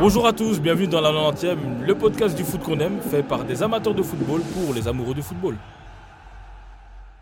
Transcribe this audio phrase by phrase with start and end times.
[0.00, 3.44] Bonjour à tous, bienvenue dans la 90e, le podcast du foot qu'on aime, fait par
[3.44, 5.56] des amateurs de football pour les amoureux du football.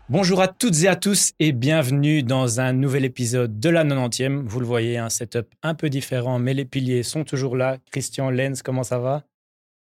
[0.07, 4.47] Bonjour à toutes et à tous et bienvenue dans un nouvel épisode de la 90e.
[4.47, 7.77] Vous le voyez, un setup un peu différent, mais les piliers sont toujours là.
[7.91, 9.23] Christian Lenz, comment ça va?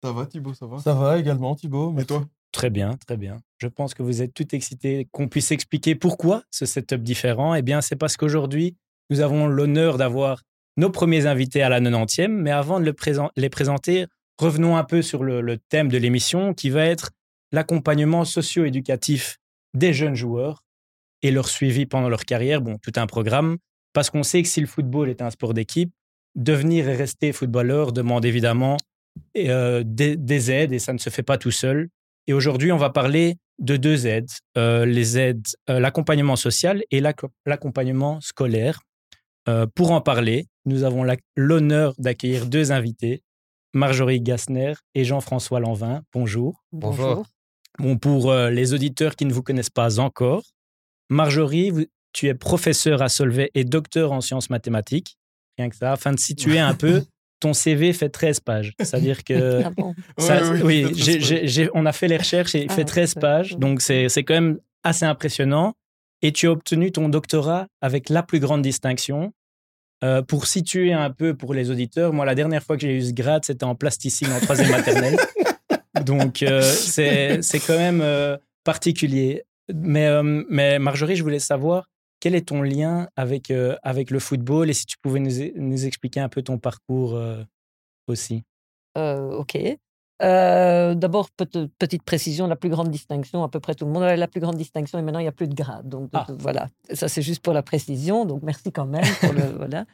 [0.03, 0.79] Ça va Thibaut, ça va?
[0.79, 1.95] Ça va également Thibaut.
[1.97, 2.25] Et toi?
[2.51, 3.37] Très bien, très bien.
[3.59, 7.55] Je pense que vous êtes tout excités qu'on puisse expliquer pourquoi ce setup différent.
[7.55, 8.75] Eh bien, c'est parce qu'aujourd'hui,
[9.09, 10.41] nous avons l'honneur d'avoir
[10.77, 12.27] nos premiers invités à la 90e.
[12.27, 12.93] Mais avant de
[13.35, 14.05] les présenter,
[14.37, 17.11] revenons un peu sur le, thème de l'émission qui va être
[17.51, 19.37] l'accompagnement socio-éducatif
[19.73, 20.63] des jeunes joueurs
[21.21, 22.61] et leur suivi pendant leur carrière.
[22.61, 23.57] Bon, tout un programme,
[23.93, 25.93] parce qu'on sait que si le football est un sport d'équipe,
[26.35, 28.77] devenir et rester footballeur demande évidemment
[29.37, 31.89] euh, des, aides et ça ne se fait pas tout seul.
[32.27, 37.01] Et aujourd'hui, on va parler de deux aides, euh, les aides, euh, l'accompagnement social et
[37.45, 38.81] l'accompagnement scolaire.
[39.75, 41.03] pour en parler, nous avons
[41.35, 43.23] l'honneur d'accueillir deux invités,
[43.73, 46.03] Marjorie Gassner et Jean-François Lanvin.
[46.13, 46.63] Bonjour.
[46.71, 47.25] Bonjour.
[47.79, 50.43] Bon, pour euh, les auditeurs qui ne vous connaissent pas encore,
[51.09, 55.17] Marjorie, tu es professeur à Solvay et docteur en sciences mathématiques.
[55.57, 57.03] Rien que ça, afin de situer un peu,
[57.41, 58.73] ton CV fait 13 pages.
[58.79, 59.63] C'est-à-dire que.
[59.67, 59.93] Ah bon
[60.63, 60.85] oui,
[61.73, 63.57] on a fait les recherches et il fait 13 ah, pages.
[63.57, 65.73] Donc, c'est quand même assez impressionnant.
[66.21, 69.33] Et tu as obtenu ton doctorat avec la plus grande distinction,
[70.03, 73.01] euh, pour situer un peu pour les auditeurs, moi, la dernière fois que j'ai eu
[73.01, 75.17] ce grade, c'était en plasticine en troisième maternelle.
[76.05, 79.43] Donc, euh, c'est quand même euh, particulier.
[79.73, 80.09] Mais,
[80.49, 81.87] mais Marjorie, je voulais savoir
[82.21, 83.51] quel est ton lien avec,
[83.83, 87.19] avec le football et si tu pouvais nous, nous expliquer un peu ton parcours
[88.07, 88.43] aussi?
[88.95, 89.57] ok.
[90.21, 94.15] Euh, d'abord, petite précision, la plus grande distinction, à peu près tout le monde a
[94.15, 95.89] la plus grande distinction et maintenant il n'y a plus de grade.
[95.89, 96.27] Donc ah.
[96.37, 98.25] voilà, ça c'est juste pour la précision.
[98.25, 99.03] Donc merci quand même.
[99.19, 99.85] Pour le, voilà.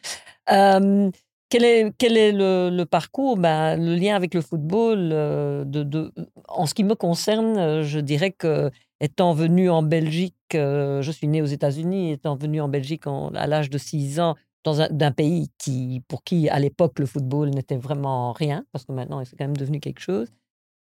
[0.50, 1.10] Euh,
[1.50, 3.38] quel est, quel est le, parcours?
[3.38, 6.14] Ben, Le lien avec le football, euh, de, de,
[6.50, 8.70] en ce qui me concerne, je dirais que
[9.00, 13.70] étant venu en Belgique, je suis né aux États-Unis, étant venu en Belgique à l'âge
[13.70, 14.36] de 6 ans,
[14.74, 19.24] d'un pays qui, pour qui, à l'époque, le football n'était vraiment rien, parce que maintenant,
[19.24, 20.28] c'est quand même devenu quelque chose.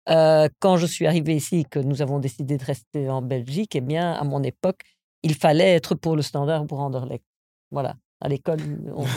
[0.09, 3.81] Euh, quand je suis arrivé ici, que nous avons décidé de rester en Belgique, eh
[3.81, 4.81] bien, à mon époque,
[5.23, 7.25] il fallait être pour le standard ou pour Anderlecht.
[7.71, 7.95] Voilà.
[8.21, 8.59] À l'école,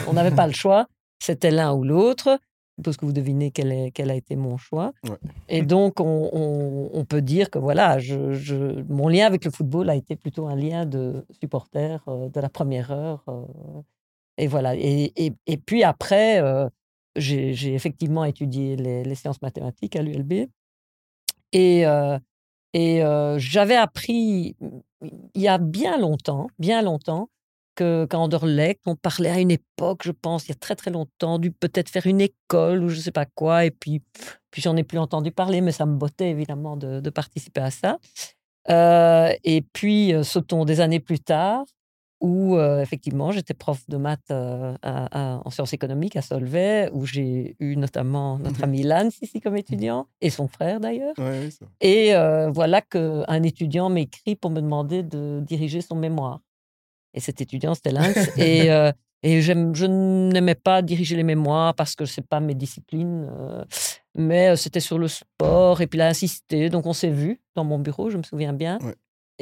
[0.07, 0.87] on n'avait pas le choix.
[1.19, 2.39] C'était l'un ou l'autre.
[2.83, 4.93] Parce que vous devinez quel, est, quel a été mon choix.
[5.49, 9.89] Et donc, on, on, peut dire que voilà, je, je, mon lien avec le football
[9.89, 13.23] a été plutôt un lien de supporter euh, de la première heure.
[13.27, 13.81] Euh,
[14.37, 14.75] et voilà.
[14.75, 15.11] Et,
[15.45, 16.67] et, puis après, euh,
[17.15, 20.47] j'ai effectivement étudié les, sciences mathématiques à l'ULB.
[21.53, 21.83] Et,
[22.73, 23.01] et
[23.37, 24.55] j'avais appris
[25.01, 27.29] il y a bien longtemps, bien longtemps,
[27.75, 31.51] qu'Anderlecht, on parlait à une époque, je pense, il y a très très longtemps, du
[31.51, 33.65] peut-être faire une école ou je ne sais pas quoi.
[33.65, 34.01] Et puis,
[34.51, 37.71] puis j'en ai plus entendu parler, mais ça me bottait évidemment de, de participer à
[37.71, 37.97] ça.
[39.43, 41.65] et puis, sautons des années plus tard,
[42.19, 48.37] où effectivement j'étais prof de maths en sciences économiques à Solvay, où j'ai eu notamment
[48.37, 51.15] notre mmh ami Lance ici comme étudiant, et son frère d'ailleurs.
[51.79, 52.13] et
[52.53, 56.41] voilà qu'un étudiant m'écrit pour me demander de diriger son mémoire.
[57.13, 58.37] Et cet étudiant, c'était Lance.
[58.37, 58.69] et,
[59.23, 63.29] et je n'aimais pas diriger les mémoires parce que ce n'est pas mes disciplines.
[64.15, 66.69] mais c'était sur le sport, et puis il a insisté.
[66.69, 68.79] Donc on s'est vu dans mon bureau, je me souviens bien.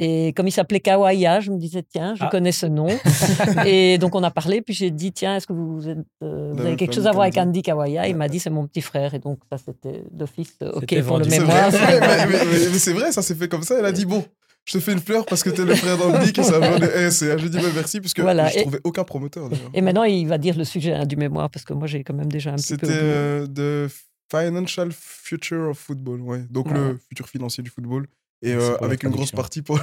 [0.02, 2.28] Et comme il s'appelait Kawaya, je me disais, tiens, je ah.
[2.30, 2.88] connais ce nom.
[3.66, 6.76] et donc, on a parlé, puis j'ai dit, tiens, est-ce que vous, êtes, euh, avez
[6.76, 9.12] quelque chose à voir avec Andy Kawaya Il m'a dit, c'est mon petit frère.
[9.12, 11.70] Et donc, ça, c'était d'office euh, OK pour le mémoire.
[12.30, 13.78] mais, c'est vrai, ça s'est fait comme ça.
[13.78, 14.24] Elle a dit, bon,
[14.70, 17.38] je te fais une fleur parce que tu es le frère d'Andy qui s'appelle de
[17.38, 18.48] J'ai dit bah, merci puisque voilà.
[18.48, 19.50] je trouvais aucun promoteur.
[19.74, 22.14] Et maintenant, il va dire le sujet hein, du mémoire parce que moi, j'ai quand
[22.14, 22.86] même déjà un petit peu.
[22.86, 23.88] C'était de
[24.30, 26.44] Financial Future of Football, ouais.
[26.50, 28.06] Donc le futur financier du football.
[28.42, 29.78] Et euh, avec une grosse partie pour.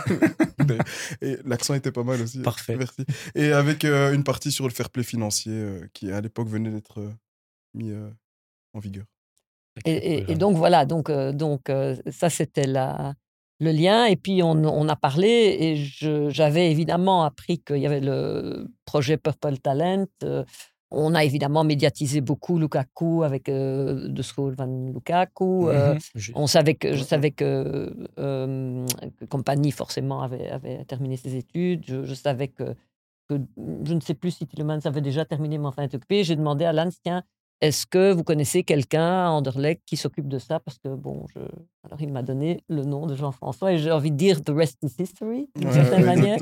[1.22, 2.40] et l'accent était pas mal aussi.
[2.42, 2.76] Parfait.
[2.76, 3.06] Merci.
[3.36, 6.72] Et avec euh, une partie sur le fair play financier euh, qui, à l'époque, venait
[6.72, 7.12] d'être
[7.76, 7.94] mis
[8.74, 9.06] en vigueur.
[9.86, 10.86] Et, donc, voilà.
[10.86, 11.70] Donc, donc
[12.10, 13.14] ça, c'était la,
[13.60, 14.06] le lien.
[14.06, 15.58] Et puis, on, on a parlé.
[15.60, 15.76] Et
[16.30, 20.06] j'avais évidemment appris qu'il y avait le projet Purple Talent
[20.92, 25.70] on a évidemment médiatisé beaucoup Lukaku avec euh, De School van Lukaku.
[25.70, 26.22] Euh, mhm.
[26.36, 28.86] on savait que, je savais que, euh,
[29.30, 31.84] Compagnie, forcément, avait, avait, terminé ses études.
[31.86, 32.76] Je, savais que,
[33.30, 36.24] je ne sais plus si Tillemans avait déjà terminé, mais enfin, occupé.
[36.24, 37.24] J'ai demandé à Lance, tiens,
[37.60, 40.60] est-ce que vous connaissez quelqu'un à Anderlecht qui s'occupe de ça?
[40.60, 41.40] Parce que, bon, je...
[41.84, 44.78] alors il m'a donné le nom de Jean-François et j'ai envie de dire The rest
[44.84, 46.38] is history, d'une certaine manière.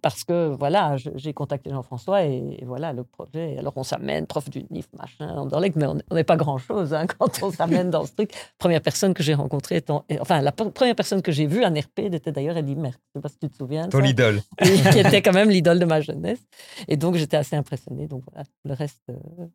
[0.00, 3.56] parce que, voilà, j'ai contacté Jean-François et, voilà le projet.
[3.58, 7.42] Alors on s'amène, prof du NIF, machin, Anderlecht, mais on n'est pas grand-chose hein, quand
[7.42, 8.30] on s'amène dans ce truc.
[8.58, 10.04] Première personne que j'ai rencontrée, étant...
[10.20, 13.00] enfin, la première personne que j'ai vue à NRP était d'ailleurs Eddie Merck.
[13.14, 13.88] Je ne sais pas si tu te souviens.
[13.88, 14.42] Ton idole.
[14.62, 16.40] qui était quand même l'idole de ma jeunesse.
[16.86, 18.06] Et donc j'étais assez impressionnée.
[18.06, 19.02] Donc voilà, le reste.
[19.10, 19.46] Euh,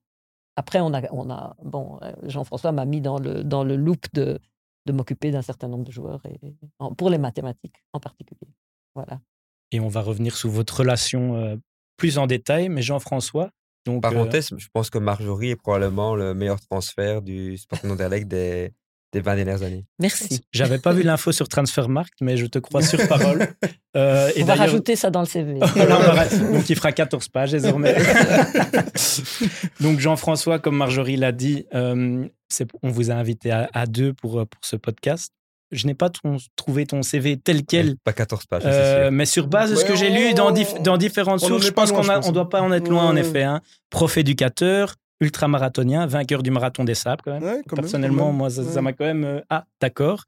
[0.57, 4.07] après, on a, on a bon, euh, Jean-François m'a mis dans le, dans le loop
[4.13, 4.39] de,
[4.88, 6.39] de m'occuper d'un certain nombre de joueurs, et,
[6.98, 8.51] pour les mathématiques en particulier.
[8.95, 9.21] Voilà.
[9.71, 11.57] Et on va revenir sur votre relation euh,
[11.95, 13.51] plus en détail, mais Jean-François.
[13.86, 18.27] Donc, euh, Parenthèse, je pense que Marjorie est probablement le meilleur transfert du Sporting Anderlecht
[18.27, 18.74] des,
[19.18, 19.86] des 20 dernières années.
[20.00, 20.42] Merci.
[20.52, 23.48] J'avais pas vu l'info sur Transfermarkt, mais je te crois sur parole.
[23.96, 25.54] Euh, on va rajouter ça dans le CV.
[26.54, 27.96] Donc il fera 14 pages désormais.
[29.80, 32.28] Donc Jean-François, comme Marjorie l'a dit, euh,
[32.84, 35.34] on vous a invité à, deux pour, pour ce podcast.
[35.72, 36.12] Je n'ai pas
[36.56, 37.98] trouvé ton CV tel quel.
[37.98, 38.64] Pas 14 pages.
[38.66, 41.92] Euh, mais sur base de ce que j'ai lu dans, dans différentes sources, je pense
[41.92, 43.44] qu'on ne doit pas en être loin, en effet.
[43.44, 43.62] Hein.
[43.90, 47.64] Prof éducateur, ultramarathonien, vainqueur du marathon des sables quand même.
[47.64, 49.24] Personnellement, moi, ça m'a quand même...
[49.24, 50.25] Euh, ah, d'accord.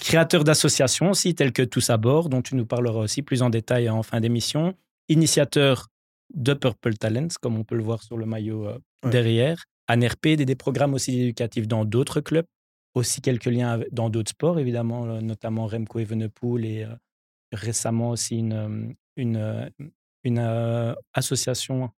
[0.00, 3.50] Créateur d'associations aussi, telles que Tous à bord, dont tu nous parleras aussi plus en
[3.50, 4.74] détail en fin d'émission.
[5.08, 5.88] Initiateur
[6.34, 8.78] de Purple Talents, comme on peut le voir sur le maillot euh,
[9.10, 9.64] derrière.
[9.88, 12.46] ANRP, des, des programmes aussi éducatifs dans d'autres clubs.
[12.94, 16.86] Aussi quelques liens dans d'autres sports, évidemment, euh, notamment Remco Evenepoel et
[17.52, 19.70] récemment aussi une, une,
[20.24, 21.90] une association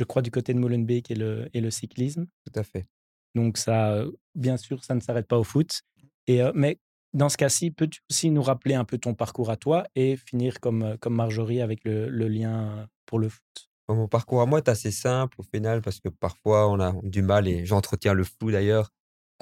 [0.00, 2.26] je crois, du côté de Molenbeek et le, et le cyclisme.
[2.46, 2.86] Tout à fait.
[3.34, 4.04] Donc, ça,
[4.34, 5.82] bien sûr, ça ne s'arrête pas au foot.
[6.26, 6.78] Et, mais
[7.12, 10.60] dans ce cas-ci, peux-tu aussi nous rappeler un peu ton parcours à toi et finir
[10.60, 13.70] comme, comme Marjorie avec le, le lien pour le foot?
[13.88, 17.22] Mon parcours à moi est assez simple au final parce que parfois on a du
[17.22, 18.90] mal et j'entretiens le flou d'ailleurs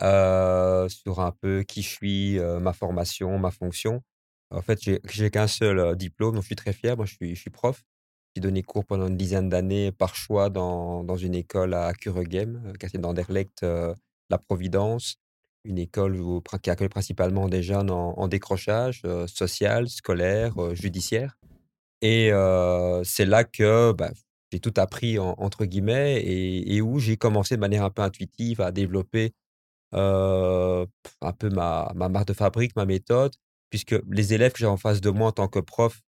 [0.00, 4.02] euh, sur un peu qui je suis, euh, ma formation, ma fonction.
[4.50, 4.80] En fait,
[5.10, 6.96] j'ai qu'un seul diplôme, donc je suis très fier.
[6.96, 7.84] Moi, je suis, je suis prof
[8.38, 12.62] j'ai donné cours pendant une dizaine d'années par choix dans, dans une école à Kuregem,
[12.66, 13.92] euh, quartier d'Anderlecht, euh,
[14.30, 15.16] La Providence,
[15.64, 16.16] une école
[16.62, 21.36] qui accueille principalement des jeunes en, décrochage euh, social, scolaire, judiciaire.
[22.00, 22.30] Et
[23.02, 24.12] c'est là que bah,
[24.52, 28.60] j'ai tout appris, entre guillemets, et, et où j'ai commencé de manière un peu intuitive
[28.60, 29.32] à développer
[29.92, 30.86] un
[31.38, 33.34] peu ma, ma marque de fabrique, ma méthode,
[33.68, 36.00] puisque les élèves que j'ai en face de moi en tant que prof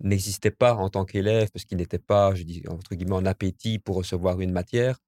[0.00, 3.78] n'existait pas en tant qu'élève parce qu'il n'était pas, je dis entre guillemets, en appétit
[3.78, 4.98] pour recevoir une matière,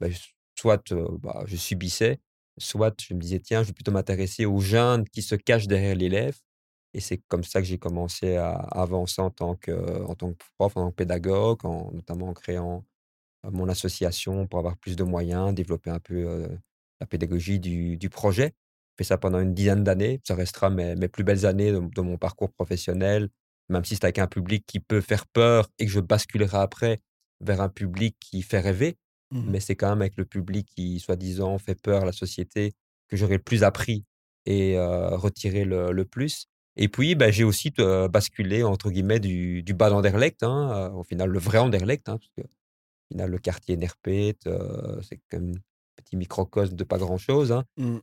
[0.00, 0.12] ben,
[0.58, 2.20] soit bah, je subissais,
[2.58, 5.96] soit je me disais, tiens, je vais plutôt m'intéresser aux jeunes qui se cachent derrière
[5.96, 6.38] l'élève.
[6.94, 9.72] Et c'est comme ça que j'ai commencé à, avancer en tant, que,
[10.04, 12.84] en tant que prof, en tant que pédagogue, en, notamment en créant
[13.44, 16.48] mon association pour avoir plus de moyens, développer un peu
[17.00, 18.54] la pédagogie du, du projet.
[18.92, 20.20] J'ai fait ça pendant une dizaine d'années.
[20.24, 23.28] Ça restera mes, mes, plus belles années de mon parcours professionnel,
[23.68, 27.00] même si c'est avec un public qui peut faire peur et que je basculerai après
[27.40, 28.96] vers un public qui fait rêver.
[29.30, 32.72] Mmh mais c'est quand même avec le public qui, soi-disant, fait peur à la société
[33.08, 34.04] que j'aurai le plus appris
[34.46, 36.46] et retiré le, plus.
[36.76, 37.72] Et puis, bah, j'ai aussi
[38.10, 42.30] basculé, entre guillemets, du, du bas d'Anderlecht, hein, au final, le vrai Anderlecht, hein, parce
[42.36, 44.36] que au final, le quartier Nerpet,
[45.02, 47.98] c'est quand même un petit microcosme de pas grand-chose, hein, mmh.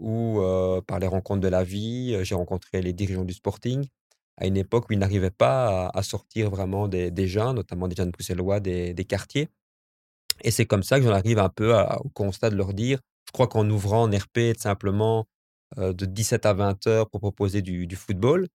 [0.00, 0.40] où,
[0.86, 3.86] par les rencontres de la vie, j'ai rencontré les dirigeants du Sporting,
[4.38, 7.96] à une époque où ils n'arrivaient pas à, sortir vraiment des, des, jeunes, notamment des
[7.96, 9.48] jeunes bruxellois des, des quartiers.
[10.42, 13.32] Et c'est comme ça que j'en arrive un peu au constat de leur dire, je
[13.32, 15.26] crois qu'en ouvrant en RP simplement
[15.78, 18.48] euh, de 17 à 20 heures pour proposer du, football,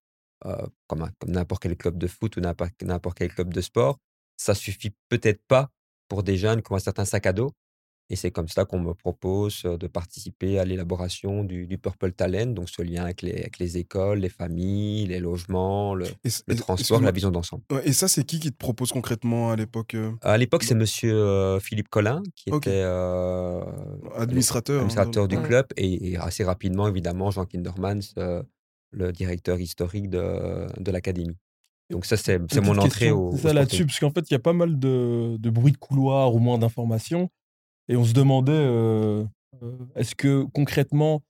[0.45, 3.97] euh, comme, comme n'importe quel club de foot ou n'importe quel club de sport,
[4.37, 5.69] ça suffit peut-être pas
[6.07, 7.51] pour des jeunes qui ont un certain sac à dos.
[8.09, 12.69] Et c'est comme ça qu'on me propose de participer à l'élaboration du, Purple Talent, donc
[12.69, 16.05] ce lien avec les, avec les écoles, les familles, les logements, le,
[16.55, 17.63] transport, la vision d'ensemble.
[17.83, 21.89] Et ça, c'est qui qui te propose concrètement à l'époque À l'époque, c'est monsieur Philippe
[21.89, 22.81] Collin, qui était
[24.15, 28.13] administrateur, administrateur du club, et, assez rapidement, évidemment, Jean Kindermans,
[28.91, 31.37] le directeur historique de, de l'académie.
[31.89, 33.31] Donc ça, c'est mon entrée au...
[33.35, 35.77] C'est ça là-dessus, parce qu'en fait, il y a pas mal de, de bruit de
[35.77, 37.29] couloir ou moins d'informations.
[37.89, 39.23] Et on se demandait, euh,
[39.63, 41.23] euh, est-ce que concrètement,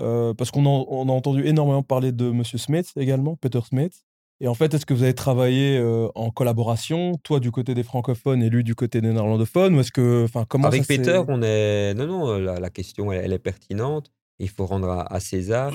[0.00, 2.44] euh, parce qu'on a, entendu énormément parler de M.
[2.44, 4.04] Smith également, Peter Smith,
[4.40, 5.82] et en fait, est-ce que vous avez travaillé
[6.14, 9.90] en collaboration, toi du côté des francophones et lui du côté des néerlandophones, ou est-ce
[9.90, 14.12] que, enfin, comment Avec Peter, on est, non, non, la, question, elle, est pertinente.
[14.38, 15.72] Il faut rendre à, César.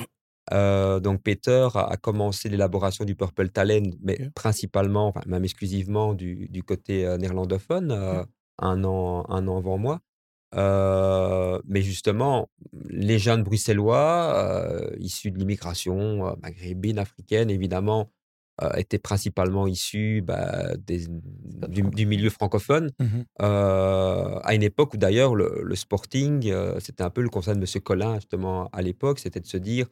[0.49, 6.63] donc Peter a, commencé l'élaboration du Purple Talent, mais principalement, enfin, même exclusivement du, du
[6.63, 7.91] côté néerlandophone.
[8.59, 9.99] un an, un an avant moi.
[10.55, 12.49] Euh, mais justement,
[12.89, 18.11] les jeunes bruxellois, euh, issus de l'immigration euh, maghrébine, africaine, évidemment,
[18.77, 25.75] étaient principalement issus bah, des, du, milieu francophone, Mmh à une époque où d'ailleurs le,
[25.75, 27.81] sporting, c'était un peu le conseil de M.
[27.81, 29.87] Collin, justement, à l'époque, c'était de se dire,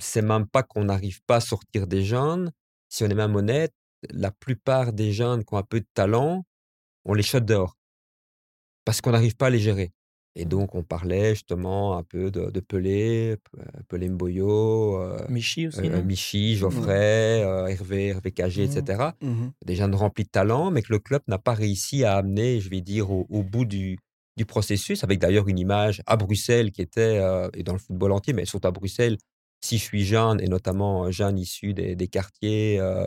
[0.00, 2.50] c'est même pas qu'on n'arrive pas à sortir des jeunes,
[2.88, 3.72] si on est même honnête,
[4.10, 6.44] la plupart des jeunes qui ont un peu de talent,
[7.04, 7.78] on les shot dehors
[8.88, 9.92] parce qu'on n'arrive pas à les gérer.
[10.34, 13.36] Et donc, on parlait justement un peu de, de Pelé,
[13.88, 15.90] Pelé Mboyo, euh, Michi aussi.
[15.90, 18.70] euh, Michi, Geoffrey, euh, Hervé, Hervé Cagé, Mmh.
[18.78, 19.02] etc.
[19.20, 19.52] Mhm.
[19.66, 22.70] Des jeunes remplis de talent, mais que le club n'a pas réussi à amener, je
[22.70, 23.98] vais dire, au, au bout du,
[24.38, 28.12] du processus, avec d'ailleurs une image à Bruxelles qui était, euh, et dans le football
[28.12, 29.18] entier, mais surtout à Bruxelles,
[29.62, 33.04] si je suis jeune, et notamment jeune issu des, des quartiers, euh,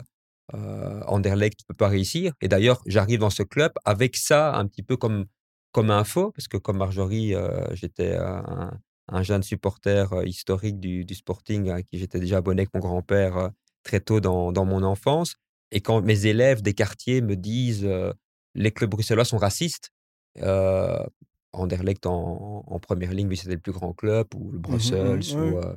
[0.54, 2.34] euh, Anderlecht, tu peux pas réussir.
[2.40, 5.24] Et d'ailleurs, j'arrive dans ce club avec ça un petit peu comme
[5.72, 11.04] comme info, parce que comme Marjorie, euh, j'étais un, un jeune supporter euh, historique du,
[11.04, 13.48] du Sporting, à qui j'étais déjà abonné avec mon grand-père euh,
[13.82, 15.36] très tôt dans, dans mon enfance.
[15.70, 18.12] Et quand mes élèves des quartiers me disent euh,
[18.54, 19.90] les clubs bruxellois sont racistes,
[20.38, 21.04] euh,
[21.52, 25.38] Anderlecht en, en première ligne, oui, c'était le plus grand club, ou le Brussels, ou,
[25.38, 25.56] ouais.
[25.64, 25.74] euh,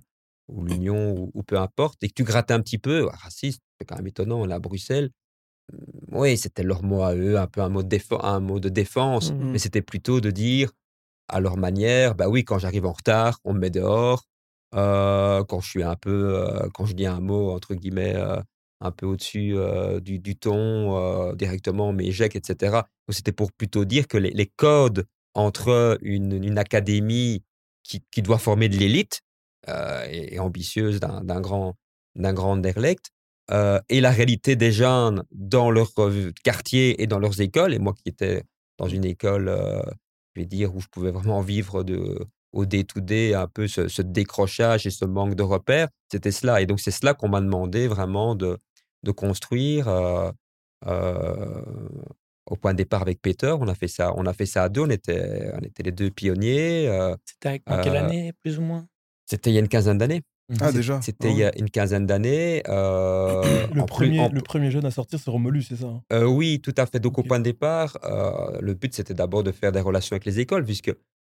[0.47, 3.61] ou l'Union, ou, ou peu importe, et que tu grattes un petit peu, ah, raciste,
[3.79, 5.09] c'est quand même étonnant, là, à Bruxelles,
[6.11, 8.69] oui, c'était leur mot à eux, un peu un mot de, défense, un mot de
[8.69, 9.51] défense, Mhm.
[9.51, 10.71] mais c'était plutôt de dire
[11.27, 14.23] à leur manière, bah oui, quand j'arrive en retard, on me met dehors.
[14.75, 18.41] Euh, quand je suis un peu, euh, quand je dis un mot entre guillemets euh,
[18.81, 19.55] un peu au-dessus
[20.01, 22.81] du, du ton, directement on m'éjecte, etc.
[23.09, 27.43] C'était pour plutôt dire que les, les codes entre une, une académie
[27.83, 29.21] qui, qui doit former de l'élite
[29.67, 31.75] et, et ambitieuse d'un grand,
[32.15, 33.11] d'un grand Anderlecht,
[33.51, 37.73] euh, et la réalité des jeunes dans leur euh, quartier et dans leurs écoles.
[37.73, 38.43] Et moi qui étais
[38.77, 39.81] dans une école, euh,
[40.35, 42.19] je vais dire, où je pouvais vraiment vivre de,
[42.53, 46.61] au day-to-day un peu ce, ce décrochage et ce manque de repères, c'était cela.
[46.61, 48.57] Et donc c'est cela qu'on m'a demandé vraiment de,
[49.03, 49.87] de construire.
[50.87, 51.61] euh,
[52.47, 54.69] au point de départ avec Peter, on a fait ça, on a fait ça à
[54.69, 56.87] deux, on était, on était les deux pionniers.
[57.25, 58.87] C'était en quelle année, plus ou moins?
[59.25, 60.21] c'était il y a une quinzaine d'années.
[60.61, 61.01] Ah, C'est- déjà.
[61.01, 62.61] C'était Ah il y a une quinzaine d'années.
[62.69, 66.01] euh, Le, plus- premier, en- le premier jeune à sortir, c'est Romelu, c'est ça hein
[66.13, 66.99] euh, oui, tout à fait.
[66.99, 70.25] Donc, au point de départ, euh, le but, c'était d'abord de faire des relations avec
[70.25, 70.93] les écoles, puisque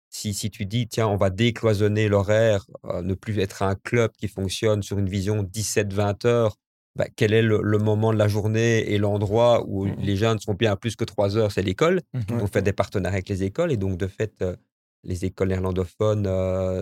[0.09, 4.11] si, si tu dis, tiens, on va décloisonner l'horaire, euh, ne plus être un club
[4.17, 6.55] qui fonctionne sur une vision 17-20 heures,
[6.97, 9.95] bah, quel est le, le moment de la journée et l'endroit où Mhm.
[9.99, 12.01] les jeunes sont bien plus que 3 heures, c'est l'école.
[12.13, 12.21] Mhm.
[12.37, 12.43] Ouais.
[12.43, 14.43] On fait des partenariats avec les écoles, et donc, de fait,
[15.03, 16.25] les écoles néerlandophones,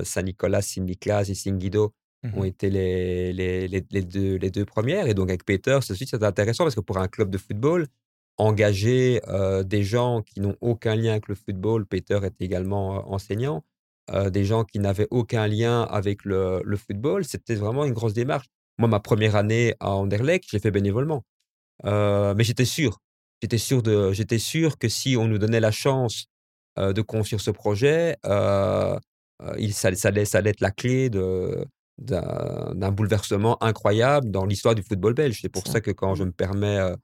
[0.04, 1.94] Saint-Nicolas, Saint-Nicolas et Saint-Guido,
[2.34, 2.46] ont Mhm.
[2.46, 5.08] été les, les, les, les deux, les deux premières.
[5.08, 7.88] Et donc, avec Peter, c'est intéressant parce que pour un club de football,
[8.38, 13.64] engager euh, des gens qui n'ont aucun lien avec le football, Peter est également enseignant,
[14.12, 18.14] euh, des gens qui n'avaient aucun lien avec le, le football, c'était vraiment une grosse
[18.14, 18.48] démarche.
[18.78, 21.24] Moi, ma première année à Anderlecht, j'ai fait bénévolement.
[21.86, 23.00] Euh, mais j'étais sûr.
[23.42, 26.26] J'étais sûr, de, j'étais sûr que si on nous donnait la chance
[26.78, 28.16] de construire ce projet,
[29.58, 31.66] il, ça, ça, allait, ça allait être la clé de,
[32.00, 35.40] d'un, bouleversement incroyable dans l'histoire du football belge.
[35.42, 35.74] C'est pour Ça.
[35.74, 36.96] ça que quand je me permets, euh,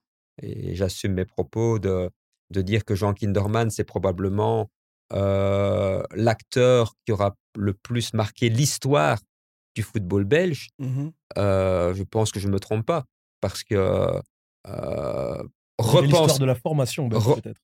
[0.42, 2.10] et j'assume mes propos, de,
[2.52, 4.70] de dire que Jean Kinderman, c'est probablement
[5.14, 9.20] euh, l'acteur qui aura le plus marqué l'histoire
[9.76, 11.12] du football belge, Mhm.
[11.38, 13.04] euh, je pense que je ne me trompe pas.
[13.42, 13.76] Parce que
[14.66, 17.62] C'est l'histoire repense, de la formation, peut-être.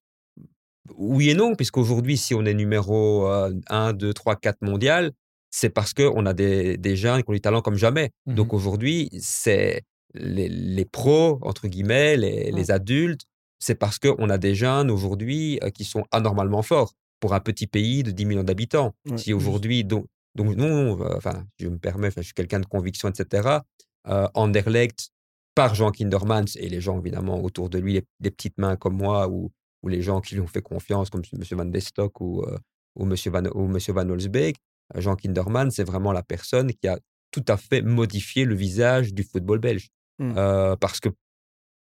[0.96, 5.12] oui et non, puisqu'aujourd'hui, si on est numéro euh, 1, 2, 3, 4 mondial,
[5.52, 8.12] c'est parce qu'on a des, des jeunes qui ont du talent comme jamais.
[8.26, 8.36] Mhm.
[8.36, 13.22] Donc aujourd'hui, c'est les, les pros, entre guillemets, les, les adultes,
[13.60, 17.68] c'est parce qu'on a des jeunes aujourd'hui euh, qui sont anormalement forts pour un petit
[17.68, 18.96] pays de 10 millions d'habitants.
[19.16, 20.06] Si aujourd'hui, donc,
[20.36, 23.60] donc non, euh, enfin, je me permets, je suis quelqu'un de conviction, etc.
[24.08, 25.12] Euh, Anderlecht,
[25.54, 28.96] par Jean Kindermans et les gens évidemment autour de lui, les, les petites mains comme
[28.96, 29.52] moi ou,
[29.84, 31.44] ou les gens qui lui ont fait confiance, comme M.
[31.52, 32.58] Van Destock ou, euh,
[32.96, 33.16] ou, M.
[33.28, 33.68] Van, ou.
[33.94, 34.60] Van Holsbeek, euh,
[34.96, 37.00] Jean Kinderman, c'est vraiment la personne qui a
[37.32, 39.90] tout à fait modifié le visage du football belge.
[40.20, 40.34] Mm.
[40.38, 41.16] Euh, parce que, de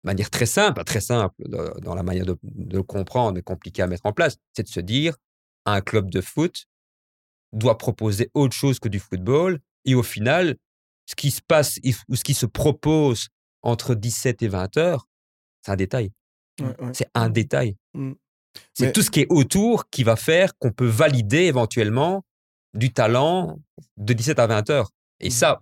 [0.03, 3.81] manière très simple, très simple de- dans la manière de, de le comprendre, mais compliqué
[3.81, 5.15] à mettre en place, c'est de se dire
[5.65, 6.65] un club de foot
[7.53, 9.59] doit proposer autre chose que du football.
[9.85, 10.57] Et au final,
[11.05, 13.29] ce qui se passe ou ce qui se propose
[13.61, 15.07] entre 17 et 20 heures,
[15.61, 16.11] c'est un détail.
[16.61, 16.91] Ouais, ouais.
[16.93, 17.77] C'est un détail.
[17.93, 18.13] Mm.
[18.73, 22.23] C'est Mais- tout ce qui est autour qui va faire qu'on peut valider éventuellement
[22.73, 23.59] du talent
[23.97, 24.89] de 17 à 20 heures.
[25.19, 25.31] Et Mhm.
[25.31, 25.61] ça,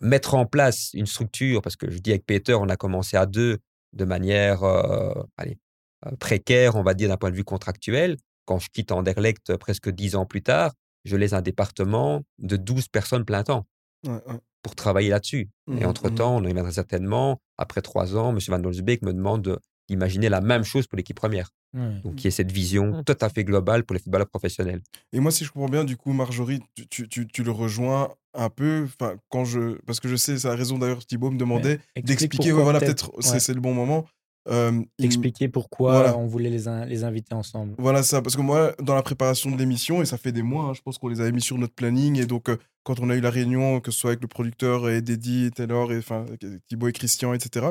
[0.00, 3.26] mettre en place une structure, parce que je dis avec Peter, on a commencé à
[3.26, 3.58] deux
[3.92, 5.58] de manière, euh, allez,
[6.18, 8.16] précaire, on va dire, d'un point de vue contractuel.
[8.44, 10.72] Quand je quitte Anderlecht presque dix ans plus tard,
[11.04, 13.66] je laisse un département de 12 personnes plein temps
[14.62, 15.48] pour travailler là-dessus.
[15.78, 18.38] et mmh entre-temps, on y viendra certainement, après trois ans, M.
[18.48, 21.50] Van Dolsbeek me demande d'imaginer la même chose pour l'équipe première.
[21.74, 23.04] Donc, il y a cette vision mmh.
[23.04, 24.80] tout à fait globale pour les footballeurs professionnels.
[25.12, 28.48] Et moi, si je comprends bien, du coup, Marjorie, tu, tu, tu le rejoins un
[28.48, 28.88] peu,
[29.28, 32.80] quand je, parce que je sais, c'est la raison d'ailleurs, Thibaut me demandait d'expliquer, voilà,
[32.80, 34.06] peut-être, c'est le bon moment.
[34.98, 37.74] Expliquer pourquoi on voulait les, les inviter ensemble.
[37.78, 40.64] Voilà ça, parce que moi, dans la préparation de l'émission, et ça fait des mois,
[40.64, 42.50] hein, je pense qu'on les avait mis sur notre planning, et donc
[42.82, 45.92] quand on a eu la réunion, que ce soit avec le producteur et Dédi, Taylor,
[45.92, 46.26] et, enfin,
[46.68, 47.68] Thibaut et Christian, etc.,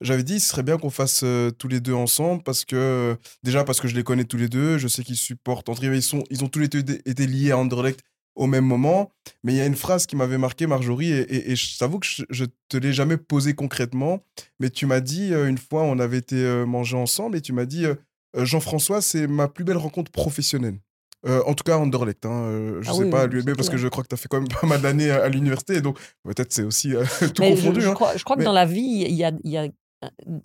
[0.00, 1.24] j'avais dit, ce serait bien qu'on fasse
[1.58, 4.78] tous les deux ensemble, parce que, déjà parce que je les connais tous les deux,
[4.78, 7.58] je sais qu'ils supportent, entre ils, sont, ils ont tous les deux été liés à
[7.58, 8.00] Anderlecht
[8.38, 9.10] au même moment.
[9.44, 12.06] Mais il y a une phrase qui m'avait marqué, Marjorie, et, et, je t'avoue que
[12.06, 14.24] je, ne te l'ai jamais posée concrètement,
[14.58, 17.52] mais tu m'as dit, euh, une fois, on avait été euh, manger ensemble, et tu
[17.52, 17.94] m'as dit, euh,
[18.34, 20.78] Jean-François, c'est ma plus belle rencontre professionnelle.
[21.26, 22.24] en tout cas, Anderlecht.
[22.24, 24.18] Hein, je ne ah sais pas à l'ULB parce que je crois que tu as
[24.18, 25.80] fait quand même pas mal d'années à, l'université.
[25.80, 26.90] Donc, peut-être c'est aussi
[27.34, 27.80] tout confondu.
[27.80, 27.94] Je, hein.
[27.94, 29.66] crois, je crois que dans la vie, il y a, y a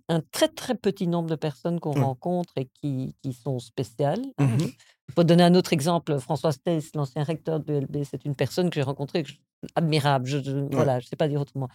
[0.09, 4.21] un, très très petit nombre de personnes qu'on rencontre et qui, qui sont spéciales.
[4.37, 4.47] Hein.
[4.47, 4.67] Mmh
[5.15, 8.75] pour donner un autre exemple, François Stace, l'ancien recteur de l'ULB, c'est une personne que
[8.75, 9.23] j'ai rencontrée,
[9.75, 10.25] admirable.
[10.25, 10.37] Je,
[10.71, 11.69] Voilà, je ne sais pas dire autrement.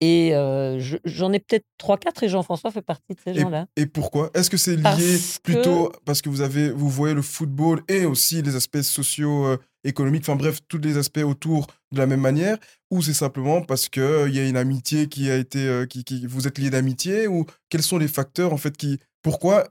[0.00, 3.66] Et euh, j'en ai peut-être 3-4 et Jean-François fait partie de ces gens-là.
[3.76, 4.30] Et pourquoi?
[4.34, 8.42] Est-ce que c'est lié plutôt parce que vous, avez, vous voyez le football et aussi
[8.42, 12.58] les aspects sociaux, euh, économiques, enfin bref, tous les aspects autour de la même manière
[12.90, 15.84] Ou c'est simplement parce qu'il euh, il y a une amitié qui a été.
[15.88, 18.98] qui, qui, vous êtes liés d'amitié Ou quels sont les facteurs en fait qui.
[19.22, 19.68] Pourquoi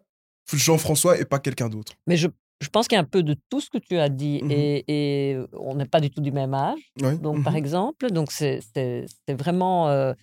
[0.53, 1.93] Jean-François et pas quelqu'un d'autre?
[2.07, 2.27] Mais je
[2.61, 4.51] je pense qu'il y a un peu de tout ce que tu as dit mmh
[4.51, 6.79] et, on n'est pas du tout du même âge.
[6.95, 8.61] Donc, mmh par exemple, donc c'est
[9.27, 9.89] vraiment.
[9.89, 10.13] Euh,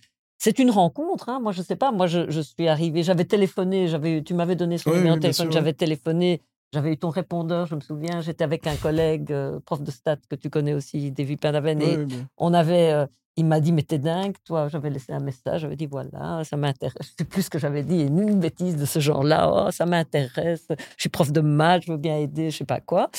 [0.41, 1.27] c'est une rencontre.
[1.27, 1.41] Hein.
[1.41, 1.91] Moi, je ne sais pas.
[1.91, 3.03] Moi, je, suis arrivée.
[3.03, 3.89] J'avais téléphoné.
[3.89, 5.51] J'avais, tu m'avais donné son numéro de téléphone.
[5.51, 6.41] J'avais téléphoné.
[6.73, 7.65] J'avais eu ton répondeur.
[7.65, 8.21] Je me souviens.
[8.21, 11.81] J'étais avec un collègue, euh, prof de stats que tu connais aussi, David Pendaven.
[11.81, 13.05] et on avait euh,
[13.39, 14.67] il m'a dit, mais t'es dingue, toi.
[14.67, 17.13] J'avais laissé un message, j'avais dit, voilà, ça m'intéresse.
[17.17, 19.49] C'est plus ce que j'avais dit, une bêtise de ce genre-là.
[19.51, 20.65] Oh, ça m'intéresse.
[20.69, 23.09] Je suis prof de maths, je veux bien aider, je sais pas quoi.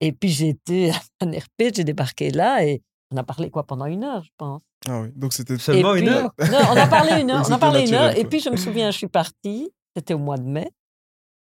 [0.00, 3.64] Et puis j'ai été à un RP, j'ai débarqué là et on a parlé quoi
[3.64, 4.62] pendant une heure, je pense.
[4.86, 6.32] Ah oui, donc c'était seulement une heure?
[6.40, 7.44] Non, on a parlé une heure.
[7.48, 8.16] on a parlé une heure.
[8.16, 9.70] Et puis je me souviens, je suis partie.
[9.96, 10.70] C'était au mois de mai.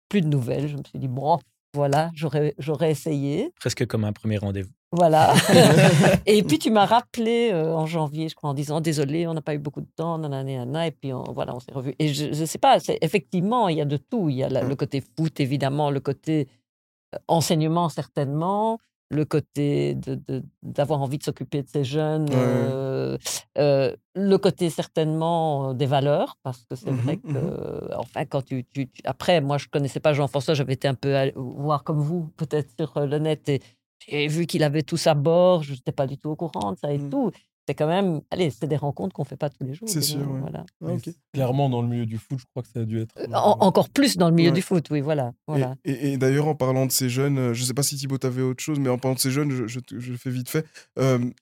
[0.10, 0.68] Plus de nouvelles.
[0.68, 1.40] Je me suis dit bon,
[1.74, 3.54] voilà, j'aurais essayé.
[3.60, 4.72] Presque comme un premier rendez-vous.
[4.92, 5.36] Voilà.
[6.26, 9.42] et puis tu m'as rappelé euh, en janvier, je crois, en disant désolé, on n'a
[9.42, 11.94] pas eu beaucoup de temps, nanana, et puis on, voilà, on s'est revus.
[12.00, 14.30] Et je ne sais pas, effectivement, il y a de tout.
[14.30, 16.48] Il y a le côté foot, évidemment, le côté
[17.14, 19.96] euh, enseignement, certainement, le côté
[20.62, 26.66] d'avoir de, envie de s'occuper de ces jeunes, euh, le côté certainement des valeurs, parce
[26.66, 30.00] que c'est mmh vrai mmh que, enfin, quand tu, tu, Après, moi, je ne connaissais
[30.00, 33.62] pas Jean-François, j'avais été un peu à, voir comme vous, peut-être sur le net, et
[34.08, 36.78] j'ai vu qu'il avait tout à bord, je n'étais pas du tout au courant de
[36.78, 37.10] ça et mmh.
[37.10, 37.32] tout.
[37.70, 39.88] C'est quand même, allez, c'est des rencontres qu'on ne fait pas tous les jours.
[39.88, 40.28] C'est sûr.
[40.28, 40.66] Voilà.
[40.84, 40.94] Ah,
[41.32, 43.16] clairement, dans le milieu du foot, je crois que ça a dû être.
[43.20, 45.34] Euh, euh, encore plus dans le milieu du foot, oui, voilà.
[45.46, 45.76] voilà.
[45.86, 48.42] Et, d'ailleurs, en parlant de ces jeunes, euh, je ne sais pas si Thibaut avait
[48.42, 50.66] autre chose, mais en parlant de ces jeunes, je, je, fais vite fait.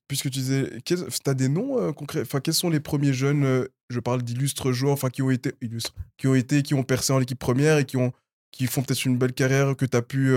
[0.10, 4.00] puisque tu disais, tu as des noms concrets Enfin, quels sont les premiers jeunes, je
[4.02, 7.22] parle d'illustres joueurs, enfin, qui ont été illustres, qui ont été, qui ont percé en
[7.22, 8.12] équipe première et qui, ont,
[8.52, 10.36] qui font peut-être une belle carrière que tu as pu.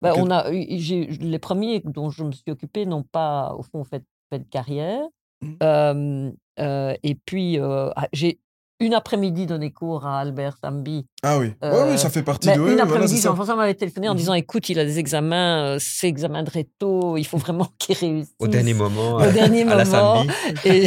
[0.00, 4.02] Bah, on a, les premiers dont je me suis occupé n'ont pas, au fond, fait,
[4.30, 5.06] fait de carrière.
[5.42, 6.30] Mmh.
[7.02, 8.38] et puis, ah, j'ai
[8.80, 11.06] une après-midi donné cours à Albert Sambi.
[11.22, 12.72] Ah oui, oui, ça fait partie de eux.
[12.72, 16.42] Une après-midi, Jean-François m'avait téléphoné en mmh disant écoute, il a des examens, ces examens
[16.42, 18.34] de réto, il faut vraiment qu'il réussisse.
[18.38, 19.16] Au dernier moment.
[19.16, 20.24] Au dernier moment.
[20.64, 20.86] et,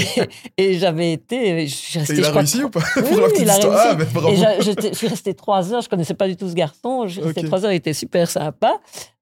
[0.57, 1.67] et j'avais été.
[1.67, 2.81] Je resté, il a réussi ou pas?
[2.97, 3.03] Oui,
[3.39, 3.67] il a réussi.
[3.71, 3.97] Ah,
[4.29, 7.07] et je, suis resté trois heures, je connaissais pas du tout ce garçon.
[7.07, 8.73] Je suis resté trois heures, il était super sympa.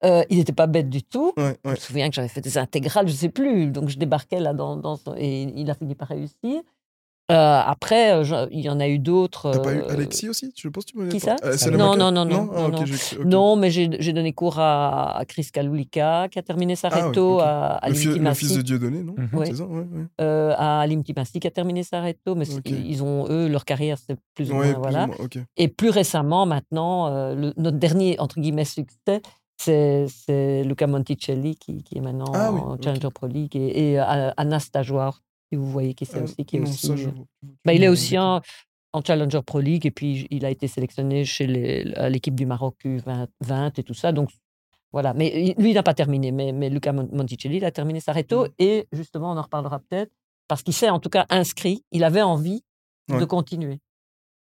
[0.04, 1.34] il n'était pas bête du tout.
[1.38, 3.68] Je me souviens que j'avais fait des intégrales, je ne sais plus.
[3.68, 6.62] Donc je débarquais là dans, dans et il a fini par réussir.
[7.32, 9.52] Euh, après, euh, il y en a eu d'autres.
[9.52, 11.36] T'as pas eu euh, Alexis aussi Je pense que tu Qui ça?
[11.72, 12.86] Non, non, non, non, non, non.
[13.26, 17.80] non, mais j'ai donné cours à, Chris Kaloulika, qui a terminé sa ah réto, à,
[17.88, 19.56] le, le fils de Dieudonné, non oui.
[19.56, 20.54] ça, ouais, ouais.
[20.56, 24.18] À Alim Timassi, qui a terminé sa réto, mais ils ont, eux, leur carrière, c'est
[24.36, 25.08] plus ou moins, voilà.
[25.58, 29.22] Et plus récemment, maintenant, notre dernier, entre guillemets, succès,
[29.58, 34.60] c'est Luca Monticelli, qui, qui est maintenant ah, en Challenger Pro League, et, et Anna
[34.60, 35.24] Stajoire,
[35.56, 37.08] si vous voyez qui c'est aussi, qui est aussi.
[37.64, 38.42] bah, il est aussi en,
[39.06, 43.84] Challenger Pro League et puis il a été sélectionné chez l'équipe du Maroc U20 et
[43.84, 44.12] tout ça.
[44.12, 44.30] Donc
[44.94, 46.32] voilà, mais lui, il n'a pas terminé.
[46.32, 48.50] Mais, mais Luca Monticelli, il a terminé sa réto mmh.
[48.60, 50.12] et justement, on en reparlera peut-être
[50.48, 51.84] parce qu'il s'est en tout cas inscrit.
[51.92, 52.64] Il avait envie
[53.10, 53.80] de continuer.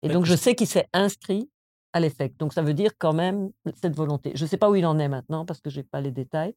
[0.02, 1.48] Et donc, je sais qu'il s'est inscrit
[1.94, 2.38] à l'EFEC.
[2.38, 4.32] Donc ça veut dire quand même cette volonté.
[4.34, 6.12] Je ne sais pas où il en est maintenant parce que je n'ai pas les
[6.12, 6.56] détails.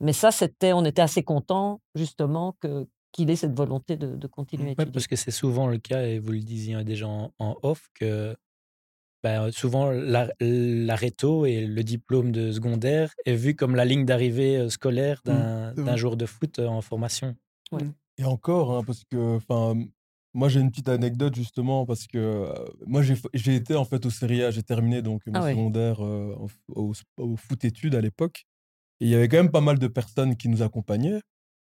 [0.00, 4.70] Mais ça, c'était, on était assez content justement que qu'il ait cette volonté de, continuer
[4.70, 4.92] à étudier.
[4.92, 8.34] parce que c'est souvent le cas, et vous le disiez déjà en, en off, que
[9.22, 14.04] ben, souvent la, la, réto et le diplôme de secondaire est vu comme la ligne
[14.04, 17.36] d'arrivée euh, scolaire mmh, d'un jour de foot euh, en formation.
[18.18, 19.38] Et encore, hein, parce que
[20.34, 22.52] moi j'ai une petite anecdote justement, parce que euh,
[22.84, 26.92] moi j'ai été en fait au Serie A, j'ai terminé donc mon ah secondaire au,
[27.16, 28.44] au, foot études à l'époque.
[29.00, 31.20] Et il y avait quand même pas mal de personnes qui nous accompagnaient.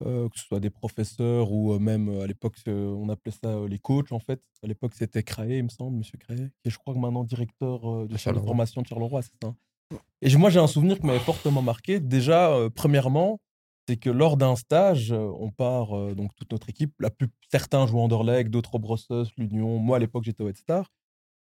[0.03, 4.11] Euh, que ce soit des professeurs ou même à l'époque, on appelait ça les coachs
[4.11, 4.41] en fait.
[4.63, 7.23] À l'époque, c'était Craé, il me semble, monsieur Craé, qui est, je crois, que maintenant
[7.23, 9.49] directeur de la formation de Charleroi, c'est ça.
[9.49, 9.99] Hein.
[10.21, 12.01] Et moi, j'ai un souvenir qui m'avait fortement marqué.
[12.01, 13.41] Déjà, premièrement,
[13.87, 18.01] c'est que lors d'un stage, on part, donc toute notre équipe, la plus, certains jouent
[18.01, 19.79] Anderlecht, d'autres au l'Union.
[19.79, 20.91] Moi, à l'époque, j'étais au Star.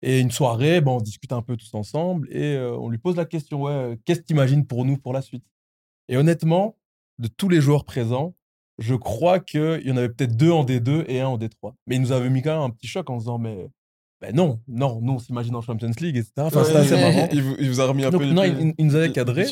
[0.02, 3.24] Et une soirée, ben, on discute un peu tous ensemble et on lui pose la
[3.24, 5.44] question ouais, qu'est-ce que tu imagines pour nous pour la suite?
[6.08, 6.76] Et honnêtement,
[7.18, 8.34] de tous les joueurs présents,
[8.78, 11.72] je crois qu'il y en avait peut-être deux en D2 et un en D3.
[11.86, 13.68] Mais il nous avait mis quand même un petit choc en se disant, mais
[14.20, 16.32] ben non, non, nous on s'imagine en Champions League, etc.
[16.38, 17.28] Enfin, assez marrant.
[17.32, 19.46] Il vous, a remis un peu Non, il, nous avait cadré.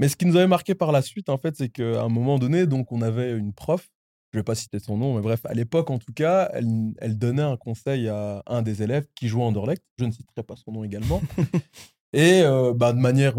[0.00, 2.38] Mais ce qui nous avait marqué par la suite, en fait, c'est qu'à un moment
[2.38, 3.88] donné, donc on avait une prof,
[4.32, 6.66] je vais pas citer son nom, mais bref, à l'époque en tout cas, elle,
[6.98, 9.84] elle, donnait un conseil à un des élèves qui jouait en Dorlect.
[9.98, 11.22] Je ne citerai pas son nom également.
[12.12, 13.36] et euh, bah, de manière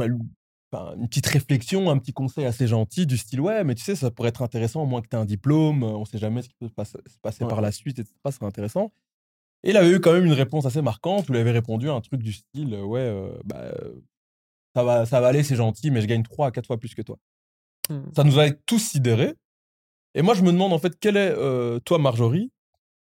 [0.97, 4.11] une petite réflexion, un petit conseil assez gentil du style ouais, mais tu sais, ça
[4.11, 6.49] pourrait être intéressant au moins que tu aies un diplôme, on ne sait jamais ce
[6.49, 6.73] qui peut se
[7.21, 8.13] passer, par la suite, etc.
[8.25, 8.91] Ce serait intéressant.
[9.63, 11.25] Et il avait eu quand même une réponse assez marquante.
[11.27, 13.71] Vous lui avez répondu un truc du style ouais, euh, bah,
[14.75, 16.93] ça, va, ça va aller, c'est gentil, mais je gagne 3 à 4 fois plus
[16.93, 17.17] que toi.
[17.89, 17.99] Mmh.
[18.15, 19.33] Ça nous a tous sidérés.
[20.13, 22.51] Et moi, je me demande en fait, quel est, euh, toi, Marjorie,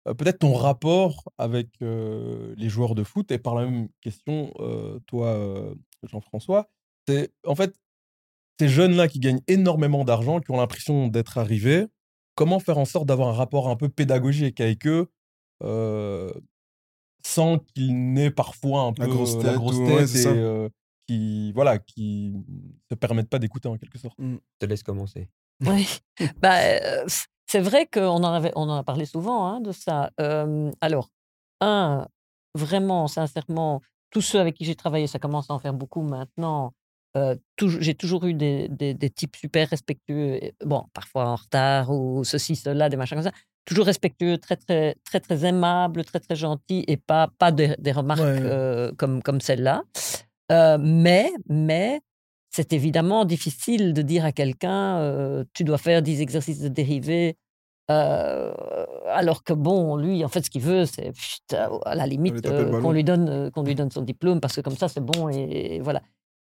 [0.06, 3.30] euh, peut-être ton rapport avec les joueurs de foot?
[3.32, 4.52] Et par la même question,
[5.06, 5.74] toi,
[6.04, 6.68] Jean-François,
[7.06, 7.74] c'est en fait
[8.58, 11.86] ces jeunes-là qui gagnent énormément d'argent, qui ont l'impression d'être arrivés,
[12.34, 15.08] comment faire en sorte d'avoir un rapport un peu pédagogique avec eux
[17.26, 20.70] sans qu'ils n'aient parfois un peu la grosse tête, et
[21.06, 22.34] qui voilà qui
[22.90, 24.18] se permettent pas d'écouter en quelque sorte.
[24.18, 24.36] Mmh.
[24.36, 25.28] Je te laisse commencer.
[25.60, 26.00] Oui,
[26.40, 26.58] bah,
[27.46, 30.10] c'est vrai qu'on en, avait, on en a parlé souvent hein, de ça.
[30.80, 31.10] alors,
[31.60, 32.06] un,
[32.54, 36.72] vraiment, sincèrement, tous ceux avec qui j'ai travaillé, ça commence à en faire beaucoup maintenant,
[37.78, 42.88] j'ai toujours eu des, des, types super respectueux, bon, parfois en retard ou ceci, cela,
[42.88, 43.32] des machins comme ça.
[43.64, 48.96] Toujours respectueux, très, très, très, très aimables, très, très gentils et pas, pas des remarques
[48.96, 49.84] comme, comme celle-là.
[50.78, 52.00] mais, mais,
[52.50, 57.36] c'est évidemment difficile de dire à quelqu'un tu dois faire 10 exercices de dérivés
[57.88, 61.12] alors que bon, lui, en fait, ce qu'il veut, c'est
[61.84, 64.88] à la limite qu'on lui donne qu'on lui donne son diplôme parce que comme ça,
[64.88, 66.02] c'est bon et voilà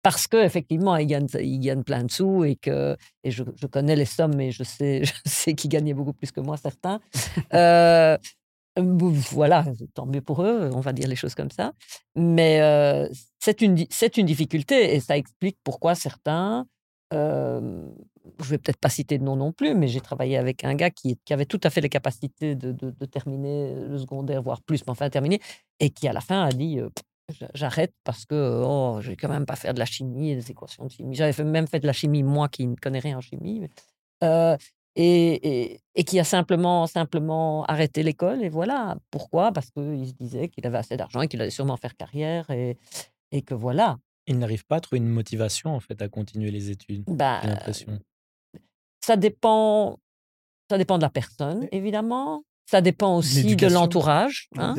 [0.03, 3.95] parce qu'effectivement, il gagne, il gagne plein de sous et que et je, je connais
[3.95, 6.99] les sommes et je sais, je sais qu'ils gagnaient beaucoup plus que moi, certains.
[7.53, 8.17] euh,
[8.75, 11.73] voilà, tant mieux pour eux, on va dire les choses comme ça.
[12.15, 13.07] Mais euh,
[13.39, 13.77] c'est une,
[14.17, 16.67] une difficulté et ça explique pourquoi certains,
[17.13, 17.87] euh,
[18.39, 20.89] je vais peut-être pas citer de nom non plus, mais j'ai travaillé avec un gars
[20.89, 24.61] qui, qui, avait tout à fait les capacités de, de, de, terminer le secondaire, voire
[24.63, 25.39] plus, mais enfin terminer,
[25.79, 26.79] et qui à la fin a dit
[27.53, 30.51] j'arrête parce que oh, je vais quand même pas faire de la chimie et des
[30.51, 31.15] équations de chimie.
[31.15, 33.67] J'avais même fait de la chimie, moi qui ne connais rien en chimie.
[34.23, 34.57] Euh,
[34.95, 38.43] et, et, qui a simplement, simplement arrêté l'école.
[38.43, 38.97] Et voilà.
[39.09, 39.51] Pourquoi?
[39.51, 42.77] Parce qu'il se disait qu'il avait assez d'argent et qu'il allait sûrement faire carrière et,
[43.31, 43.97] et que voilà.
[44.27, 47.03] Il n'arrive pas à trouver une motivation en fait à continuer les études.
[47.07, 47.41] Bah,
[49.01, 49.99] ça dépend,
[50.69, 52.43] ça dépend de la personne, évidemment.
[52.65, 54.47] Ça dépend aussi de l'entourage.
[54.57, 54.75] Hein.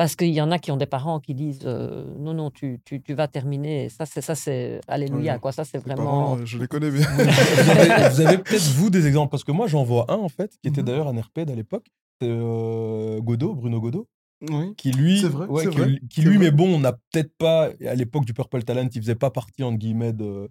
[0.00, 3.02] Parce qu'il y en a qui ont des parents qui disent non, non, tu, tu,
[3.02, 3.90] tu, vas terminer.
[3.90, 5.38] Ça, c'est, ça, c'est Alléluia.
[5.38, 5.52] Quoi.
[5.52, 6.42] Ça, c'est vraiment.
[6.42, 7.06] je les connais bien.
[8.10, 9.30] vous avez, peut-être, vous, des exemples.
[9.30, 11.54] Parce que moi, j'en vois un, en fait, qui était mmh d'ailleurs un RPD à
[11.54, 11.84] l'époque.
[12.18, 14.08] C'est Godot, Bruno Godot.
[14.50, 14.74] Oui.
[14.78, 18.32] Qui lui, vrai, qui, qui lui mais bon, on n'a peut-être pas, à l'époque du
[18.32, 20.48] Purple Talent, il faisait pas partie, entre guillemets, de,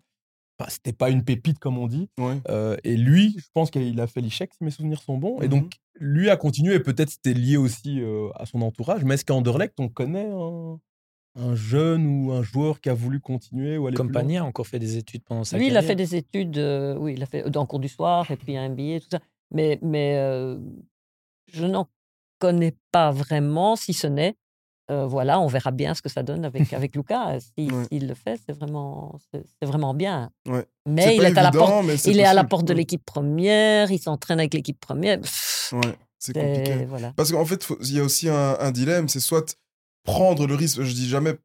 [0.68, 2.10] c'était pas une pépite comme on dit.
[2.50, 5.40] Euh, et lui, je pense qu'il a fait l'échec si mes souvenirs sont bons.
[5.42, 9.04] Et mmh donc, lui a continué, et peut-être c'était lié aussi euh, à son entourage.
[9.04, 13.78] Mais est-ce qu'à Anderlecht, on connaît un, jeune ou un joueur qui a voulu continuer
[13.78, 15.82] ou aller Compagnie a encore fait des études pendant sa lui, carrière.
[15.82, 18.36] il a fait des études, euh, oui, il a fait dans cours du soir et
[18.36, 19.20] puis un MBA, tout ça.
[19.52, 20.16] Mais, mais
[21.48, 21.88] je n'en
[22.40, 24.36] connais pas vraiment, si ce n'est
[24.90, 27.40] voilà, on verra bien ce que ça donne avec, avec Lucas.
[27.58, 30.32] S'il le fait, c'est vraiment, c'est vraiment bien.
[30.88, 34.00] Mais il est, à la porte, il est à la porte de l'équipe première, il
[34.00, 35.20] s'entraîne avec l'équipe première.
[35.74, 36.86] ouais, c'est compliqué.
[36.86, 37.14] Voilà.
[37.16, 39.58] Parce qu'en fait, il y a aussi un, dilemme, c'est soit
[40.04, 41.36] prendre le risque, je dis jamais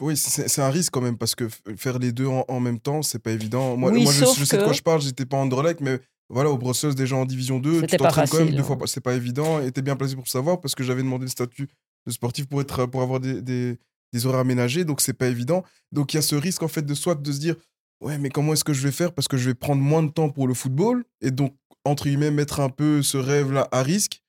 [0.00, 3.02] Oui, c'est un risque quand même parce que faire les deux en, en même temps,
[3.02, 3.76] c'est pas évident.
[3.76, 6.50] Moi, Oui, moi je, sais de quoi je parle, j'étais pas en Anderlecht, mais voilà,
[6.50, 8.78] au Brussels, déjà en Division 2, tu t'entraînes quand même deux fois, hein.
[8.78, 9.60] par- c'est pas évident.
[9.60, 11.68] Et t'es bien placé pour le savoir parce que j'avais demandé le statut
[12.06, 13.78] de sportif pour, être, pour avoir des, des,
[14.12, 15.64] des horaires aménagés, donc c'est pas évident.
[15.92, 17.56] Donc il y a ce risque en fait de soit de se dire,
[18.00, 19.12] ouais, mais comment est-ce que je vais faire?
[19.12, 22.30] Parce que je vais prendre moins de temps pour le football et donc, entre guillemets,
[22.30, 24.22] mettre un peu ce rêve-là à risque.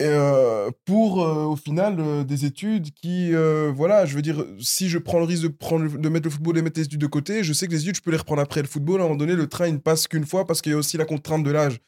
[0.00, 3.32] Euh, pour euh, au final euh, des études qui
[3.72, 6.58] voilà je veux dire si je prends le risque de prendre de mettre le football
[6.58, 8.42] et mettre les études de côté je sais que les études je peux les reprendre
[8.42, 10.60] après le football à un moment donné le train il ne passe qu'une fois parce
[10.60, 11.78] qu'il y a aussi la contrainte de l'âge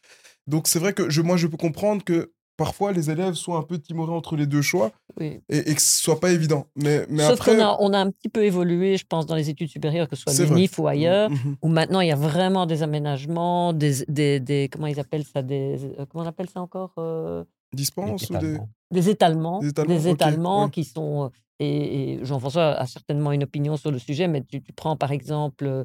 [0.46, 3.62] donc c'est vrai que je, moi je peux comprendre que parfois les élèves soient un
[3.62, 5.40] peu timorés entre les deux choix Oui.
[5.48, 7.98] et, et que ce soit pas évident mais, mais Sauf après qu'on a, on a
[7.98, 10.86] un petit peu évolué, je pense, dans les études supérieures, que ce soit l'UNIF ou
[10.86, 11.56] ailleurs, Mhm.
[11.62, 15.42] où maintenant il y a vraiment des aménagements, des, des, des- comment ils appellent ça,
[15.42, 18.58] des, euh, comment on appelle ça encore euh, dispense ou des
[18.90, 21.24] des étalements, Des étalements, qui sont.
[21.24, 21.28] euh,
[21.60, 25.10] Et, et Jean-François a certainement une opinion sur le sujet, mais tu, tu prends par
[25.12, 25.84] exemple euh,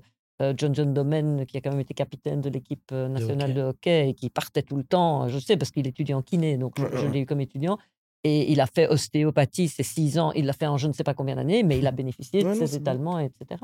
[0.58, 3.54] John John Domen, qui a quand même été capitaine de l'équipe euh, nationale hockey.
[3.54, 6.58] de hockey et qui partait tout le temps, je sais parce qu'il étudie en kiné,
[6.58, 7.12] donc je- Ouais, je ouais.
[7.12, 7.78] l'ai eu comme étudiant.
[8.24, 11.04] Et il a fait ostéopathie, c'est six ans, il l'a fait en je ne sais
[11.06, 13.62] pas combien d'années, mais il a bénéficié Ouais, de non, ses étalements, etc.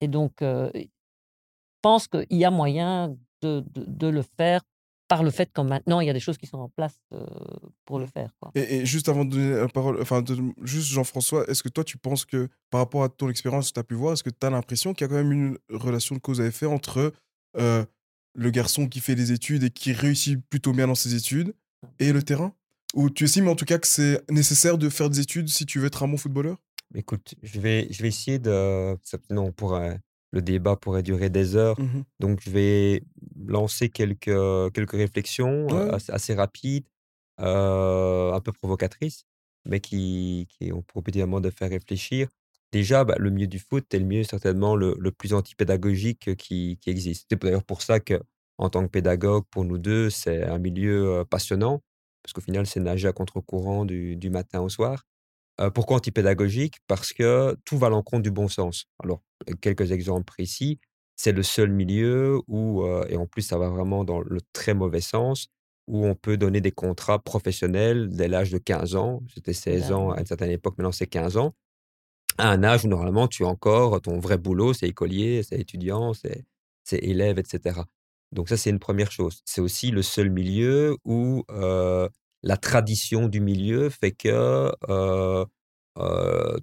[0.00, 0.84] Et donc, euh, je
[1.82, 4.62] pense qu'il y a moyen de, de, de le faire
[5.08, 7.24] par le fait que maintenant, il y a des choses qui sont en place euh,
[7.86, 8.30] pour le faire.
[8.40, 8.50] Quoi.
[8.54, 11.82] Et, et juste avant de donner la parole, enfin, de- juste Jean-François, est-ce que toi,
[11.82, 14.30] tu penses que par rapport à ton expérience que tu as pu voir, est-ce que
[14.30, 17.12] tu as l'impression qu'il y a quand même une relation de cause à effet entre
[17.56, 17.84] euh,
[18.34, 21.54] le garçon qui fait des études et qui réussit plutôt bien dans ses études
[21.98, 22.52] et le terrain?
[22.94, 25.78] Ou tu estimes en tout cas que c'est nécessaire de faire des études si tu
[25.78, 26.56] veux être un bon footballeur?
[26.94, 28.96] Écoute, je vais, je vais essayer de.
[29.30, 30.00] Non, on pourrait-
[30.32, 31.80] le débat pourrait durer des heures.
[31.80, 32.04] Mhm.
[32.20, 33.02] Donc, je vais
[33.46, 35.90] lancer quelques, quelques réflexions Ouais.
[35.94, 36.86] assez, assez rapides,
[37.40, 39.24] euh, un peu provocatrices,
[39.64, 42.28] mais qui, qui ont pour but évidemment de faire réfléchir.
[42.72, 46.78] Déjà, bah, le milieu du foot est le milieu certainement le, le plus antipédagogique qui,
[46.80, 47.26] qui existe.
[47.30, 48.20] C'est d'ailleurs pour ça que,
[48.58, 51.82] en tant que pédagogue, pour nous deux, c'est un milieu euh, passionnant,
[52.22, 55.04] parce qu'au final, c'est nager à contre-courant du, du matin au soir.
[55.60, 56.78] Euh, pourquoi antipédagogique?
[56.86, 58.86] Parce que tout va à l'encontre du bon sens.
[59.02, 59.22] Alors,
[59.60, 60.80] quelques exemples précis.
[61.16, 64.74] C'est le seul milieu où, euh, et en plus, ça va vraiment dans le très
[64.74, 65.48] mauvais sens,
[65.88, 69.22] où on peut donner des contrats professionnels dès l'âge de 15 ans.
[69.34, 71.54] C'était 16 ans à une certaine époque, maintenant c'est 15 ans.
[72.38, 76.14] À un âge où normalement tu as encore ton vrai boulot, c'est écolier, c'est étudiant,
[76.14, 76.44] c'est
[76.84, 77.80] c'est élève, etc.
[78.32, 79.42] Donc ça, c'est une première chose.
[79.44, 82.08] C'est aussi le seul milieu où euh,
[82.42, 85.44] la tradition du milieu fait que euh,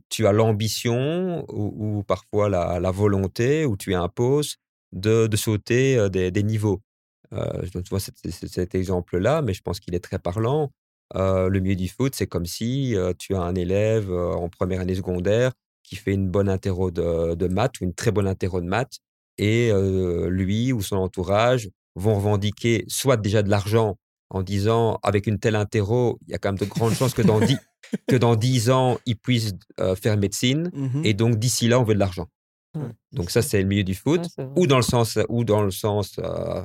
[0.09, 4.57] tu as l'ambition ou, ou parfois la, volonté, où tu imposes
[4.91, 6.81] de, sauter des, niveaux?
[7.33, 10.71] Euh, je souvent cet, cet- exemple-là, mais je pense qu'il est très parlant.
[11.13, 15.51] Le milieu du foot, c'est comme si tu as un élève en première année secondaire
[15.83, 18.99] qui fait une bonne interro de, de maths ou une très bonne interro de maths,
[19.37, 19.71] et
[20.27, 23.97] lui ou son entourage vont revendiquer soit déjà de l'argent
[24.29, 27.21] en disant avec une telle interro, il y a quand même de grandes chances que
[27.21, 27.57] dans dix,
[28.07, 31.01] que dans 10 ans, il puisse euh, faire médecine, Mhm.
[31.05, 32.27] et donc d'ici là, on veut de l'argent.
[32.75, 32.89] Ouais.
[33.11, 35.71] Donc ça, c'est le milieu du foot Ouais, ou dans le sens, ou dans le
[35.71, 36.61] sens euh,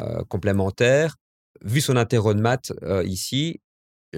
[0.00, 1.16] euh, complémentaire.
[1.64, 2.72] Vu son interro de maths
[3.04, 3.60] ici,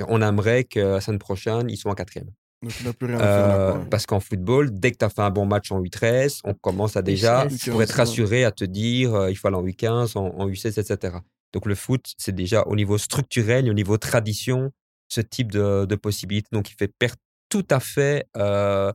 [0.08, 2.30] on aimerait que la semaine prochaine, ils soient en quatrième.
[2.62, 3.72] Donc il n'a plus rien à faire là.
[3.72, 3.86] Quoi.
[3.90, 6.96] parce qu'en football, dès que tu as fait un bon match en U13, on commence
[6.96, 10.26] à déjà, U16, pour être rassuré, à te dire il faut aller en U15, en,
[10.36, 11.18] en U16, etc.
[11.52, 14.70] Donc le foot, c'est déjà au niveau structurel et au niveau tradition,
[15.08, 16.48] ce type de, de possibilité.
[16.52, 17.16] Donc il fait perdre
[17.48, 18.92] tout à fait euh,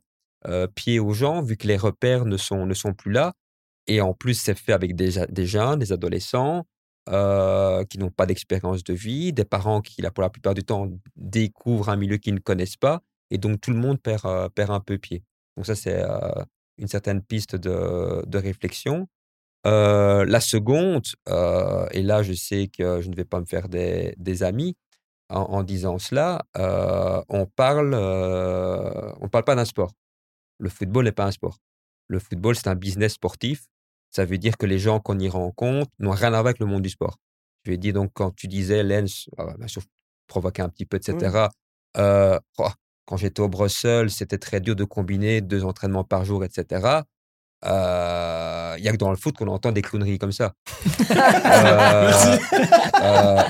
[0.48, 3.34] euh, pied aux gens, vu que les repères ne sont, plus là.
[3.88, 6.66] Et en plus, c'est fait avec des, des jeunes, des adolescents
[7.10, 10.90] euh, qui n'ont pas d'expérience de vie, des parents qui, pour la plupart du temps,
[11.16, 13.02] découvrent un milieu qu'ils ne connaissent pas.
[13.30, 15.24] Et donc, tout le monde perd, un peu pied.
[15.58, 16.04] Donc, ça, c'est
[16.78, 19.08] une certaine piste de réflexion.
[19.66, 23.70] Euh, la seconde, euh, et là, je sais que je ne vais pas me faire
[23.70, 24.76] des, des amis
[25.30, 29.94] en, en disant cela, euh, on parle, on parle pas d'un sport.
[30.60, 31.60] Le football n'est pas un sport.
[32.08, 33.66] Le football, c'est un business sportif.
[34.12, 36.66] Ça veut dire que les gens qu'on y rencontre n'ont rien à voir avec le
[36.66, 37.18] monde du sport.
[37.64, 39.82] Je vais dire donc, quand tu disais, Lens, ah, bien sûr,
[40.28, 41.48] provoquer un petit peu, etc.
[41.98, 42.68] euh, oh,
[43.06, 47.02] quand j'étais au Bruxelles, c'était très dur de combiner deux entraînements par jour, etc.
[47.66, 50.54] Euh, Il y a que dans le foot qu'on entend des clowneries comme ça.
[51.16, 52.12] Euh,
[53.02, 53.42] euh,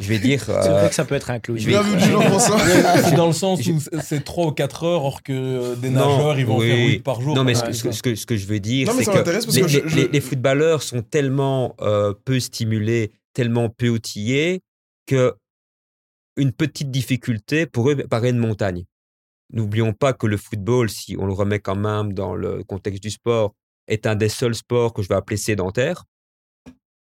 [0.00, 0.42] je vais dire.
[0.46, 4.00] C'est euh, vrai que ça peut être je Bien vais- dans le sens où c'est-
[4.02, 6.68] c'est 3 ou 4 heures, or que des Non, nageurs, ils vont oui.
[6.68, 7.34] faire 8 par jour.
[7.34, 9.10] Non, mais ce, que- ce que, ce que- ce que je veux dire, c'est que,
[9.10, 13.68] parce les, que je- les- je- les- les footballeurs sont tellement euh, peu stimulés, tellement
[13.68, 14.62] peu outillés,
[15.06, 15.34] que
[16.36, 18.84] une petite difficulté pour eux paraît une montagne.
[19.54, 23.10] N'oublions pas que le football, si on le remet quand même dans le contexte du
[23.10, 23.54] sport,
[23.86, 26.04] est un des seuls sports que je vais appeler sédentaire.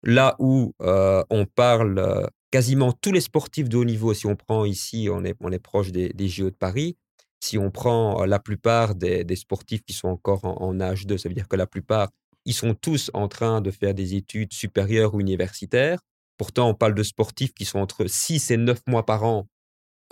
[0.02, 4.36] Là où euh, on parle euh, quasiment tous les sportifs de haut niveau, si on
[4.36, 6.96] prend ici, on est, proche des, JO de Paris,
[7.40, 11.18] si on prend euh, la plupart des, sportifs qui sont encore en, en, âge 2,
[11.18, 12.08] ça veut dire que la plupart,
[12.46, 16.00] ils sont tous en train de faire des études supérieures ou universitaires.
[16.38, 19.46] Pourtant, on parle de sportifs qui sont entre 6 et 9 mois par an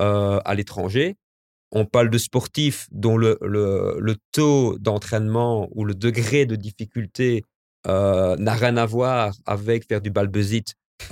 [0.01, 1.17] à l'étranger.
[1.73, 7.45] On parle de sportifs dont le, le, le taux d'entraînement ou le degré de difficulté
[7.87, 10.65] euh, n'a rien à voir avec faire du balbuzit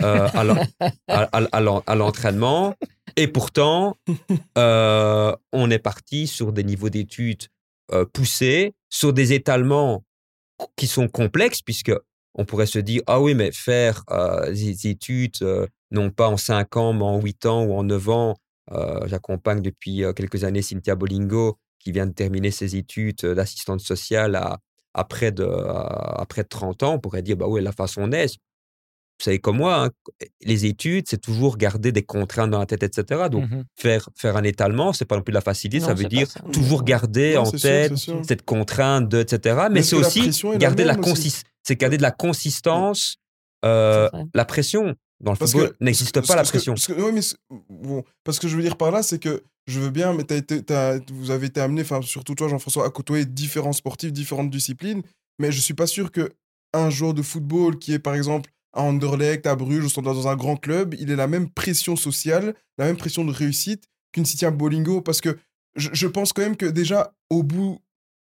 [0.03, 0.29] euh,
[1.09, 2.75] à l'entraînement.
[3.16, 3.97] Et pourtant,
[4.59, 7.47] euh, on est parti sur des niveaux d'études
[8.12, 10.03] poussés, sur des étalements
[10.77, 11.92] qui sont complexes, puisque
[12.35, 14.03] on pourrait se dire, ah oui, mais faire
[14.49, 15.38] des études,
[15.92, 18.37] non pas en 5 ans, mais en 8 ans ou en 9 ans.
[18.72, 24.35] Euh, j'accompagne depuis quelques années Cynthia Bolingo, qui vient de terminer ses études d'assistante sociale
[24.35, 24.59] à,
[24.94, 26.94] à, près de, à, à, près de 30 ans.
[26.94, 28.38] On pourrait dire, bah oui, la façon est.
[29.18, 29.90] Vous savez comme moi, hein,
[30.42, 33.29] les études, c'est toujours garder des contraintes dans la tête, etc.
[33.31, 35.81] Donc, mmh faire, faire un étalement, c'est pas non plus de la facilité.
[35.81, 36.40] Non, ça veut dire ça.
[36.52, 39.57] toujours garder non, en tête sûr, cette contrainte, de, etc.
[39.57, 43.16] Mais, Mais c'est aussi garder la consistance c'est garder de la consistance.
[43.64, 46.74] Euh, la pression dans le parce football n'existe pas la pression.
[46.74, 47.20] Que, parce, que, ouais, mais
[47.70, 50.37] bon, parce que je veux dire par là, c'est que je veux bien, mais as
[50.37, 54.50] été, as, vous avez été amené, enfin surtout toi Jean-François, à côtoyer différents sportifs, différentes
[54.50, 55.02] disciplines,
[55.38, 56.33] mais je suis pas sûr que
[56.72, 60.37] un joueur de football qui est par exemple à Anderlecht, à Bruges, ou dans un
[60.37, 64.44] grand club, il ait la même pression sociale, la même pression de réussite qu'une City
[64.46, 65.38] Bolingo, parce que
[65.76, 67.81] je, je, pense quand même que déjà au bout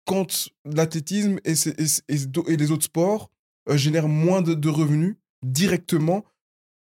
[0.07, 3.31] quand l'athlétisme et, et, et, les autres sports
[3.69, 6.25] euh, génèrent moins de, de, revenus directement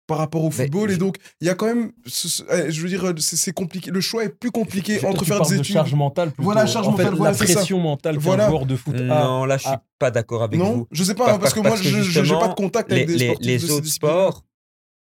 [0.07, 0.89] par rapport au football.
[0.89, 3.91] Mais, et donc, il y a quand même, ce, je veux dire, c'est compliqué.
[3.91, 5.61] Le choix est plus compliqué je, entre faire des études.
[5.61, 6.43] De charge mentale plutôt.
[6.43, 7.11] Voilà, charge en mentale.
[7.11, 7.83] Fait, voilà, la pression ça.
[7.83, 8.49] mentale voilà.
[8.49, 8.95] joueur de foot.
[8.95, 9.83] Non, là, je suis ah.
[9.99, 10.89] pas d'accord avec non, vous.
[10.91, 13.17] je sais pas, hein, parce, parce, que moi, je n'ai pas de contact avec les,
[13.17, 14.43] des sportifs les, de autres sports,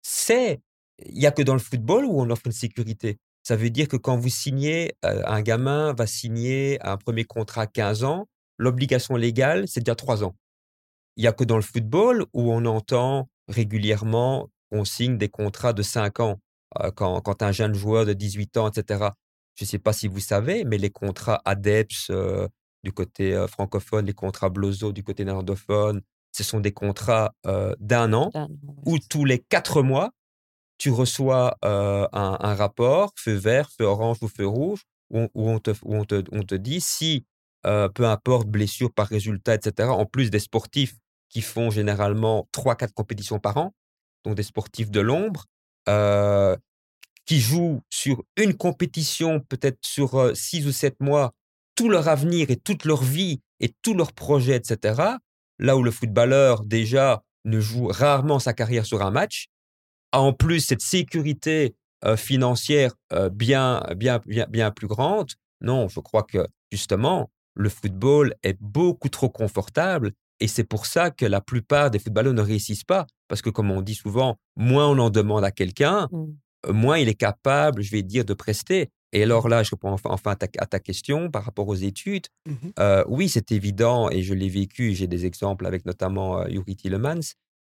[0.02, 0.61] c'est,
[1.04, 3.18] il y a que dans le football où on offre une sécurité.
[3.42, 7.62] Ça veut dire que quand vous signez, euh, un gamin va signer un premier contrat
[7.62, 8.26] à 15 ans,
[8.57, 10.35] l'obligation légale, c'est déjà trois ans.
[11.16, 15.73] Il n'y a que dans le football où on entend régulièrement qu'on signe des contrats
[15.73, 16.41] de cinq ans
[16.81, 19.11] euh, quand, quand, un jeune joueur de 18 ans, etc.
[19.55, 22.49] Je ne sais pas si vous savez, mais les contrats ADEPS euh,
[22.83, 26.01] du côté euh, francophone, les contrats Blozo du côté néerlandophone,
[26.33, 27.33] ce sont des contrats
[27.79, 28.33] d'un an
[28.85, 30.11] où tous les quatre mois,
[30.79, 35.61] tu reçois un, un, rapport, feu vert, feu orange ou feu rouge, où, où, on,
[35.61, 37.25] te, où on, te, on te dit si
[37.63, 39.91] peu importe, blessure par résultat, etc.
[39.91, 40.97] En plus des sportifs
[41.29, 43.73] qui font généralement 3-4 compétitions par an,
[44.25, 45.45] donc des sportifs de l'ombre,
[47.27, 51.35] qui jouent sur une compétition, peut-être sur 6 ou 7 mois,
[51.75, 55.03] tout leur avenir et toute leur vie et tous leurs projets, etc.
[55.59, 59.47] Là où le footballeur, déjà, ne joue rarement sa carrière sur un match,
[60.13, 61.75] a en plus cette sécurité
[62.17, 62.93] financière
[63.33, 65.31] bien, bien, bien, bien plus grande.
[65.61, 71.11] Non, je crois que justement, le football est beaucoup trop confortable et c'est pour ça
[71.11, 73.07] que la plupart des footballeurs ne réussissent pas.
[73.29, 76.73] Parce que comme on dit souvent, moins on en demande à quelqu'un, mmh.
[76.73, 78.90] moins il est capable, je vais dire, de prester.
[79.12, 81.77] Et alors là, je réponds enfin, enfin à, ta, à, ta, question par rapport aux
[81.77, 82.27] études.
[82.47, 82.55] Mmh.
[82.81, 84.94] Euh, oui, c'est évident et je l'ai vécu.
[84.94, 87.35] J'ai des exemples avec notamment euh, Yuri Tillemans,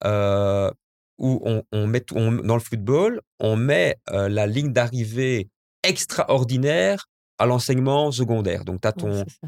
[0.05, 0.71] euh,
[1.17, 5.49] où on, on met on, dans le football, on met euh, la ligne d'arrivée
[5.83, 7.05] extraordinaire
[7.37, 8.63] à l'enseignement secondaire.
[8.63, 8.93] Donc, tu as,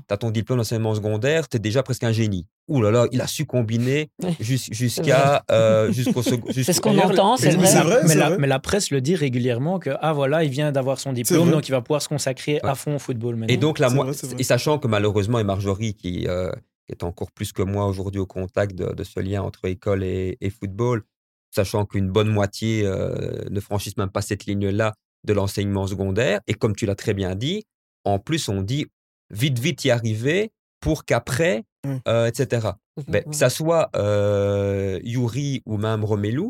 [0.10, 2.46] as, ton diplôme d'enseignement secondaire, tu es déjà presque un génie.
[2.68, 6.22] Ouh là là, il a su combiner jusqu'à euh, jusqu'au.
[6.22, 7.82] C'est ce qu'on entend, c'est vrai.
[7.82, 8.02] vrai.
[8.08, 11.14] Mais, la, mais, la, presse le dit régulièrement que, ah voilà, il vient d'avoir son
[11.14, 12.70] diplôme, donc il va pouvoir se consacrer ouais.
[12.70, 13.54] à fond au football maintenant.
[13.54, 16.52] Et donc, là, moi, vrai, et sachant que malheureusement, et Marjorie, qui, euh,
[16.86, 20.04] qui est encore plus que moi aujourd'hui au contact de, de, ce lien entre école
[20.04, 21.04] et, et football,
[21.52, 26.42] sachant qu'une bonne moitié euh, ne franchissent même pas cette ligne-là de l'enseignement secondaire.
[26.48, 27.64] Et comme tu l'as très bien dit,
[28.08, 28.88] en plus, on dit
[29.30, 31.96] vite, vite y arriver pour qu'après, mmh.
[32.08, 32.70] euh, etc.
[32.98, 33.02] Mmh.
[33.08, 36.50] Ben, que ça soit euh, Yuri ou même Romelu,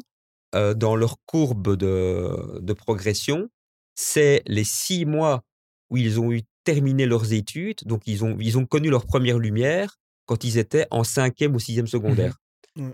[0.56, 3.50] euh, dans leur courbe de, de progression,
[3.96, 5.44] c'est les six mois
[5.90, 9.40] où ils ont eu terminé leurs études, donc ils ont, ils ont connu leur première
[9.40, 12.38] lumière quand ils étaient en cinquième ou sixième secondaire.
[12.76, 12.90] Mmh.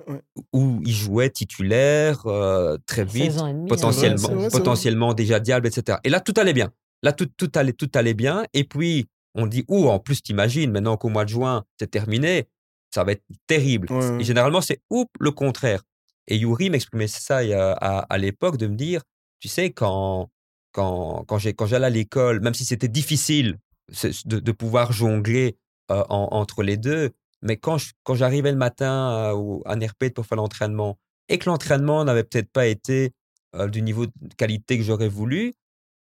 [0.54, 5.98] Où ils jouaient titulaires euh, très vite, demi, potentiellement, potentiellement déjà diable, etc.
[6.06, 6.72] Et là, tout allait bien.
[7.04, 8.46] Là, tout, tout, allait, tout allait bien.
[8.54, 12.48] Et puis, on dit, ou en plus, t'imagines, maintenant qu'au mois de juin, c'est terminé,
[12.92, 13.92] ça va être terrible.
[13.92, 15.84] Ouais, et généralement, c'est ou le contraire.
[16.28, 19.02] Et Yuri m'exprimait ça à, à, à l'époque de me dire,
[19.40, 20.30] tu sais, quand,
[20.72, 23.58] quand, quand j'allais à l'école, même si c'était difficile
[24.26, 25.58] de, de, pouvoir jongler
[25.90, 27.12] entre les deux.
[27.42, 29.34] Mais quand, quand j'arrivais le matin
[29.66, 30.98] à NRP pour faire l'entraînement
[31.28, 33.12] et que l'entraînement n'avait peut-être pas été
[33.68, 35.54] du niveau de qualité que j'aurais voulu,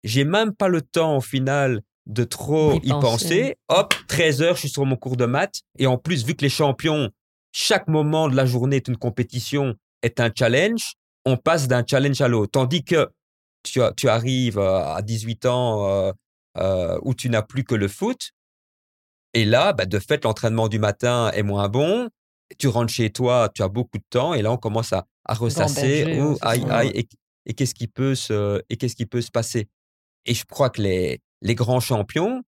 [0.04, 3.56] j'ai même pas le temps au final de trop y, penser.
[3.68, 5.60] Hop, 13 heures, je suis sur mon cours de maths.
[5.78, 7.10] Et en plus, vu que les champions,
[7.52, 10.94] chaque moment de la journée est une compétition, est un challenge,
[11.26, 12.52] on passe d'un challenge à l'autre.
[12.52, 13.10] Tandis que
[13.62, 16.12] tu, tu arrives à 18 ans
[17.02, 18.32] où tu n'as plus que le foot,
[19.34, 22.08] et là, bah, de fait, l'entraînement du matin est moins bon.
[22.58, 25.34] Tu rentres chez toi, tu as beaucoup de temps, et là, on commence à, à
[25.34, 26.18] ressasser.
[26.20, 27.06] Oh, aïe, aïe,
[27.44, 29.68] et, qu'est-ce qui peut se, et qu'est-ce qui peut se passer?
[30.26, 32.42] Et je crois que les, les grands champions,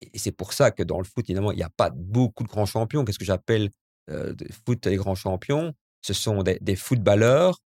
[0.00, 2.48] et c'est pour ça que dans le foot, évidemment, il n'y a pas beaucoup de
[2.48, 3.04] grands champions.
[3.04, 3.70] Qu'est-ce que j'appelle
[4.10, 5.74] euh, foot les grands champions?
[6.02, 7.58] Ce sont des, des, footballeurs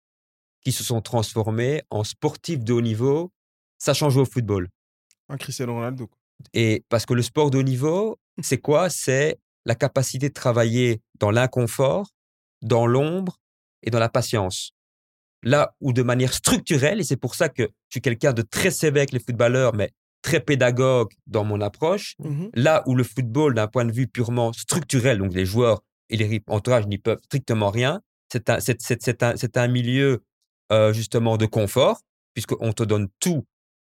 [0.60, 3.30] qui se sont transformés en sportifs de haut niveau,
[3.78, 4.68] sachant jouer au football.
[5.28, 6.08] Un Cristiano Ronaldo.
[6.54, 8.88] Et parce que le sport de haut niveau, c'est quoi?
[8.88, 12.08] C'est la capacité de travailler dans l'inconfort,
[12.62, 13.38] dans l'ombre
[13.82, 14.72] et dans la patience.
[15.42, 18.70] Là où de manière structurelle, et c'est pour ça que je suis quelqu'un de très
[18.70, 23.54] sévère avec les footballeurs, mais très pédagogue dans mon approche, mmh là où le football,
[23.54, 27.70] d'un point de vue purement structurel, donc les joueurs et les entourages n'y peuvent strictement
[27.70, 30.22] rien, c'est un, un, un, milieu
[30.72, 32.00] euh, justement de confort,
[32.34, 33.44] puisqu'on te donne tout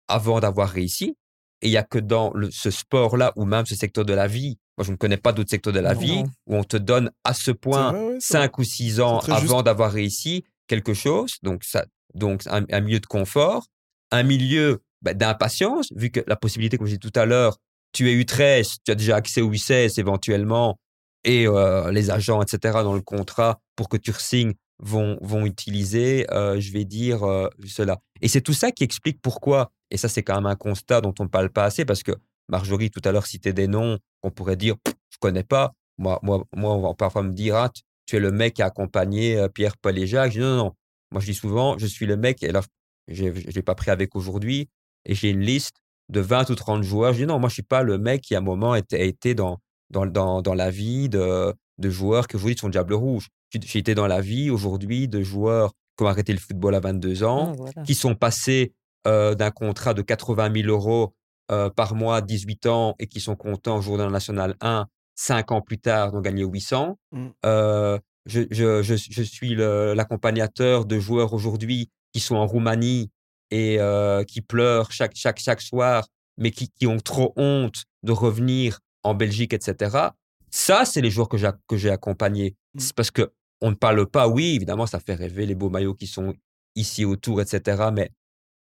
[0.08, 1.16] avant d'avoir réussi.
[1.62, 4.60] Et il n'y a que dans ce sport-là, ou même ce secteur de la vie,
[4.78, 7.34] moi je ne connais pas d'autres secteurs de la vie, où on te donne à
[7.34, 11.38] ce point cinq ou six ans avant d'avoir réussi quelque chose.
[11.44, 13.66] Donc, ça, donc un, milieu de confort,
[14.12, 17.58] un milieu bah, d'impatience, vu que la possibilité, comme je disais tout à l'heure,
[17.94, 20.80] tu es U13, tu as déjà accès au U16 éventuellement,
[21.24, 26.26] et euh, les agents, etc., dans le contrat pour que tu signes vont, vont utiliser,
[26.32, 27.98] euh, je vais dire, euh, cela.
[28.22, 31.14] Et c'est tout ça qui explique pourquoi et ça, c'est quand même un constat dont
[31.20, 32.12] on ne parle pas assez parce que
[32.50, 35.74] Marjorie, tout à l'heure, citait des noms qu'on pourrait dire, je connais pas.
[35.98, 37.72] Moi, moi, moi, on va parfois me dire, ah,
[38.16, 40.32] es le mec qui a accompagné euh, Pierre, Paul et Jacques.
[40.32, 40.74] Je dis, non, non,
[41.12, 42.62] Moi, je dis souvent, je suis le mec, et là,
[43.08, 44.70] je ne l'ai pas pris avec aujourd'hui,
[45.06, 45.78] et j'ai une liste
[46.10, 47.14] de 20 ou 30 joueurs.
[47.14, 49.36] Je dis, non, moi, je suis pas le mec qui, à un moment, a été
[49.36, 53.28] dans, dans, dans, dans la vie de, de joueurs que vous dites sont Diable Rouge.
[53.52, 57.24] J'ai été dans la vie aujourd'hui de joueurs qui ont arrêté le football à 22
[57.24, 58.74] ans, ah, qui sont passés
[59.08, 61.14] euh, d'un contrat de 80 000 euros
[61.52, 64.86] euh, par mois, 18 ans, et qui sont contents au jour d'un National 1,
[65.18, 66.98] 5 ans plus tard, ont gagné 800.
[67.12, 67.28] Mmh.
[67.46, 73.10] Euh, je, je, je, je, suis l'accompagnateur de joueurs aujourd'hui qui sont en Roumanie
[73.52, 73.80] et
[74.28, 76.08] qui pleurent chaque, chaque, chaque soir,
[76.38, 80.10] mais qui, qui ont trop honte de revenir en Belgique, etc.
[80.52, 82.56] Ça, c'est les joueurs que j'ai accompagnés.
[82.74, 82.80] Mmh.
[82.80, 85.96] C'est parce que on ne parle pas, oui, évidemment, ça fait rêver les beaux maillots
[85.96, 86.34] qui sont
[86.76, 87.90] ici autour, etc.
[87.94, 88.12] Mais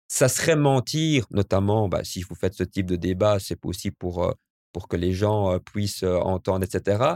[0.07, 4.23] ça serait mentir, notamment bah, si vous faites ce type de débat, c'est possible pour,
[4.23, 4.31] euh,
[4.71, 7.15] pour que les gens euh, puissent euh, entendre, etc.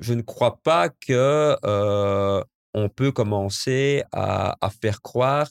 [0.00, 1.56] Je ne crois pas que
[2.74, 5.48] on peut commencer à, à, faire croire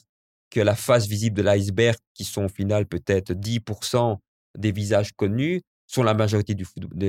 [0.50, 4.16] que la face visible de l'iceberg, qui sont au final peut-être 10%
[4.56, 6.64] des visages connus, sont la majorité du,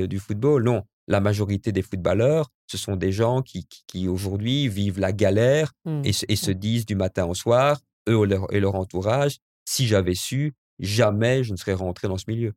[0.08, 0.64] du, football.
[0.64, 5.72] Non, la majorité des footballeurs, ce sont des gens qui, qui, aujourd'hui vivent la galère
[5.84, 6.02] mmh.
[6.04, 6.54] et, et, se mmh.
[6.54, 8.18] disent du matin au soir, eux
[8.50, 12.54] et leur entourage, si j'avais su, jamais je ne serais rentré dans ce milieu.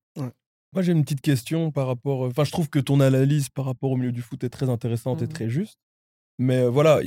[0.73, 2.21] Moi, j'ai une petite question par rapport.
[2.21, 5.21] Enfin, je trouve que ton analyse par rapport au milieu du foot est très intéressante
[5.21, 5.79] et mmh très juste.
[6.39, 6.99] Mais voilà,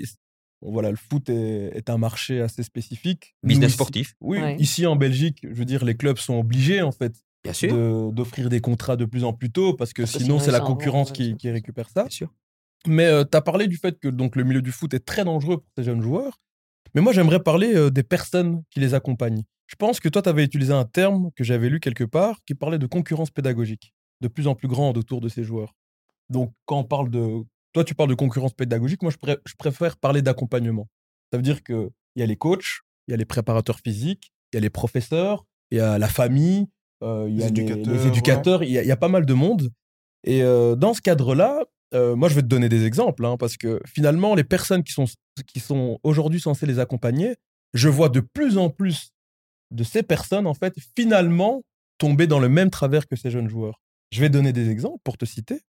[0.62, 3.34] voilà, le foot est, un marché assez spécifique.
[3.42, 4.14] Business sportif.
[4.20, 7.14] Oui, ici en Belgique, je veux dire, les clubs sont obligés en fait
[8.12, 11.36] d'offrir des contrats de plus en plus tôt parce que sinon, c'est la concurrence qui,
[11.36, 12.02] qui, récupère ça.
[12.02, 12.34] Bien sûr.
[12.86, 15.58] Mais tu as parlé du fait que donc, le milieu du foot est très dangereux
[15.58, 16.40] pour ces jeunes joueurs.
[16.96, 19.42] Mais moi, j'aimerais parler des personnes qui les accompagnent.
[19.66, 22.54] Je pense que toi, tu avais utilisé un terme que j'avais lu quelque part qui
[22.54, 23.92] parlait de concurrence pédagogique,
[24.22, 25.74] de plus en plus grande autour de ces joueurs.
[26.30, 27.42] Donc, quand on parle de.
[27.74, 30.88] Toi, tu parles de concurrence pédagogique, moi, je, préfère parler d'accompagnement.
[31.30, 34.56] Ça veut dire qu'il y a les coachs, il y a les préparateurs physiques, il
[34.56, 36.66] y a les professeurs, il y a la famille,
[37.02, 39.70] euh, il y a les éducateurs, il, y a, pas mal de monde.
[40.24, 41.64] Et euh, dans ce cadre-là,
[41.96, 44.92] euh, moi, je vais te donner des exemples, hein, parce que finalement, les personnes qui
[44.92, 45.06] sont,
[45.46, 47.36] qui sont aujourd'hui censées les accompagner,
[47.74, 49.12] je vois de plus en plus
[49.70, 51.62] de ces personnes, en fait, finalement,
[51.98, 53.80] tomber dans le même travers que ces jeunes joueurs.
[54.12, 55.62] Je vais donner des exemples pour te citer,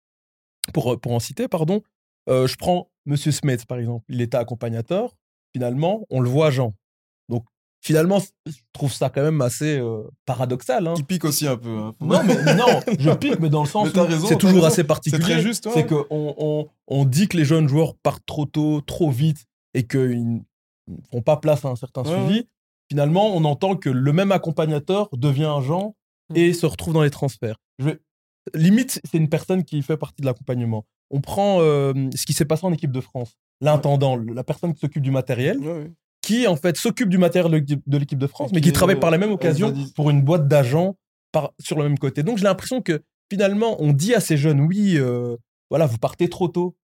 [0.75, 1.83] pour, pour en citer, pardon.
[2.29, 4.05] Euh, je prends Monsieur Smith, par exemple.
[4.09, 5.17] Il était accompagnateur.
[5.55, 6.75] Finalement, on le voit Jean.
[7.87, 10.89] Finalement, je trouve ça quand même assez euh, paradoxal.
[10.89, 10.95] Hein.
[10.97, 11.71] Il pique aussi un peu.
[11.71, 11.95] Hein.
[12.01, 15.23] Non, mais, non, je pique, mais dans le sens où c'est toujours assez particulier.
[15.23, 15.69] C'est très juste.
[15.73, 19.87] C'est qu'on on, on, dit que les jeunes joueurs partent trop tôt, trop vite, et
[19.87, 20.41] qu'ils ne
[21.11, 22.47] font pas place à un certain suivi
[22.89, 25.95] finalement, on entend que le même accompagnateur devient agent
[26.31, 26.37] mmh.
[26.37, 27.57] et se retrouve dans les transferts.
[27.79, 27.99] Je vais,
[28.55, 30.87] limite, c'est une personne qui fait partie de l'accompagnement.
[31.11, 33.37] On prend euh, ce qui s'est passé en équipe de France.
[33.61, 35.59] L'intendant, la personne qui s'occupe du matériel.
[36.27, 39.19] Qui en fait s'occupe du matériel de- l'équipe de France, mais qui travaille par la
[39.19, 40.97] même on occasion pour une boîte d'agents
[41.61, 42.23] sur le même côté.
[42.23, 45.37] Donc j'ai l'impression que finalement, on dit à ces jeunes, oui, euh,
[45.71, 46.77] voilà, vous partez trop tôt,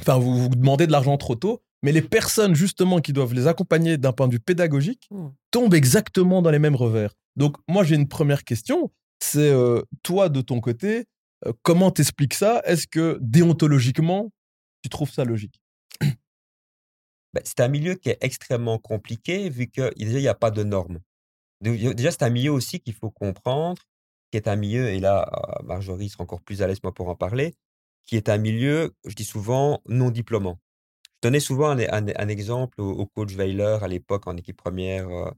[0.00, 3.46] enfin, vous vous demandez de l'argent trop tôt, mais les personnes justement qui doivent les
[3.48, 5.28] accompagner d'un point de vue pédagogique Hmm.
[5.50, 7.12] tombent exactement dans les mêmes revers.
[7.36, 11.04] Donc moi j'ai une première question, c'est euh, toi de ton côté,
[11.46, 12.62] euh, comment t'expliques ça?
[12.64, 14.30] Est-ce que déontologiquement,
[14.82, 15.60] tu trouves ça logique?
[17.34, 20.50] Ben, c'est un milieu qui est extrêmement compliqué vu que déjà, il n'y a pas
[20.50, 21.00] de normes.
[21.60, 23.80] Déjà, c'est un milieu aussi qu'il faut comprendre,
[24.30, 27.08] qui est un milieu, et là, euh, Marjorie sera encore plus à l'aise moi pour
[27.08, 27.54] en parler,
[28.04, 30.58] qui est un milieu, je dis souvent, non diplômant.
[31.04, 35.30] Je donnais souvent un, exemple au, coach Weiler à l'époque en équipe première euh,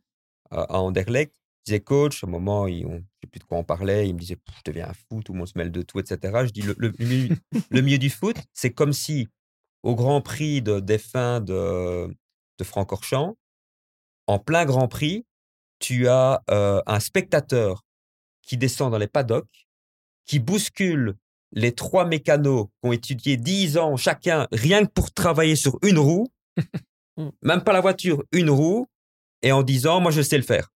[0.51, 1.35] à Anderlecht.
[1.67, 4.09] Je disais, coach, au moment, il, on, je ne sais plus de quoi on parlait,
[4.09, 6.45] il me disait, je deviens un fou, tout le monde se mêle de tout, etc.
[6.47, 9.29] Je dis, le, le milieu du foot, c'est comme si
[9.85, 12.09] au Grand Prix de, fins de,
[12.59, 13.37] de Francorchamps,
[14.27, 15.25] en plein Grand Prix,
[15.79, 17.85] tu as euh, un spectateur
[18.43, 19.67] qui descend dans les paddocks,
[20.27, 21.17] qui bouscule
[21.53, 25.99] les trois mécanos qui ont étudié 10 ans chacun, rien que pour travailler sur une
[25.99, 26.27] roue,
[27.17, 27.29] Mm.
[27.43, 28.87] même pas la voiture, une roue,
[29.43, 30.71] et en disant, moi je sais le faire.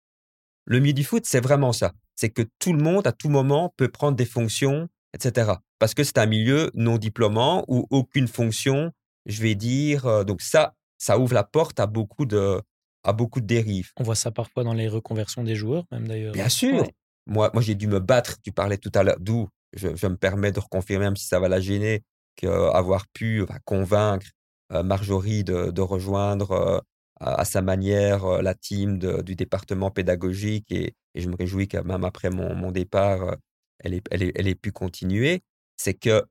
[0.65, 1.93] Le milieu du foot, c'est vraiment ça.
[2.15, 5.53] C'est que tout le monde, à tout moment, peut prendre des fonctions, etc.
[5.79, 8.91] Parce que c'est un milieu non diplômant où aucune fonction,
[9.27, 12.59] je vais dire, donc ça, ça ouvre la porte à beaucoup de,
[13.03, 13.91] à beaucoup de dérives.
[13.97, 16.33] On voit ça parfois dans les reconversions des joueurs, même d'ailleurs.
[16.33, 16.81] Bien sûr.
[16.81, 16.93] Ouais.
[17.27, 18.37] Moi, moi j'ai dû me battre.
[18.41, 21.39] Tu parlais tout à l'heure, d'où je, je me permets de reconfirmer, même si ça
[21.39, 22.03] va la gêner,
[22.37, 24.27] qu'avoir pu enfin, convaincre
[24.71, 26.79] euh, Marjorie de, de rejoindre euh,
[27.19, 30.71] à, à sa manière euh, la team de- du département pédagogique.
[30.71, 33.35] Et, et je me réjouis que même après mon, mon départ,
[33.83, 35.41] elle ait, elle, ait, elle ait pu continuer.
[35.75, 36.23] C'est que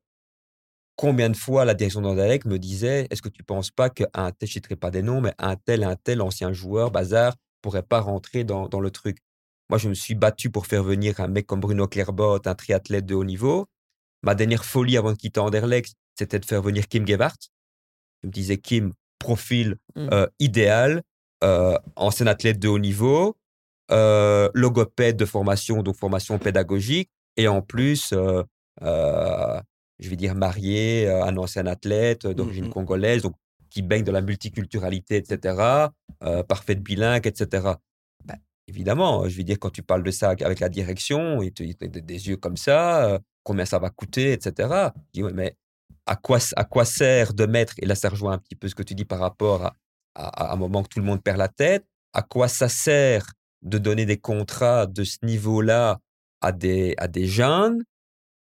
[0.97, 4.07] combien de fois la direction d'Anderlecht me disait Est-ce que tu ne penses pas qu'un
[4.13, 7.35] tel, je ne citerai pas des noms, mais un tel, un tel ancien joueur, bazar,
[7.63, 9.19] pourrait pas rentrer dans, dans le truc?
[9.69, 13.05] Moi, je me suis battu pour faire venir un mec comme Bruno Clairbot, un triathlète
[13.07, 13.67] de haut niveau.
[14.23, 17.39] Ma dernière folie avant de quitter Anderlecht, c'était de faire venir Kim Gebhardt.
[18.23, 20.09] Je me disais, Kim, profil Mm.
[20.13, 21.03] euh, idéal,
[21.43, 23.37] euh, ancien athlète de haut niveau,
[23.91, 28.43] euh, logopède de formation, donc formation pédagogique, et en plus, euh,
[28.83, 29.61] euh,
[29.99, 32.73] je vais dire marié, euh, un ancien athlète euh, d'origine Mhm.
[32.73, 33.35] congolaise, donc
[33.71, 35.89] qui baigne dans la multiculturalité, etc.,
[36.23, 37.75] euh, parfaite bilingue, etc.
[38.25, 38.37] Ben,
[38.69, 41.75] évidemment, je veux dire, quand tu parles de ça avec la direction, ils te ils
[41.77, 44.69] te- des des yeux comme ça, euh, combien ça va coûter, etc.
[44.97, 45.57] Je dis, ouais, mais
[46.07, 48.75] à quoi, à quoi sert de mettre, et là ça rejoint un petit peu ce
[48.75, 49.75] que tu dis par rapport à,
[50.15, 53.27] à, à un moment que tout le monde perd la tête, à quoi ça sert
[53.63, 55.99] de donner des contrats de ce niveau-là
[56.41, 57.83] à des, à des jeunes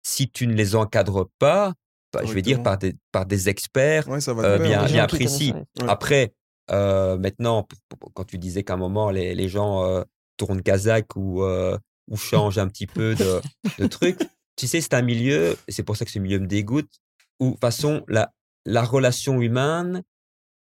[0.05, 1.73] si tu ne les encadres pas,
[2.13, 5.07] bah, je vais dire par des, par des experts Ouais, ça va euh, bien, bien
[5.07, 5.51] précis.
[5.53, 5.85] ouais.
[5.87, 6.31] Après,
[6.69, 7.67] euh, maintenant,
[8.13, 10.03] quand tu disais qu'à un moment, les, les gens euh,
[10.37, 11.75] tournent Kazakh ou, euh,
[12.07, 13.41] ou changent un petit peu de,
[13.79, 14.19] de trucs,
[14.55, 16.91] tu sais, c'est un milieu, et c'est pour ça que ce milieu me dégoûte,
[17.39, 18.31] où, de toute façon, la,
[18.65, 20.03] la relation humaine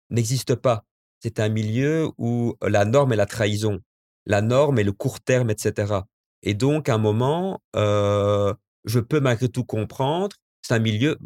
[0.09, 0.85] n'existe pas.
[1.21, 3.81] C'est un milieu où la norme est la trahison,
[4.25, 5.99] la norme est le court terme, etc.
[6.43, 8.53] Et donc, à un moment, euh,
[8.85, 11.17] je peux malgré tout comprendre, c'est un milieu,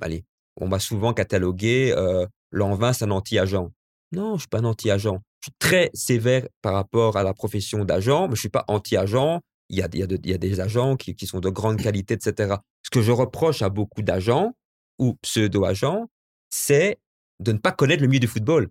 [0.00, 0.24] allez,
[0.56, 3.70] on m'a souvent catalogué, euh, l'envin, c'est un anti-agent.
[4.12, 5.20] Non, je suis pas un anti-agent.
[5.40, 9.40] Je suis très sévère par rapport à la profession d'agent, mais je suis pas anti-agent.
[9.70, 11.40] Il y a, il y a de- il y a des agents qui, qui sont
[11.40, 12.56] de grande qualité, etc.
[12.82, 14.54] Ce que je reproche à beaucoup d'agents
[14.98, 16.08] ou pseudo-agents,
[16.50, 16.98] c'est
[17.40, 18.68] de ne pas connaître le milieu du football.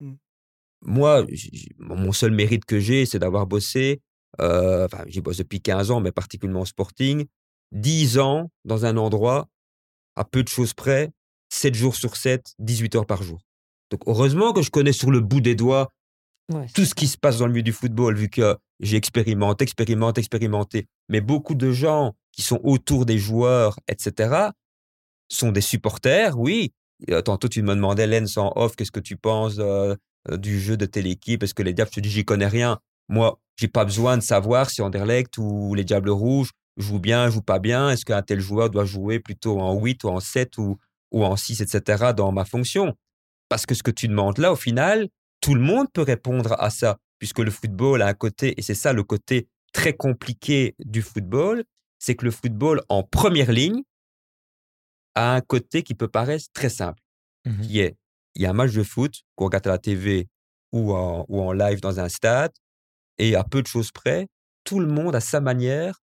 [0.00, 0.14] Mm.
[0.82, 1.24] Moi,
[1.78, 4.00] mon seul mérite que j'ai, c'est d'avoir bossé,
[4.40, 7.26] euh, enfin, j'ai bossé depuis 15 ans, mais particulièrement au sporting,
[7.72, 9.48] 10 ans dans un endroit,
[10.16, 11.10] à peu de choses près,
[11.50, 13.40] 7 jours sur 7, 18 heures par jour.
[13.90, 15.90] Donc, heureusement que je connais sur le bout des doigts
[16.52, 16.66] Ouais.
[16.74, 20.18] tout ce qui se passe dans le milieu du football, vu que j'ai expérimenté, expérimenté,
[20.20, 20.86] expérimenté.
[21.08, 24.48] Mais beaucoup de gens qui sont autour des joueurs, etc.,
[25.28, 26.72] sont des supporters, oui.
[27.10, 29.94] Euh, Tantôt, tu me demandais, Lens en off, qu'est-ce que tu penses euh,
[30.30, 31.42] euh, du jeu de telle équipe?
[31.42, 32.80] Est-ce que les Diables, je te dis, j'y connais rien.
[33.08, 37.42] Moi, j'ai pas besoin de savoir si Anderlecht ou les Diables Rouges jouent bien, jouent
[37.42, 37.90] pas bien?
[37.90, 40.78] Est-ce qu'un tel joueur doit jouer plutôt en 8 ou en 7 ou,
[41.10, 42.94] ou en 6, etc., dans ma fonction?
[43.48, 45.08] Parce que ce que tu demandes là, au final,
[45.40, 48.74] tout le monde peut répondre à ça, puisque le football a un côté, et c'est
[48.74, 51.64] ça le côté très compliqué du football,
[51.98, 53.82] c'est que le football en première ligne
[55.14, 57.00] a un côté qui peut paraître très simple,
[57.46, 57.60] Mhm.
[57.62, 57.96] qui est,
[58.34, 60.28] il y a un match de foot qu'on regarde à la TV
[60.72, 62.52] ou en, ou en live dans un stade,
[63.18, 64.28] et à peu de choses près,
[64.64, 66.00] tout le monde, à sa manière,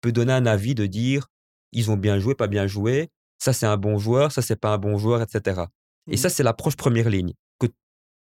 [0.00, 1.26] peut donner un avis de dire
[1.72, 4.72] ils ont bien joué, pas bien joué, ça c'est un bon joueur, ça c'est pas
[4.74, 5.70] un bon joueur, etc.
[6.08, 6.16] Et Mmh.
[6.18, 7.66] ça, c'est l'approche première ligne que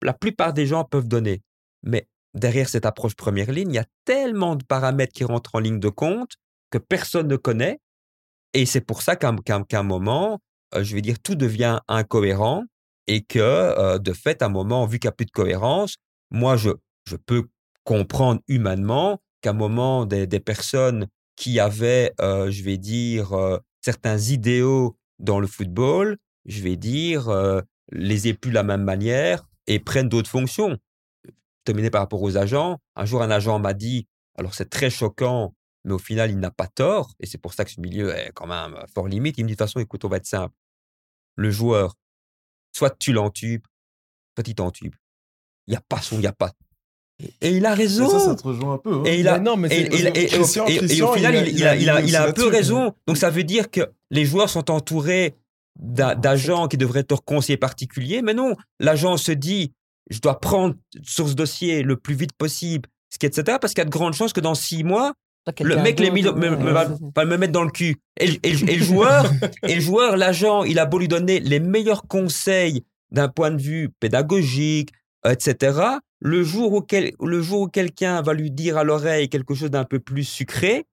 [0.02, 1.42] la plupart des gens peuvent donner.
[1.84, 5.60] Mais derrière cette approche première ligne, il y a tellement de paramètres qui rentrent en
[5.60, 6.36] ligne de compte
[6.72, 7.80] que personne ne connaît.
[8.54, 10.40] Et c'est pour ça qu'à qu'à- qu'à un moment,
[10.76, 12.64] euh, je vais dire, tout devient incohérent
[13.08, 15.98] et que, euh, de fait, à un moment, vu qu'il n'y a plus de cohérence,
[16.32, 16.72] moi, je,
[17.08, 17.48] je peux
[17.84, 23.60] comprendre humainement qu'à un moment, des, des personnes qui avaient, euh, je vais dire, euh,
[23.82, 27.62] certains idéaux dans le football, je vais dire, euh,
[27.92, 30.78] les plus de la même manière et prennent d'autres fonctions.
[31.64, 32.80] Terminé par rapport aux agents.
[32.96, 34.08] Un jour, un agent m'a dit,
[34.38, 37.66] alors c'est très choquant, mais au final, il n'a pas tort, et c'est pour ça
[37.66, 39.38] que ce milieu est quand même fort limite.
[39.38, 40.54] Il me dit, de toute façon, écoute, on va être simple.
[41.36, 41.96] Le joueur,
[42.72, 43.66] soit tu l'entubes,
[44.36, 44.96] soit il t'entube.
[45.68, 46.52] Il n'y a pas son, il n'y a pas.
[47.42, 48.10] Et, il a Mais raison.
[48.10, 48.94] ça, ça te rejoint un peu.
[48.94, 49.04] hein.
[49.06, 51.38] Et il a, Mais non, mais et, c'est- et- et- et- Christian- au final, il
[51.38, 52.94] a- il, il a, a il, a, mis il a un peu raison.
[53.08, 55.36] Donc ça veut dire que les joueurs sont entourés
[55.80, 58.22] d'agents qui devraient être leurs conseillers particuliers.
[58.22, 59.72] Mais non, l'agent se dit,
[60.10, 63.58] je dois prendre sur ce dossier le plus vite possible, ce qui, etc.
[63.60, 65.14] Parce qu'il y a de grandes chances que dans six mois,
[65.62, 67.98] le mec les mis- me, me- va, me mettre dans le cul.
[68.20, 69.26] Et, le- et le- et le joueur,
[69.68, 73.62] et le joueur, l'agent, il a beau lui donner les meilleurs conseils d'un point de
[73.62, 74.90] vue pédagogique,
[75.28, 75.80] etc.
[76.28, 79.70] Le jour où, quel- le jour où quelqu'un va lui dire à l'oreille quelque chose
[79.70, 80.86] d'un peu plus sucré,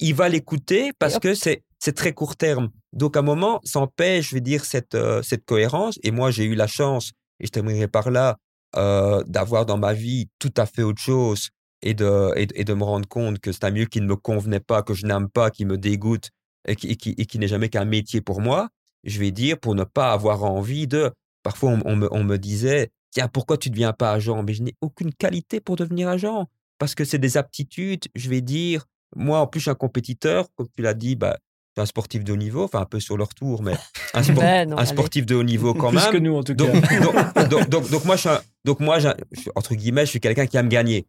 [0.00, 2.70] il va l'écouter parce que c'est c'est très court terme.
[2.92, 5.98] Donc à un moment, ça empêche, je veux dire, cette, euh, cette cohérence.
[6.02, 8.38] Et moi, j'ai eu la chance, et je terminerai par là,
[8.74, 11.50] euh, d'avoir dans ma vie tout à fait autre chose
[11.82, 14.06] et de, et, de- et de me rendre compte que c'est un milieu qui ne
[14.06, 16.30] me convenait pas, que je n'aime pas, qui me dégoûte
[16.66, 18.68] et qui, et qui, et qui n'est jamais qu'un métier pour moi,
[19.04, 21.12] je vais dire, pour ne pas avoir envie de...
[21.42, 24.42] Parfois, on, on me, on me disait, tiens, pourquoi tu ne deviens pas agent?
[24.42, 26.46] Mais je n'ai aucune qualité pour devenir agent,
[26.78, 28.84] parce que c'est des aptitudes, je vais dire,
[29.16, 31.36] moi, en plus, je suis un compétiteur, comme tu l'as dit, bah,
[31.76, 33.74] je suis un sportif de haut niveau, enfin un peu sur le retour, mais
[34.12, 34.90] un, sport- Ben non, un allez.
[34.90, 36.12] sportif de haut niveau quand Plus même.
[36.12, 37.00] que nous, en tout Donc, cas.
[37.00, 39.74] donc, donc, donc, donc moi, je suis un- donc moi j'ai un- je suis- entre
[39.74, 41.06] guillemets, je suis quelqu'un qui aime gagner.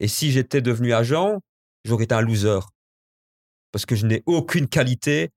[0.00, 1.38] Et si j'étais devenu agent,
[1.84, 2.58] j'aurais été un loser.
[3.72, 5.30] Parce que je n'ai aucune qualité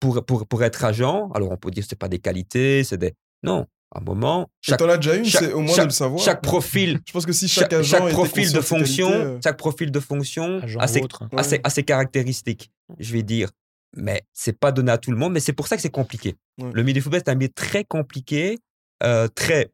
[0.00, 1.30] pour, pour, pour être agent.
[1.34, 3.12] Alors, on peut dire que ce pas des qualités, c'est des.
[3.42, 5.88] Non, un moment, Et chaque, t'en as déjà une, chaque- c'est au moins chaque- de
[5.88, 6.20] le savoir.
[6.22, 9.38] chaque profil, Je pense que si chaque chaque, agent chaque était profil de fonction, euh,
[9.42, 11.28] chaque profil de fonction Agent a ses, autre.
[11.36, 11.60] a ses- Ouais.
[11.64, 13.50] a ses caractéristiques, je vais dire.
[13.96, 16.34] Mais c'est pas donné à tout le monde, mais c'est pour ça que c'est compliqué.
[16.60, 16.70] Ouais.
[16.72, 18.58] Le milieu du football, c'est un milieu très compliqué,
[19.04, 19.70] euh, très,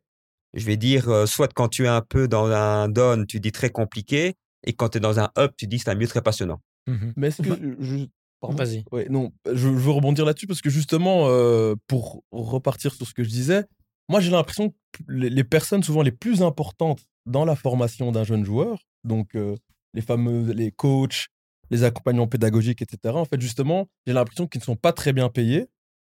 [0.54, 3.52] je vais dire, euh, soit quand tu es un peu dans un down, tu dis
[3.52, 4.34] très compliqué,
[4.66, 6.60] et quand tu es dans un up, tu dis c'est un milieu très passionnant.
[6.86, 7.14] Mhm.
[7.16, 7.48] Mais est-ce que.
[7.80, 8.06] Je-
[8.42, 8.56] pardon?
[8.56, 8.84] Vas-y.
[8.92, 13.14] Ouais, non, je, je veux rebondir là-dessus parce que justement, euh, pour repartir sur ce
[13.14, 13.64] que je disais,
[14.10, 18.44] moi j'ai l'impression que les, personnes souvent les plus importantes dans la formation d'un jeune
[18.44, 19.56] joueur, donc euh,
[19.94, 21.28] les fameux les coachs,
[21.70, 25.28] les accompagnants pédagogiques, etc., en fait, justement, j'ai l'impression qu'ils ne sont pas très bien
[25.28, 25.68] payés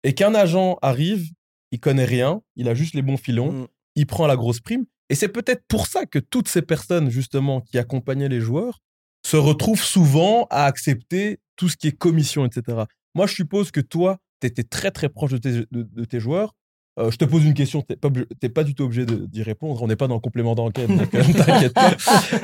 [0.04, 1.30] et qu'un agent arrive,
[1.72, 3.68] il connaît rien, il a juste les bons filons, Mm.
[3.96, 4.86] il prend la grosse prime.
[5.10, 8.82] Et c'est peut-être pour ça que toutes ces personnes, justement, qui accompagnaient les joueurs,
[9.26, 12.84] se retrouvent souvent à accepter tout ce qui est commission, etc.
[13.14, 16.20] Moi, je suppose que toi, tu étais très, très proche de tes, de, de tes
[16.20, 16.56] joueurs.
[17.00, 19.42] Euh, je te pose une question, tu n'es pas, t'es pas du tout obligé d'y
[19.42, 19.82] répondre.
[19.82, 21.96] On n'est pas dans le complément d'enquête, donc euh, t'inquiète pas.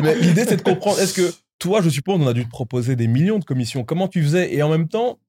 [0.01, 2.95] Mais l'idée, c'est de comprendre, est-ce que toi, je suppose, on a dû te proposer
[2.95, 3.83] des millions de commissions.
[3.83, 5.19] Comment tu faisais Et en même temps,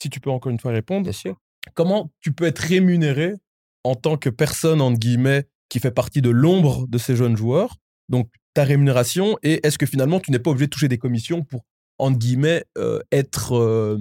[0.00, 1.36] si tu peux encore une fois répondre, Bien sûr.
[1.74, 3.34] comment tu peux être rémunéré
[3.84, 7.76] en tant que personne, entre guillemets, qui fait partie de l'ombre de ces jeunes joueurs
[8.08, 11.42] Donc, ta rémunération, et est-ce que finalement, tu n'es pas obligé de toucher des commissions
[11.42, 11.64] pour,
[11.98, 13.98] entre guillemets, euh, être, euh,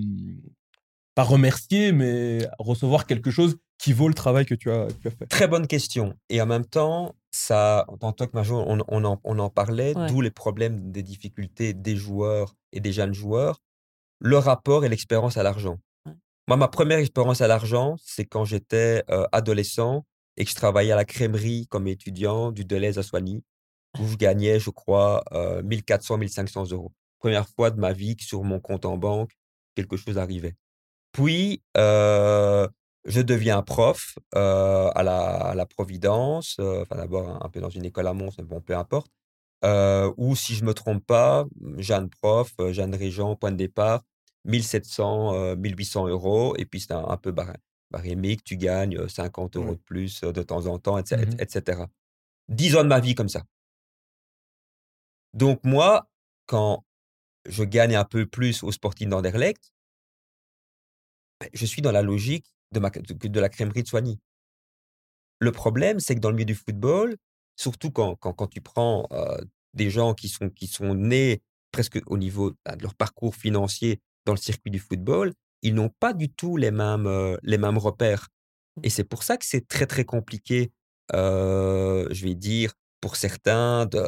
[1.17, 5.07] pas remercié, mais recevoir quelque chose qui vaut le travail que tu as, que tu
[5.07, 6.13] as fait Très bonne question.
[6.29, 9.97] Et en même temps, ça, en tant que major, on, on en, on en parlait,
[9.97, 10.07] Ouais.
[10.09, 13.63] d'où les problèmes des difficultés des joueurs et des jeunes joueurs,
[14.19, 15.79] le rapport et l'expérience à l'argent.
[16.05, 16.13] Ouais.
[16.47, 20.05] Moi, ma première expérience à l'argent, c'est quand j'étais euh, adolescent
[20.37, 23.43] et que je travaillais à la crèmerie comme étudiant du Deleuze à Soigny,
[23.99, 26.91] où je gagnais, je crois, euh, 1400, 1500 euros.
[27.17, 29.31] Première fois de ma vie que sur mon compte en banque,
[29.73, 30.55] quelque chose arrivait.
[31.17, 32.67] Puis, euh,
[33.05, 35.17] je deviens prof euh, à, la,
[35.49, 38.43] à la Providence, euh, enfin d'abord un, un peu dans une école à Mons, mais
[38.43, 39.09] bon, peu importe.
[39.63, 41.45] Ou si je me trompe pas,
[41.77, 44.03] Jeanne prof, Jeanne Régent, point de départ,
[44.45, 47.57] 1700, euh, 1800 euros, et puis c'est un, un peu barré-
[47.89, 51.25] barémique, tu gagnes euh, 50 euros de plus de temps en temps, etc.
[51.25, 51.35] Mhm.
[51.39, 51.81] etc.
[52.47, 53.41] 10 ans de ma vie comme ça.
[55.33, 56.07] Donc moi,
[56.45, 56.85] quand
[57.47, 59.71] je gagne un peu plus au Sporting d'Anderlecht,
[61.53, 64.19] je suis dans la logique de, ma, de, de la crèmerie de Soigny.
[65.39, 67.15] Le problème, c'est que dans le milieu du football,
[67.55, 69.37] surtout quand, quand, quand tu prends euh,
[69.73, 73.99] des gens qui sont, qui sont nés presque au niveau bah, de leur parcours financier
[74.25, 77.77] dans le circuit du football, ils n'ont pas du tout les mêmes, euh, les mêmes
[77.77, 78.29] repères.
[78.83, 80.71] Et c'est pour ça que c'est très, très compliqué,
[81.13, 83.99] euh, je vais dire, pour certains de...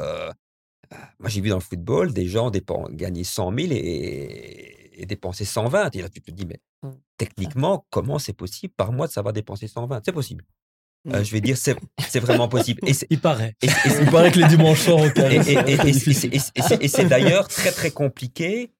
[1.19, 5.45] Moi, j'ai vu dans le football des gens dépen- gagner 100 000 et, et dépenser
[5.45, 5.95] 120.
[5.95, 6.68] Et là, tu te dis, mais Mmh.
[7.17, 10.43] Techniquement, comment c'est possible par mois de savoir dépenser 120 C'est possible.
[11.07, 11.23] Euh, Mmh.
[11.23, 12.81] je vais dire, c'est vraiment possible.
[12.85, 13.55] Et c'est- Il paraît.
[13.61, 13.69] et- et-
[14.01, 18.73] Il paraît que les dimanches soirs au et, carré, et- c'est d'ailleurs très très compliqué.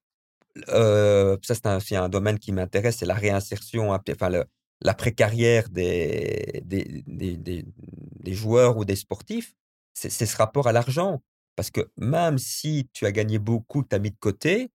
[0.68, 4.44] Euh, ça, c'est un, domaine qui m'intéresse, c'est la réinsertion, enfin le-
[4.82, 9.54] l'après-carrière des, des, des, des- des joueurs ou des sportifs.
[9.94, 11.22] C'est c'est ce rapport à l'argent.
[11.56, 14.70] Parce que même si tu as gagné beaucoup, que tu as mis de côté,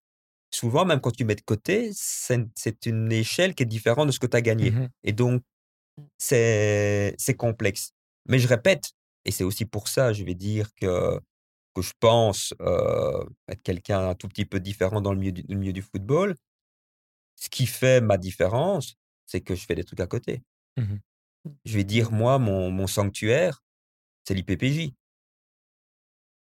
[0.55, 4.19] souvent, même quand tu mets de côté, c'est une échelle qui est différente de ce
[4.19, 4.71] que tu as gagné.
[4.71, 4.89] Mhm.
[5.03, 5.43] Et donc,
[6.17, 7.91] c'est complexe.
[8.27, 8.91] Mais je répète,
[9.25, 11.19] et c'est aussi pour ça, je vais dire que,
[11.75, 15.43] que je pense euh, être quelqu'un un tout petit peu différent dans le milieu du,
[15.43, 16.35] dans le milieu du football.
[17.35, 18.95] Ce qui fait ma différence,
[19.25, 20.41] c'est que je fais des trucs à côté.
[20.77, 20.99] Mhm.
[21.65, 23.61] Je vais dire, moi, mon, mon sanctuaire,
[24.27, 24.93] c'est l'IPPJ.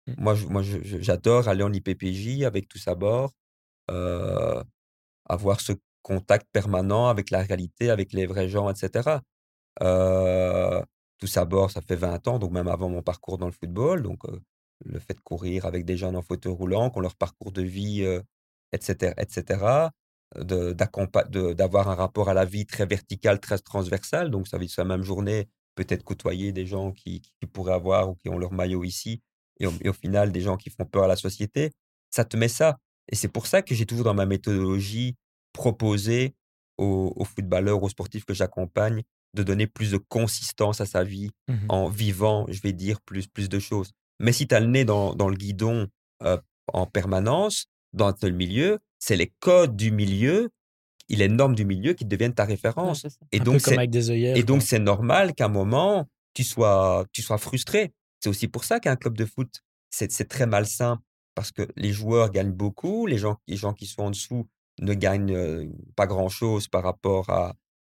[0.07, 0.14] Mhm.
[0.18, 3.32] Moi, je- moi je- je- j'adore aller en IPPJ avec tous à bord,
[3.91, 4.62] euh,
[5.26, 5.72] avoir ce
[6.03, 9.18] contact permanent avec la réalité, avec les vrais gens, etc.
[9.82, 10.82] Euh,
[11.18, 14.03] tous à bord, ça fait 20 ans, donc même avant mon parcours dans le football.
[14.03, 14.41] Donc, euh,
[14.84, 17.62] le fait de courir avec des jeunes en fauteuil roulant, qui ont leur parcours de
[17.62, 18.05] vie,
[18.72, 19.89] etc., etc.,
[20.34, 24.30] d'avoir un rapport à la vie très vertical, très transversal.
[24.30, 27.22] Donc, ça veut dire sur la même journée, peut-être côtoyer des gens qui,
[27.53, 29.22] pourraient avoir ou qui ont leur maillot ici,
[29.61, 31.72] et au final, des gens qui font peur à la société.
[32.11, 32.76] Ça te met ça.
[33.11, 35.14] Et c'est pour ça que j'ai toujours dans ma méthodologie
[35.52, 36.34] proposé
[36.78, 39.02] aux, aux footballeurs, aux sportifs que j'accompagne,
[39.34, 41.66] de donner plus de consistance à sa vie Mhm.
[41.68, 43.92] en vivant, je vais dire, plus, plus de choses.
[44.20, 45.88] Mais si tu as le nez dans, dans le guidon
[46.22, 46.38] euh,
[46.72, 50.50] en permanence, dans un seul milieu, c'est les codes du milieu
[51.09, 53.07] et les normes du milieu qui deviennent ta référence.
[53.32, 54.36] Et donc, peu comme c'est avec des œillères.
[54.36, 57.92] et donc, c'est normal qu'à un moment, tu sois, tu sois frustré.
[58.20, 61.00] C'est aussi pour ça qu'un club de foot, c'est très malsain
[61.37, 64.49] parce que les joueurs gagnent beaucoup, les gens, les gens qui sont en dessous
[64.80, 67.55] ne gagnent euh, pas grand-chose par rapport à,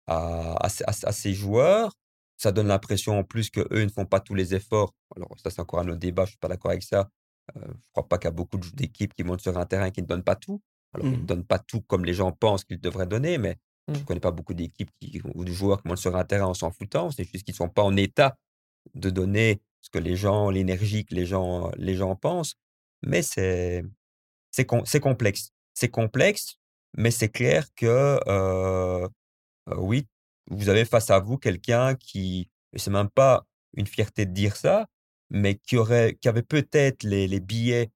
[0.06, 1.92] à, à, ces- à- à ces joueurs.
[2.36, 4.92] Ça donne l'impression en plus qu'eux ne font pas tous les efforts.
[5.16, 7.08] Alors, ça, c'est encore un autre débat, je suis pas d'accord avec ça.
[7.56, 9.92] Euh, je crois pas qu'il y a beaucoup d'équipes qui montent sur un terrain et
[9.92, 10.60] qui ne donnent pas tout.
[10.92, 11.26] Alors, ils ne Mhm.
[11.26, 13.56] donnent pas tout comme les gens pensent qu'ils devraient donner, mais
[13.88, 14.04] je ne Mm.
[14.04, 16.70] connais pas beaucoup d'équipes qui- ou de joueurs qui montent sur un terrain en s'en
[16.70, 17.10] foutant.
[17.10, 18.36] C'est juste qu'ils ne sont pas en état
[18.94, 22.54] de donner ce que les gens, l'énergie que les gens, les gens pensent.
[23.02, 23.84] Mais c'est
[24.50, 25.52] c'est com- c'est complexe.
[25.74, 26.58] C'est complexe,
[26.96, 27.86] mais c'est clair que
[28.28, 29.08] euh,
[29.70, 30.06] euh, oui,
[30.50, 33.46] vous avez face à vous quelqu'un qui, et c'est même pas
[33.76, 34.86] une fierté de dire ça,
[35.30, 37.90] mais qui aurait, qui avait peut-être les, les billets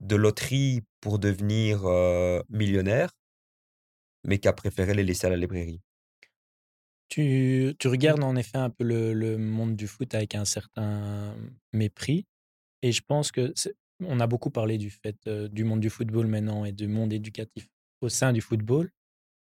[0.00, 3.10] de loterie pour devenir euh, millionnaire,
[4.24, 5.80] mais qui a préféré les laisser à la librairie.
[7.08, 11.36] Tu, tu regardes en effet un peu le, le monde du foot avec un certain
[11.72, 12.26] mépris.
[12.82, 13.52] Et je pense que
[14.00, 17.12] on a beaucoup parlé du fait euh, du monde du football maintenant et du monde
[17.12, 17.68] éducatif
[18.00, 18.90] au sein du football.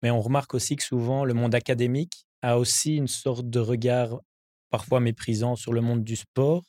[0.01, 4.19] Mais on remarque aussi que souvent le monde académique a aussi une sorte de regard
[4.69, 6.63] parfois méprisant sur le monde du sport.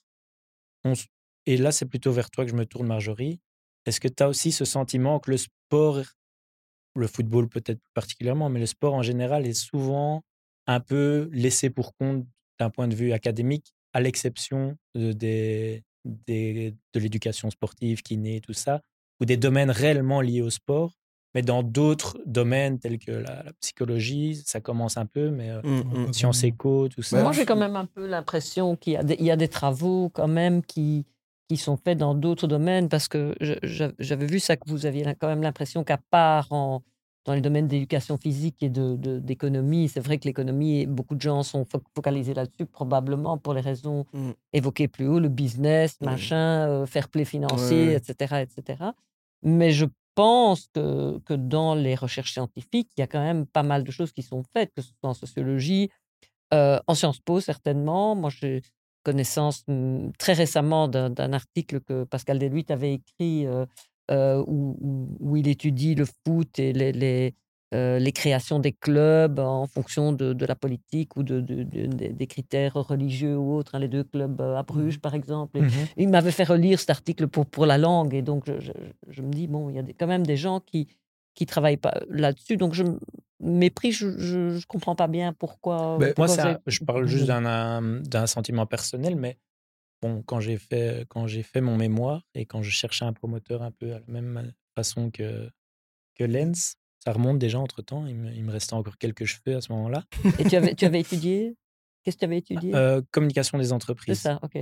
[1.47, 3.41] Et là, c'est plutôt vers toi que je me tourne, Marjorie.
[3.87, 6.01] Est-ce que tu as aussi ce sentiment que le sport,
[6.95, 10.23] le football peut-être particulièrement, mais le sport en général est souvent
[10.67, 12.27] un peu laissé pour compte
[12.59, 18.53] d'un point de vue académique, à l'exception de, des, des- de l'éducation sportive, kiné, tout
[18.53, 18.81] ça,
[19.21, 20.93] ou des domaines réellement liés au sport.
[21.35, 25.63] Mais dans d'autres domaines tels que la, la psychologie, ça commence un peu, mais euh,
[25.63, 26.13] Mm, mm.
[26.13, 27.17] sciences éco, tout ça.
[27.17, 29.37] Bah, Moi, j'ai quand même un peu l'impression qu'il y, a des- il y a
[29.37, 31.07] des travaux quand même qui,
[31.49, 34.87] qui sont faits dans d'autres domaines parce que je- je- j'avais vu ça que vous
[34.87, 36.83] aviez quand même l'impression qu'à part en,
[37.25, 41.21] dans les domaines d'éducation physique et de- de- d'économie, c'est vrai que l'économie, beaucoup de
[41.23, 44.31] gens sont fo- focalisés là-dessus probablement pour les raisons Mm.
[44.53, 47.95] évoquées plus haut, le business, machin, euh, fair play financier, Ouais.
[47.95, 48.85] etc., etc.
[49.43, 53.63] Mais je pense que, que dans les recherches scientifiques, il y a quand même pas
[53.63, 55.89] mal de choses qui sont faites, que ce soit en sociologie,
[56.53, 58.15] euh, en Sciences Po, certainement.
[58.15, 58.63] Moi, j'ai
[59.03, 63.67] connaissance mm, très récemment d'un article que Pascal Deluite avait écrit euh,
[64.47, 67.35] où, où- où il étudie le foot et les, les,
[67.75, 71.87] euh, les créations des clubs en fonction de, de la politique ou de, de- de-
[71.87, 73.75] des- critères religieux ou autres.
[73.75, 75.61] hein, les deux clubs euh, à Bruges, par exemple.
[75.61, 75.69] Mhm.
[75.97, 78.15] il m'avait fait relire cet article pour, pour la langue.
[78.15, 78.73] Et donc, je, je-
[79.09, 80.87] je me dis, bon, il y a des- quand même des gens qui
[81.37, 82.57] qui travaillent pas là-dessus.
[82.57, 82.85] Donc, je
[83.41, 85.97] mépris, je ne comprends pas bien pourquoi.
[85.99, 89.37] Ben, Moi, pourquoi ça, c'est- je parle juste d'un un- d'un sentiment personnel, mais
[90.05, 93.63] bon, quand j'ai fait, quand j'ai fait mon mémoire et quand je cherchais un promoteur
[93.63, 95.51] un peu à la même façon que,
[96.15, 98.07] que Lens, Ça remonte déjà entre temps.
[98.07, 100.05] Il me, il me restait encore quelques cheveux à ce moment-là.
[100.39, 101.57] Et tu avais, tu avais étudié?
[102.03, 102.75] Qu'est-ce que tu avais étudié?
[102.75, 104.21] Euh, communication des C'est entreprises.
[104.21, 104.59] ça, ok.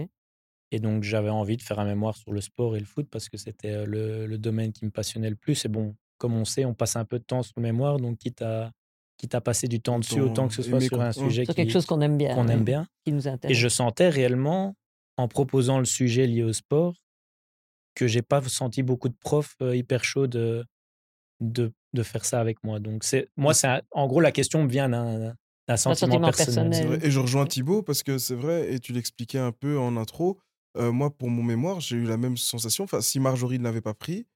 [0.74, 3.28] Et donc, j'avais envie de faire un mémoire sur le sport et le foot parce
[3.28, 5.64] que c'était le, le domaine qui me passionnait le plus.
[5.64, 7.98] Et bon, comme on sait, on passe un peu de temps sur le mémoire.
[7.98, 8.70] Donc, quitte à,
[9.18, 11.60] quitte à passer du temps dessus, Autant que ce soit sur un sujet Sur qui,
[11.62, 12.34] quelque chose qu'on aime bien.
[12.34, 12.86] qu'on aime bien.
[13.04, 14.74] Qui nous Et je sentais réellement,
[15.16, 16.94] en proposant le sujet lié au sport,
[17.94, 20.64] que j'ai pas senti beaucoup de profs euh, hyper chauds de,
[21.40, 22.80] de, de faire ça avec moi.
[22.80, 25.34] Donc, c'est, moi, c'est un- en gros, la question me vient d'un,
[25.76, 26.70] sentiment, sentiment personnel.
[26.70, 26.74] personnel.
[26.74, 26.98] C'est vrai.
[26.98, 27.06] Ouais.
[27.06, 30.38] Et je rejoins Thibaut parce que c'est vrai, et tu l'expliquais un peu en intro.
[30.78, 32.84] euh, moi, pour mon mémoire, j'ai eu la même sensation.
[32.84, 34.26] Enfin, si Marjorie ne l'avait pas pris,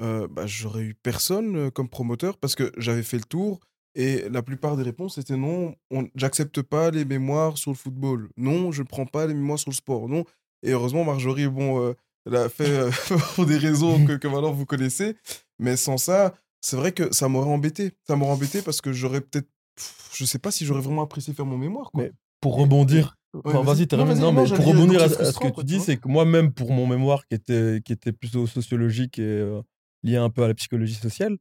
[0.00, 3.60] euh, bah, j'aurais eu personne comme promoteur parce que j'avais fait le tour
[3.94, 8.28] et la plupart des réponses étaient non, on- j'accepte pas les mémoires sur le football.
[8.36, 10.08] Non, je ne prends pas les mémoires sur le sport.
[10.08, 10.24] Non.
[10.62, 11.94] Et heureusement, Marjorie, bon, euh,
[12.26, 12.90] elle a fait euh,
[13.34, 15.16] pour des raisons que, que maintenant vous connaissez.
[15.58, 17.92] Mais sans ça, c'est vrai que ça m'aurait embêté.
[18.06, 19.48] Ça m'aurait embêté parce que j'aurais peut-être.
[19.76, 21.90] pff, Je sais pas si j'aurais vraiment apprécié faire mon mémoire.
[21.92, 22.04] Quoi.
[22.04, 24.08] Mais pour rebondir, enfin, vas-y, termine.
[24.14, 25.76] vas-y, Non, non, mais j'allais pour dire, rebondir à, c'est à ce que tu dis,
[25.76, 25.84] vois.
[25.86, 29.60] c'est que moi-même, pour mon mémoire qui était, qui était plutôt sociologique et euh,
[30.04, 31.36] lié un peu à la psychologie sociale,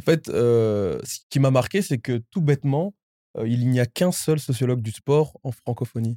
[0.00, 2.94] en fait, euh, ce qui m'a marqué, c'est que tout bêtement,
[3.36, 6.16] euh, il n'y a qu'un seul sociologue du sport en francophonie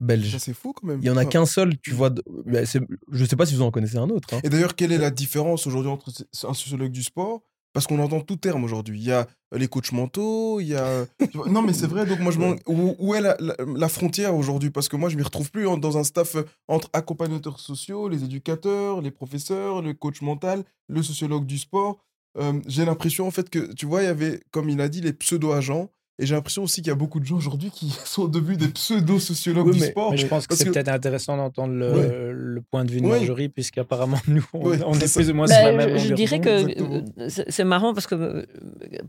[0.00, 0.38] belge.
[0.38, 1.00] C'est fou quand même.
[1.02, 2.08] Il y en a qu'un seul, tu vois.
[2.08, 2.80] de- bah, c'est-
[3.12, 4.32] je sais pas si vous en connaissez un autre.
[4.34, 4.40] hein.
[4.44, 6.08] Et d'ailleurs, quelle est la différence aujourd'hui entre
[6.44, 7.42] un sociologue du sport?
[7.74, 8.98] Parce qu'on entend tout terme aujourd'hui.
[8.98, 11.04] Il y a euh, les coachs mentaux, il y a.
[11.34, 14.34] vois, non, mais c'est vrai, donc moi je où, où est la, la- la frontière
[14.34, 14.70] aujourd'hui?
[14.70, 18.24] Parce que moi je m'y retrouve plus en- dans un staff entre accompagnateurs sociaux, les
[18.24, 21.98] éducateurs, les professeurs, le coach mental, le sociologue du sport.
[22.36, 25.00] Euh, j'ai l'impression en fait que, tu vois, il y avait, comme il a dit,
[25.00, 25.90] les pseudo-agents.
[26.20, 28.68] Et j'ai l'impression aussi qu'il y a beaucoup de gens aujourd'hui qui sont devenus des
[28.68, 30.10] pseudo-sociologues Oui, du mais- sport.
[30.10, 32.30] Mais je pense que c'est que- peut-être intéressant d'entendre le, Ouais.
[32.32, 33.18] le point de vue de Ouais.
[33.18, 35.20] Marjorie, puisqu'apparemment, nous, on, Ouais, on est ça.
[35.20, 38.14] plus ou moins Ben, sur la même je, dirais que euh, c'est marrant parce que
[38.16, 38.46] euh,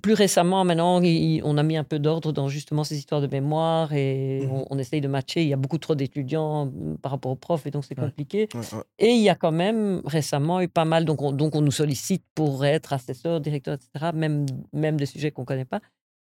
[0.01, 3.27] plus récemment, maintenant, il- on a mis un peu d'ordre dans justement ces histoires de
[3.27, 4.51] mémoire et Mhm.
[4.51, 5.41] on, on essaye de matcher.
[5.41, 8.05] Il y a beaucoup trop d'étudiants mm, par rapport aux profs et donc c'est Ouais.
[8.05, 8.47] compliqué.
[8.53, 8.83] Ouais, ouais.
[8.99, 11.71] Et il y a quand même récemment eu pas mal, donc on, donc on nous
[11.71, 15.79] sollicite pour être assesseur, directeur, etc., même, même des sujets qu'on ne connaît pas.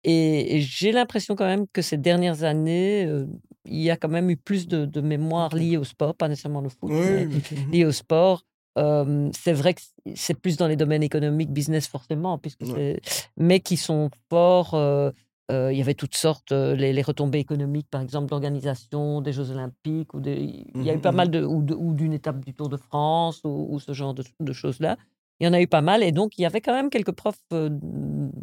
[0.04, 3.26] Et, et j'ai l'impression quand même que ces dernières années, euh,
[3.66, 6.62] il y a quand même eu plus de, de mémoire liée au sport, pas nécessairement
[6.62, 8.44] le foot, Ouais, mais- liée au sport.
[8.78, 9.82] Euh, c'est vrai que
[10.16, 13.00] c'est plus dans les domaines économiques, business forcément, puisque Ouais.
[13.38, 14.74] mais qui sont forts.
[14.74, 15.12] euh,
[15.52, 20.14] il y avait toutes sortes, les, les retombées économiques, par exemple, l'organisation des Jeux Olympiques,
[20.16, 22.44] ou des, il y a eu Mhm, pas mal de, ou de- ou d'une étape
[22.44, 24.98] du Tour de France, ou, ou ce genre de, de choses-là.
[25.40, 27.12] Il y en a eu pas mal, et donc il y avait quand même quelques
[27.12, 27.42] profs,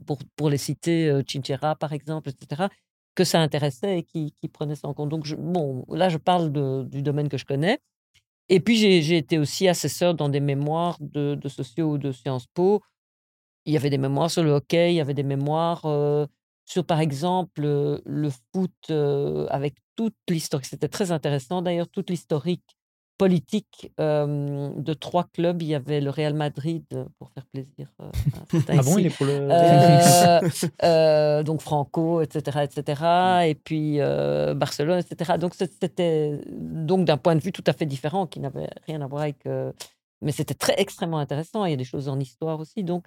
[0.06, 2.68] pour, pour les citer, Chinchera par exemple, etc.,
[3.14, 5.08] que ça intéressait et qui, qui prenaient ça en compte.
[5.08, 6.52] Donc, bon, là, je parle
[6.88, 7.80] du domaine que je connais.
[8.48, 12.46] Et puis, j'ai été aussi assesseur dans des mémoires de, de sociaux ou de Sciences
[12.46, 12.82] Po.
[13.64, 15.82] Il y avait des mémoires sur le hockey, il y avait des mémoires
[16.64, 18.90] sur, par exemple, le foot
[19.50, 20.66] avec toute l'historique.
[20.66, 22.76] C'était très intéressant, d'ailleurs, toute l'historique
[23.20, 25.60] politique euh, de trois clubs.
[25.60, 27.86] Il y avait le Real Madrid, euh, pour faire plaisir.
[28.00, 28.10] euh,
[28.68, 29.00] Ah bon, ici.
[29.00, 29.48] il est pour le.
[29.50, 30.40] Euh,
[30.82, 33.02] euh, donc Franco, etc., etc.
[33.46, 33.98] Et puis
[34.56, 35.38] Barcelone, etc.
[35.38, 39.06] Donc c'était donc d'un point de vue tout à fait différent, qui n'avait rien à
[39.06, 39.44] voir avec.
[40.22, 41.66] mais c'était très extrêmement intéressant.
[41.66, 42.84] Il y a des choses en histoire aussi.
[42.84, 43.04] Donc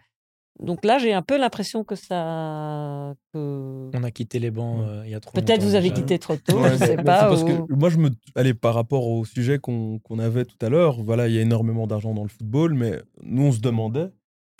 [0.59, 5.01] donc là, j'ai un peu l'impression que ça, que On a quitté les bancs euh,
[5.05, 6.01] il y a trop peut-être vous avez déjà.
[6.01, 7.27] quitté trop tôt, Ouais, je sais mais pas.
[7.27, 8.09] parce ou- que moi, je me.
[8.35, 11.87] Allez, par rapport au sujet qu'on avait tout à l'heure, voilà, il y a énormément
[11.87, 14.11] d'argent dans le football, mais nous, on se demandait, en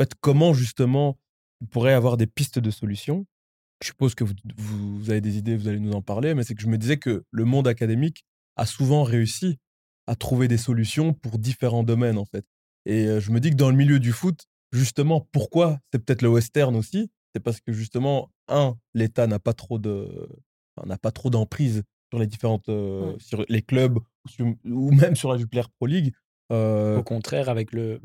[0.03, 1.17] fait, comment justement
[1.61, 3.25] on pourrait avoir des pistes de solutions.
[3.81, 6.55] Je suppose que vous, vous avez des idées, vous allez nous en parler, mais c'est
[6.55, 8.23] que je me disais que le monde académique
[8.55, 9.59] a souvent réussi
[10.07, 12.45] à trouver des solutions pour différents domaines, en fait.
[12.85, 16.21] Et euh, je me dis que dans le milieu du foot, justement, pourquoi c'est peut-être
[16.21, 20.27] le western aussi C'est parce que justement, un, l'État n'a pas trop de,
[20.85, 23.15] n'a pas trop d'emprise sur les différentes, euh, Ouais.
[23.19, 26.13] sur les clubs ou, sur- ou même sur la Jupiler Pro League.
[26.51, 27.99] Euh, Au contraire, avec le.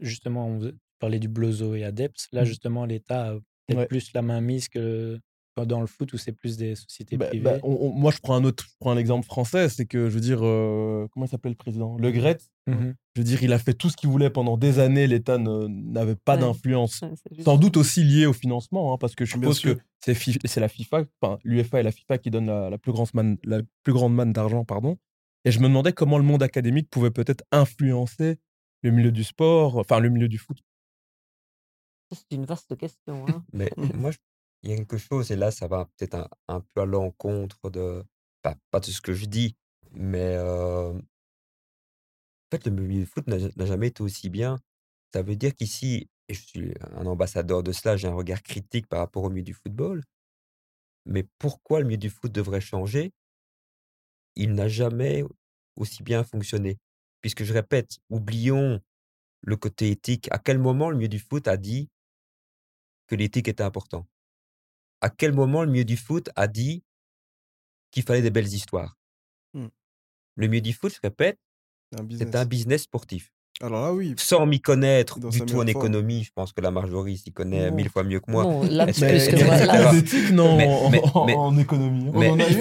[0.00, 2.28] Justement, on parlait du Blozo et Adept.
[2.32, 2.44] Là, Mm.
[2.44, 3.86] justement, l'État a peut-être Ouais.
[3.86, 5.18] plus la main mise que
[5.66, 7.44] dans le foot où c'est plus des sociétés bah, privées?
[7.44, 10.08] bah, on- on- moi, je prends un autre, je prends un exemple français, c'est que
[10.08, 11.96] je veux dire, euh, comment il s'appelle le président?
[11.98, 12.38] Le Gret.
[12.66, 12.94] Mhm.
[13.14, 15.06] Je veux dire, il a fait tout ce qu'il voulait pendant des années.
[15.06, 16.40] L'État n'avait pas Ouais.
[16.40, 17.02] d'influence.
[17.02, 19.60] Ouais, c'est juste- Sans doute aussi lié au financement, hein, parce que je Bien suppose
[19.60, 23.08] que c'est la FIFA, enfin l'UEFA et la FIFA qui donnent la, la plus grande
[23.12, 24.96] manne, la plus grande manne d'argent, pardon.
[25.44, 28.36] Et je me demandais comment le monde académique pouvait peut-être influencer
[28.82, 30.58] le milieu du sport, enfin le milieu du foot.
[32.12, 33.26] C'est une vaste question.
[33.28, 33.44] hein.
[33.52, 34.18] Mais moi, je-
[34.62, 38.04] il y a quelque chose, et là, ça va peut-être un, peu à l'encontre de,
[38.42, 39.56] pas, pas de ce que je dis,
[39.92, 41.00] mais euh, en
[42.50, 44.58] fait, le milieu du foot n'a n'a jamais été aussi bien.
[45.12, 48.86] Ça veut dire qu'ici, et je suis un ambassadeur de cela, j'ai un regard critique
[48.86, 50.02] par rapport au milieu du football.
[51.06, 53.12] Mais pourquoi le milieu du foot devrait changer?
[54.36, 55.24] Il n'a jamais
[55.76, 56.78] aussi bien fonctionné.
[57.20, 58.80] Puisque je répète, oublions
[59.42, 60.28] le côté éthique.
[60.30, 61.88] À quel moment le milieu du foot a dit
[63.08, 64.06] que l'éthique était important?
[65.00, 66.82] À quel moment le milieu du foot a dit
[67.90, 68.96] qu'il fallait des belles histoires?
[69.54, 69.66] Mmh.
[70.36, 71.38] Le milieu du foot, je répète,
[71.92, 72.34] c'est business.
[72.34, 73.32] un business sportif.
[73.62, 74.14] Alors là, oui.
[74.16, 75.68] Sans m'y connaître Dans du tout en forme.
[75.68, 77.76] économie, je pense que la Marjorie s'y connaît Non.
[77.76, 78.42] mille fois mieux que moi.
[78.44, 82.10] Non, là, plus que- moi, d'éthique, non, Mais- en, mais- en- mais- en économie.
[82.14, 82.54] mais- on en a eu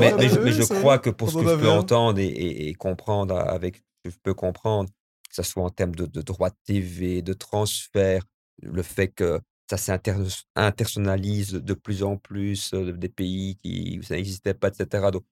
[0.00, 3.76] Mais- je, crois que pour ce que je peux entendre et, et- et comprendre avec
[3.76, 4.88] ce que je peux comprendre,
[5.28, 8.24] que ce soit en termes de, de droits de TV, de transfert,
[8.62, 9.40] le fait que
[9.70, 15.10] ça s'intersonnalise de plus en plus des pays qui, où ça n'existait pas, etc.
[15.12, 15.24] Donc,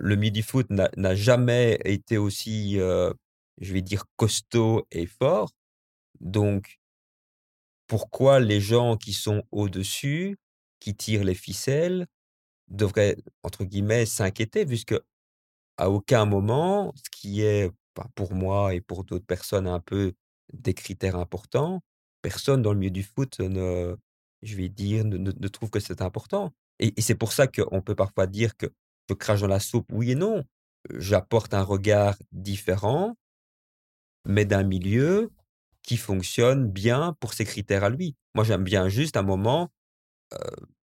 [0.00, 5.50] le midi-foot n'a n'a jamais été aussi, je vais dire, costaud et fort.
[6.20, 6.78] Donc,
[7.86, 10.38] pourquoi les gens qui sont au-dessus,
[10.80, 12.06] qui tirent les ficelles,
[12.68, 14.94] devraient, entre guillemets, s'inquiéter, puisque
[15.78, 20.14] à aucun moment, ce qui est, bah, pour moi et pour d'autres personnes, un peu
[20.52, 21.82] des critères importants,
[22.24, 23.94] personne dans le milieu du foot ne,
[24.42, 26.54] je vais dire, ne, trouve que c'est important.
[26.78, 28.66] Et, c'est pour ça qu'on peut parfois dire que
[29.10, 30.42] je crache dans la soupe, oui et non.
[30.94, 33.14] J'apporte un regard différent,
[34.26, 35.30] mais d'un milieu
[35.82, 38.16] qui fonctionne bien pour ses critères à lui.
[38.34, 39.70] Moi, j'aime bien juste un moment
[40.32, 40.38] euh,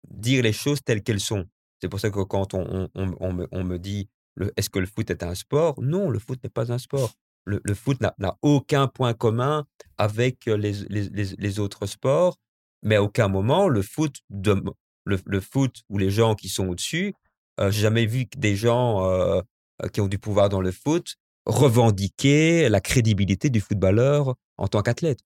[0.08, 1.46] dire les choses telles qu'elles sont.
[1.80, 4.08] C'est pour ça que quand on, me, me dit
[4.56, 5.82] est-ce que le foot est un sport?
[5.82, 7.12] Non, le foot n'est pas un sport.
[7.46, 9.66] Le, le foot n'a aucun point commun
[9.98, 12.38] avec les, les- les- les autres sports,
[12.82, 14.62] mais à aucun moment le foot, de,
[15.04, 17.14] le, le foot ou les gens qui sont au-dessus,
[17.60, 19.40] euh, j'ai jamais vu que des gens euh,
[19.82, 21.16] euh, qui ont du pouvoir dans le foot
[21.46, 25.20] revendiquer la crédibilité du footballeur en tant qu'athlète.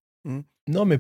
[0.69, 0.97] Non, mais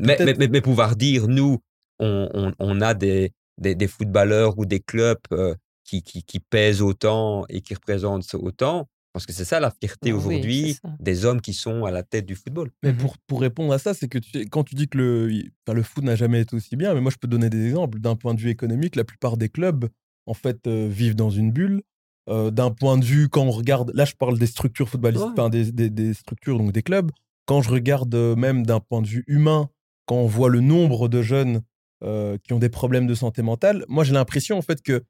[0.48, 1.58] Mais, pouvoir dire, nous,
[1.98, 5.54] on, on- on a des, des, des footballeurs ou des clubs euh,
[5.84, 8.88] qui, qui, qui pèsent autant et qui représentent autant,
[9.18, 12.02] parce que c'est ça la fierté Ah oui, aujourd'hui des hommes qui sont à la
[12.02, 12.70] tête du football.
[12.82, 12.98] Mais Mhm.
[12.98, 15.82] pour, pour répondre à ça, c'est que tu quand tu dis que le, enfin, le
[15.82, 17.98] foot n'a jamais été aussi bien, mais moi je peux donner des exemples.
[18.00, 19.88] D'un point de vue économique, la plupart des clubs,
[20.26, 21.82] en fait, euh, vivent dans une bulle.
[22.30, 25.40] Euh, D'un point de vue, quand on regarde, là je parle des structures footballistiques, Ouais.
[25.40, 27.10] enfin, des, des- des structures, donc des clubs.
[27.46, 29.70] Quand je regarde euh, même d'un point de vue humain,
[30.06, 31.62] quand on voit le nombre de jeunes
[32.04, 35.02] euh, qui ont des problèmes de santé mentale, moi j'ai l'impression en fait que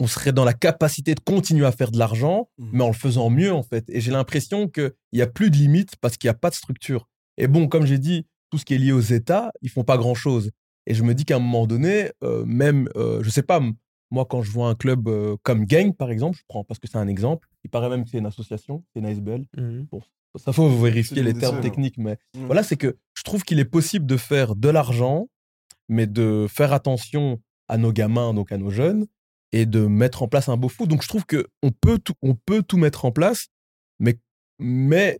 [0.00, 2.68] on serait dans la capacité de continuer à faire de l'argent, Mhm.
[2.72, 3.84] mais en le faisant mieux, en fait.
[3.88, 6.54] Et j'ai l'impression qu'il n'y a plus de limites parce qu'il n'y a pas de
[6.54, 7.08] structure.
[7.38, 9.96] Et bon, comme j'ai dit, tout ce qui est lié aux États, ils font pas
[9.96, 10.50] grand-chose.
[10.86, 13.60] Et je me dis qu'à un moment donné, euh, même, euh, je sais pas,
[14.10, 16.86] moi, quand je vois un club euh, comme Gang, par exemple, je prends parce que
[16.88, 19.44] c'est un exemple, il paraît même que c'est une association, c'est une ASBL.
[20.36, 22.44] Ça faut vérifier les termes seules, techniques, mais Mm.
[22.46, 25.28] voilà, c'est que je trouve qu'il est possible de faire de l'argent,
[25.88, 29.06] mais de faire attention à nos gamins, donc à nos jeunes,
[29.56, 30.88] et de mettre en place un beau foot.
[30.88, 33.46] Donc je trouve que on peut tout, on peut tout mettre en place,
[33.98, 34.18] mais,
[34.58, 35.18] mais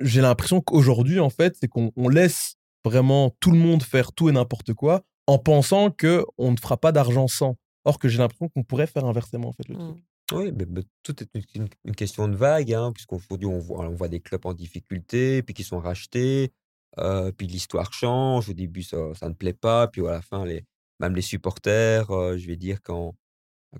[0.00, 4.28] j'ai l'impression qu'aujourd'hui, en fait, c'est qu'on on laisse vraiment tout le monde faire tout
[4.28, 7.56] et n'importe quoi en pensant que on ne fera pas d'argent sans.
[7.84, 9.96] Or que j'ai l'impression qu'on pourrait faire inversement, en fait, le truc.
[9.96, 10.00] Mm.
[10.32, 13.86] Oui, mais, mais tout est une, une- une question de vague, hein, puisqu'aujourd'hui, on voit,
[13.86, 16.50] on voit des clubs en difficulté, puis qui sont rachetés,
[16.98, 18.48] euh, puis l'histoire change.
[18.48, 20.64] Au début, ça, ça ne plaît pas, puis à la fin, les,
[20.98, 23.14] même les supporters, euh, je vais dire, quand,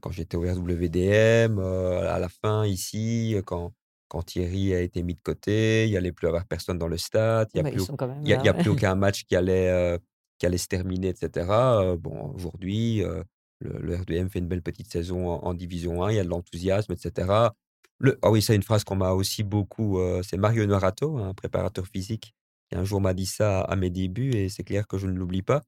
[0.01, 3.73] quand j'étais au RWDM, euh, à la fin, ici, quand,
[4.09, 6.97] quand Thierry a été mis de côté, il n'y allait plus avoir personne dans le
[6.99, 8.47] stade, il n'y a, Bah, plus, ils sont quand même il y a, là, il
[8.47, 8.61] y a ouais.
[8.63, 9.99] plus aucun match qui allait, euh,
[10.39, 11.47] qui allait se terminer, etc.
[11.51, 13.23] Euh, bon, aujourd'hui, euh,
[13.61, 16.25] le, le RDM fait une belle petite saison en, en Division 1, il y a
[16.25, 17.51] de l'enthousiasme, etc.
[17.99, 19.99] Le, ah oui, c'est une phrase qu'on m'a aussi beaucoup.
[20.23, 22.35] c'est Mario Norato, un préparateur physique,
[22.69, 25.15] qui un jour m'a dit ça à mes débuts, et c'est clair que je ne
[25.15, 25.63] l'oublie pas.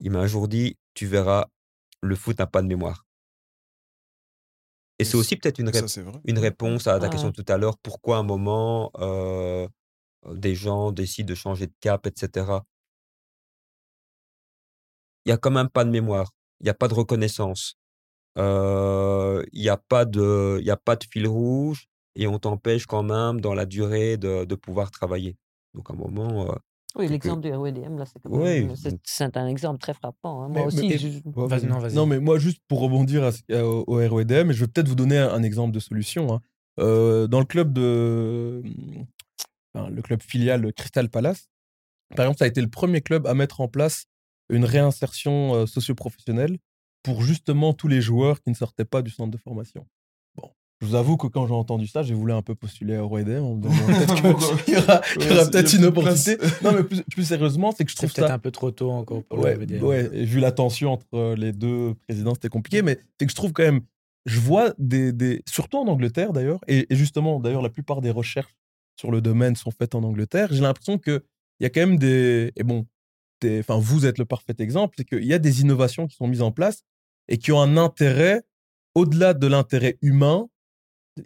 [0.00, 1.46] Il m'a un jour dit Tu verras,
[2.02, 3.06] le foot n'a pas de mémoire.
[5.00, 5.80] Et c'est aussi peut-être une, Ça,
[6.40, 7.32] réponse à ta question Ah.
[7.36, 9.66] de tout à l'heure pourquoi à un moment euh,
[10.26, 12.64] euh, des gens décident de changer de cap, etc.
[15.24, 17.76] Il n'y a quand même pas de mémoire, il n'y a pas de reconnaissance,
[18.38, 21.86] euh, il n'y a, pas de- y a pas de fil rouge
[22.16, 25.36] et on t'empêche quand même dans la durée de, de pouvoir travailler.
[25.74, 26.54] Donc à un moment, euh,
[26.96, 30.42] Oui, que- l'exemple du RWDM, là, c'est Oui, même- c'est- un exemple très frappant.
[30.42, 30.48] hein.
[30.48, 31.94] Mais- Moi aussi, mais- je- Ouais, Vas-y, non, vas-y.
[31.94, 34.88] Non, mais moi, juste pour rebondir à ce- à- au, au ROEDM, je vais peut-être
[34.88, 36.32] vous donner un, un exemple de solution.
[36.34, 36.40] hein.
[36.78, 38.62] Euh, dans le club de.
[39.74, 41.48] enfin, le club filial Crystal Palace,
[42.16, 44.06] par exemple, ça a été le premier club à mettre en place
[44.48, 46.58] une réinsertion euh, socio-professionnelle
[47.02, 49.86] pour justement tous les joueurs qui ne sortaient pas du centre de formation.
[50.80, 53.20] Je vous avoue que quand j'ai entendu ça, j'ai voulu un peu postuler à Roi
[53.20, 55.00] On me peut-être qu'il y aura,
[55.50, 56.38] peut-être une opportunité.
[56.62, 59.40] non, mais plus, sérieusement, c'est que je trouve peut-être un peu trop tôt encore pour
[59.40, 63.30] ouais, le Ouais, vu la tension entre les deux présidents, c'était compliqué, mais c'est que
[63.30, 63.82] je trouve quand même,
[64.24, 68.56] je vois des, des surtout en Angleterre d'ailleurs, et, justement, d'ailleurs, la plupart des recherches
[68.98, 70.48] sur le domaine sont faites en Angleterre.
[70.50, 71.20] J'ai l'impression qu'il
[71.60, 72.86] y a quand même des, et bon,
[73.44, 76.42] enfin, vous êtes le parfait exemple, c'est qu'il y a des innovations qui sont mises
[76.42, 76.84] en place
[77.28, 78.44] et qui ont un intérêt
[78.94, 80.48] au-delà de l'intérêt humain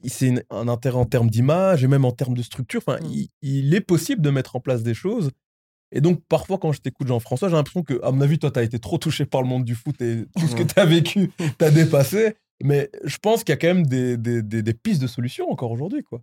[0.04, 2.82] c'est un intérêt en termes d'image et même en termes de structure.
[2.86, 3.26] Enfin, mmh.
[3.42, 5.30] il, est possible de mettre en place des choses.
[5.92, 8.58] Et donc, parfois, quand je t'écoute, Jean-François, j'ai l'impression que, à mon avis, toi, tu
[8.58, 10.84] as été trop touché par le monde du foot et tout ce que tu as
[10.86, 12.36] vécu, tu as dépassé.
[12.62, 15.70] Mais je pense qu'il y a quand même des, des, des, pistes de solutions encore
[15.70, 16.02] aujourd'hui.
[16.02, 16.22] quoi.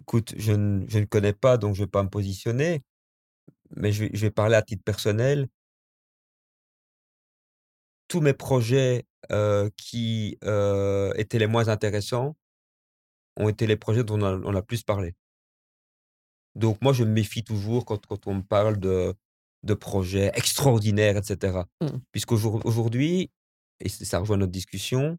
[0.00, 2.82] Écoute, je ne, je ne, connais pas, donc je ne vais pas me positionner.
[3.76, 5.48] Mais je vais, je vais parler à titre personnel.
[8.08, 12.36] Tous mes projets euh, qui euh, étaient les moins intéressants,
[13.38, 15.14] ont été les projets dont on a, plus parlé.
[16.54, 19.14] Donc moi, je me méfie toujours quand, quand on me parle de,
[19.62, 21.62] de projets extraordinaires, etc.
[21.80, 21.86] Mmh.
[22.12, 23.30] Puisqu'aujourd'hui,
[23.80, 25.18] et ça rejoint notre discussion,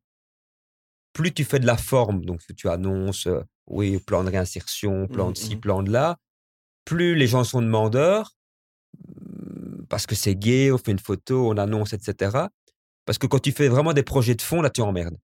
[1.13, 5.29] plus tu fais de la forme, donc tu annonces, euh, oui, plan de réinsertion, plan
[5.29, 5.59] mmh, de ci, mmh.
[5.59, 6.17] plan de là,
[6.85, 8.35] plus les gens sont demandeurs,
[8.97, 12.47] mmh, parce que c'est gay, on fait une photo, on annonce, etc.
[13.05, 15.17] Parce que quand tu fais vraiment des projets de fond, là, tu emmerdes.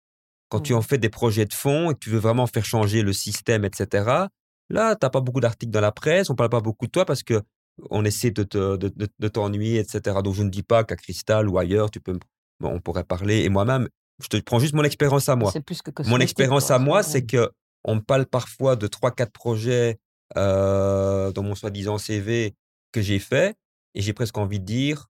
[0.50, 0.84] Quand tu en mmh.
[0.84, 4.28] fais des projets de fond et que tu veux vraiment faire changer le système, etc.,
[4.70, 7.06] là, tu n'as pas beaucoup d'articles dans la presse, on parle pas beaucoup de toi
[7.06, 7.42] parce que
[7.90, 10.18] on essaie de, de, t'ennuyer, etc.
[10.24, 12.18] Donc, je ne dis pas qu'à Cristal ou ailleurs, tu peux,
[12.62, 13.44] on pourrait parler.
[13.44, 13.90] Et moi-même,
[14.22, 15.52] je te prends juste mon expérience à moi.
[15.66, 17.52] Plus que mon expérience à moi, c'est que
[17.84, 20.00] on me parle parfois de 3-4 projets
[20.38, 22.56] euh, dans mon soi-disant CV
[22.92, 23.56] que j'ai fait,
[23.94, 25.08] et j'ai presque envie de dire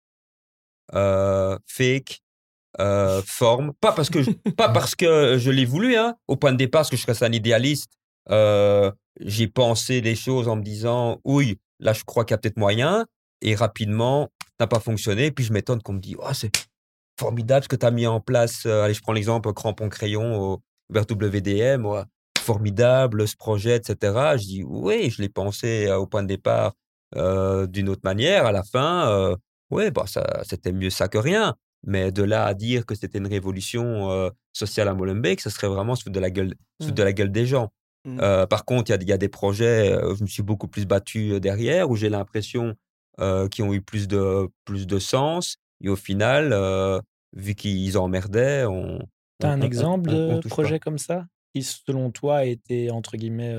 [0.93, 2.21] euh, fake,
[2.79, 3.73] euh, forme.
[3.79, 6.15] Pas parce que je, pas parce que je l'ai voulu, hein.
[6.27, 7.89] Au point de départ, parce que je reste un idéaliste,
[8.29, 12.37] euh, j'ai pensé des choses en me disant, oui, là, je crois qu'il y a
[12.37, 13.05] peut-être moyen.
[13.41, 15.31] Et rapidement, n'a pas fonctionné.
[15.31, 16.51] Puis je m'étonne qu'on me dise, oh, c'est
[17.19, 18.65] formidable ce que tu as mis en place.
[18.65, 21.87] Euh, allez, je prends l'exemple crampon crayon au vers WDM.
[22.39, 24.35] formidable ce projet, etc.
[24.37, 26.73] Je dis, oui, je l'ai pensé au point de départ
[27.13, 28.45] d'une autre manière.
[28.45, 29.35] À la fin,
[29.71, 30.05] oui, bah,
[30.43, 31.55] c'était mieux ça que rien.
[31.85, 35.95] Mais de là à dire que c'était une révolution sociale à Molenbeek, ça serait vraiment
[35.95, 37.05] sous de la gueule, sous de mmh.
[37.05, 37.71] la gueule des gens.
[38.05, 38.17] Mmh.
[38.49, 41.95] par contre, il y, a des projets, je me suis beaucoup plus battu derrière, où
[41.95, 42.75] j'ai l'impression
[43.17, 45.57] qu'ils ont eu plus de, plus de sens.
[45.81, 46.55] Et au final,
[47.33, 48.99] vu qu'ils emmerdaient, on.
[49.39, 51.25] Tu as un exemple de projet comme ça?
[51.53, 53.55] Qui, selon toi, a été, entre guillemets.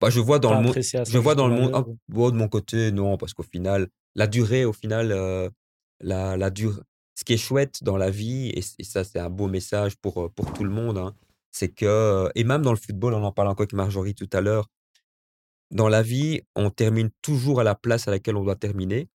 [0.00, 0.74] Bah, je vois dans le monde.
[0.76, 1.96] Je vois dans le monde.
[2.08, 5.08] de mon côté, non, parce qu'au final, la durée, au final,
[6.00, 6.82] la, la, durée
[7.14, 10.52] ce qui est chouette dans la vie, et, ça c'est un beau message pour, pour
[10.52, 11.14] tout le monde, hein,
[11.52, 14.40] c'est que, et même dans le football, on en parle encore avec Marjorie tout à
[14.40, 14.68] l'heure,
[15.70, 19.08] dans la vie, on termine toujours à la place à laquelle on doit terminer.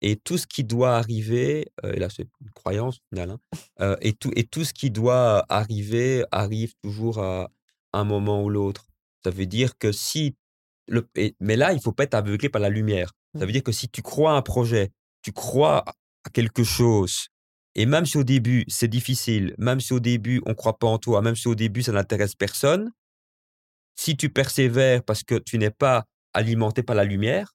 [0.00, 3.38] Et tout ce qui doit arriver, et là c'est une croyance au final,
[3.78, 7.50] hein, et, tout, et tout ce qui doit arriver arrive toujours à
[7.94, 8.86] un moment ou l'autre.
[9.24, 10.36] Ça veut dire que si...
[10.86, 11.08] Le,
[11.40, 13.12] mais là, il faut pas être aveuglé par la lumière.
[13.34, 13.46] Ça mmh.
[13.46, 15.82] veut dire que si tu crois à un projet, tu crois
[16.24, 17.28] à quelque chose,
[17.74, 20.86] et même si au début c'est difficile, même si au début on ne croit pas
[20.86, 22.90] en toi, même si au début ça n'intéresse personne,
[23.96, 27.54] si tu persévères parce que tu n'es pas alimenté par la lumière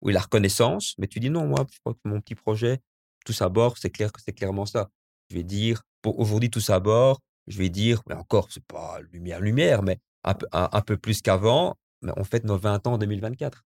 [0.00, 2.78] ou la reconnaissance, mais tu dis non, moi, je crois que mon petit projet,
[3.24, 4.88] tout ça bord, c'est clair que c'est clairement ça.
[5.30, 9.00] Je vais dire, pour aujourd'hui, tout ça bord, je vais dire, mais encore, c'est pas
[9.12, 12.94] lumière, lumière, mais un peu, un, peu plus qu'avant, mais on fête nos 20 ans
[12.94, 13.64] en 2024.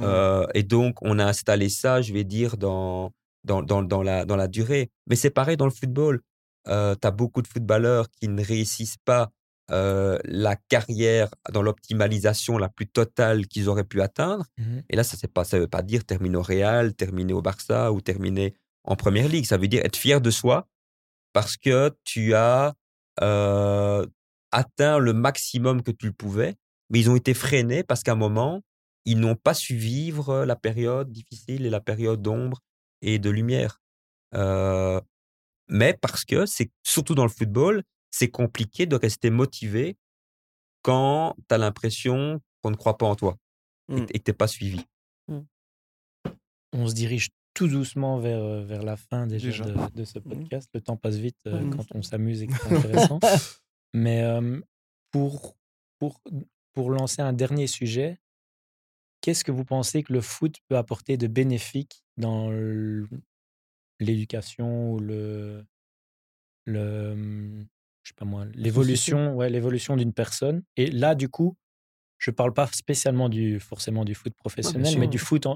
[0.00, 3.12] Euh, et donc, on a installé ça, je vais dire, dans,
[3.44, 4.90] dans, dans, dans, la, dans la durée.
[5.06, 6.20] Mais c'est pareil dans le football.
[6.68, 9.30] Euh, tu as beaucoup de footballeurs qui ne réussissent pas
[9.70, 14.46] euh, la carrière dans l'optimalisation la plus totale qu'ils auraient pu atteindre.
[14.56, 18.00] Mmh Et là, ça ne veut pas dire terminer au Real, terminer au Barça ou
[18.00, 18.54] terminer
[18.84, 19.44] en Première Ligue.
[19.44, 20.66] Ça veut dire être fier de soi
[21.34, 22.74] parce que tu as
[23.20, 24.06] euh,
[24.52, 26.56] atteint le maximum que tu le pouvais,
[26.88, 28.62] mais ils ont été freinés parce qu'à un moment,
[29.04, 32.60] ils n'ont pas su vivre la période difficile et la période d'ombre
[33.02, 33.80] et de lumière.
[34.32, 39.96] mais parce que c'est surtout dans le football, c'est compliqué de rester motivé
[40.82, 43.36] quand tu as l'impression qu'on ne croit pas en toi
[43.88, 44.06] et, mmh.
[44.06, 44.84] que tu n'es pas suivi.
[45.28, 45.38] Mmh.
[46.72, 50.22] On se dirige tout doucement vers, vers la fin déjà, De, ce mmh.
[50.22, 50.70] podcast.
[50.74, 53.20] Le temps passe vite quand on s'amuse et que c'est intéressant.
[53.94, 54.22] Mais
[55.10, 55.56] pour,
[55.98, 56.20] pour,
[56.72, 58.20] pour lancer un dernier sujet,
[59.28, 62.50] qu'est-ce que vous pensez que le foot peut apporter de bénéfique dans
[64.00, 65.66] l'éducation ou le,
[66.64, 67.68] le, mmh,
[68.04, 70.62] je sais pas moi, l'évolution, ouais, l'évolution d'une personne?
[70.78, 71.58] Et là, du coup,
[72.16, 75.46] je parle pas spécialement du forcément du foot professionnel, mais du foot,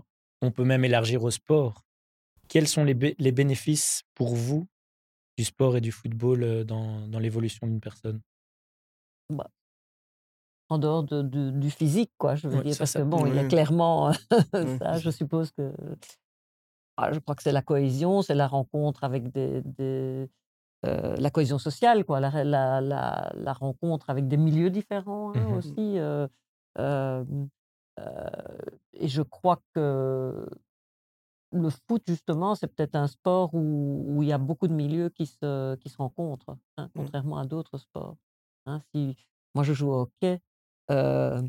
[0.43, 1.87] on peut même élargir au sport.
[2.49, 4.69] Quels sont les, les bénéfices pour vous
[5.39, 8.21] du sport et du football dans, dans l'évolution d'une personne?
[9.31, 9.49] Bah,
[10.73, 13.45] En dehors de, du physique, quoi, je veux dire, parce que bon, il y a
[13.45, 14.13] clairement
[14.79, 15.73] ça, je suppose que.
[16.97, 19.61] Ah, je crois que c'est la cohésion, c'est la rencontre avec des.
[19.63, 20.31] des
[20.85, 25.41] euh, la cohésion sociale, quoi, la, la, la, la, rencontre avec des milieux différents hein,
[25.41, 25.99] mmh aussi.
[26.79, 27.25] Euh,
[28.95, 30.47] et je crois que
[31.53, 35.11] le foot, justement, c'est peut-être un sport où, où, il y a beaucoup de milieux
[35.11, 36.91] qui se, qui se rencontrent, hein, mmh.
[36.97, 38.17] contrairement à d'autres sports.
[38.67, 38.81] Hein.
[38.95, 39.17] Si,
[39.55, 40.41] moi, je joue au hockey,
[40.91, 41.43] euh,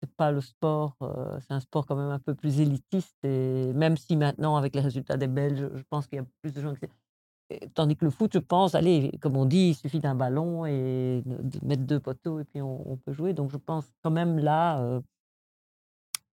[0.00, 0.96] c'est pas le sport,
[1.40, 3.16] c'est un sport quand même un peu plus élitiste.
[3.24, 6.52] Et même si maintenant, avec les résultats des Belges, je pense qu'il y a plus
[6.52, 6.74] de gens.
[7.74, 11.22] Tandis que le foot, je pense, allez, comme on dit, il suffit d'un ballon et
[11.24, 13.32] de mettre deux poteaux et puis on, peut jouer.
[13.32, 15.00] Donc je pense quand même là,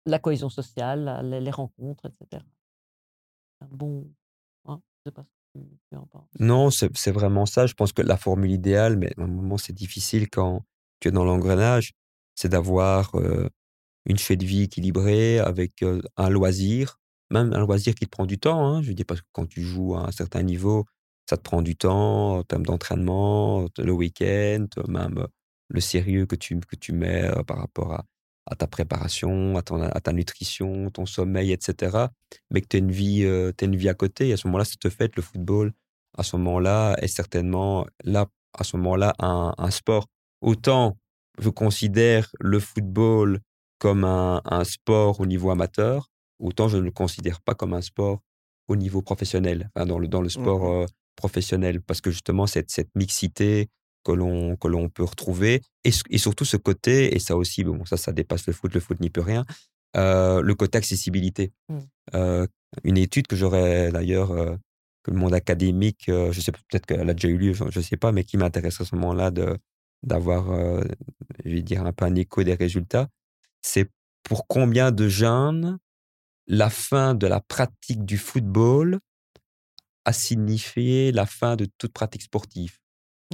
[0.08, 2.42] la cohésion sociale, les, rencontres, etc.
[3.60, 4.10] Un bon.
[4.66, 5.24] Hein, je sais pas
[5.54, 6.28] ce que tu, en penses.
[6.38, 7.66] Non, c'est vraiment ça.
[7.66, 10.64] Je pense que la formule idéale, mais à un moment, c'est difficile quand
[11.00, 11.92] tu es dans l'engrenage,
[12.38, 13.12] c'est d'avoir
[14.06, 15.84] une chaîne de vie équilibrée avec
[16.16, 17.00] un loisir,
[17.30, 18.64] même un loisir qui te prend du temps.
[18.64, 18.82] Hein.
[18.82, 20.84] Je dire, parce que quand tu joues à un certain niveau,
[21.28, 25.26] ça te prend du temps en termes d'entraînement, le week-end, même
[25.68, 28.04] le sérieux que tu, que tu mets par rapport
[28.46, 32.06] à, ta préparation, à, ton, à ta nutrition, ton sommeil, etc.
[32.52, 34.28] Mais que tu as, une vie, une vie à côté.
[34.28, 35.72] Et à ce moment-là, ça te fait le football.
[36.16, 40.06] À ce moment-là, est certainement là, à ce moment-là, un, sport.
[40.40, 40.96] Autant
[41.38, 43.40] je considère le football
[43.78, 47.80] comme un, un, sport au niveau amateur, autant je ne le considère pas comme un
[47.80, 48.20] sport
[48.66, 50.86] au niveau professionnel, dans, le, dans le sport mmh
[51.18, 53.68] professionnel, parce que justement, cette, cette mixité
[54.04, 57.84] que l'on, que l'on peut retrouver, et, et, surtout ce côté, et ça aussi, bon,
[57.84, 59.44] ça, ça dépasse le foot, le foot n'y peut rien,
[59.96, 61.52] euh, le côté accessibilité.
[61.68, 61.78] Mmh.
[62.14, 62.46] Euh,
[62.84, 64.54] une étude que j'aurais d'ailleurs, euh,
[65.02, 67.96] que le monde académique, je sais peut-être qu'elle a déjà eu lieu, je ne sais
[67.96, 69.56] pas, mais qui m'intéresse à ce moment-là de,
[70.02, 70.46] d'avoir,
[71.44, 73.08] je vais dire, un peu un écho des résultats,
[73.62, 73.90] c'est
[74.22, 75.78] pour combien de jeunes
[76.46, 79.00] la fin de la pratique du football
[80.04, 82.78] a signifié la fin de toute pratique sportive?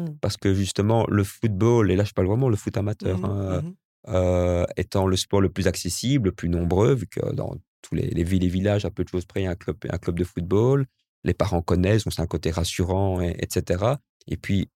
[0.01, 0.15] Mmh.
[0.21, 3.63] Parce que justement, le football, et là je parle vraiment le foot amateur, mmh hein,
[3.63, 3.75] mmh
[4.09, 8.23] euh, étant le sport le plus accessible, le plus nombreux, vu que dans tous les,
[8.23, 10.19] villes et villages, à peu de choses près, il y a un club, un club
[10.19, 10.87] de football.
[11.23, 13.95] Les parents connaissent, donc c'est un côté rassurant, etc.
[14.27, 14.69] Et puis,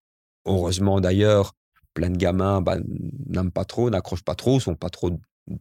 [0.46, 1.54] heureusement d'ailleurs,
[1.98, 2.78] plein de gamins bah,
[3.26, 5.10] n'aiment pas trop, n'accrochent pas trop, sont pas trop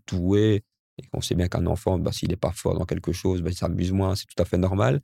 [0.07, 0.64] doués.
[0.99, 3.49] Et on sait bien qu'un enfant, bah, s'il n'est pas fort dans quelque chose, bah,
[3.51, 5.01] il s'amuse moins, c'est tout à fait normal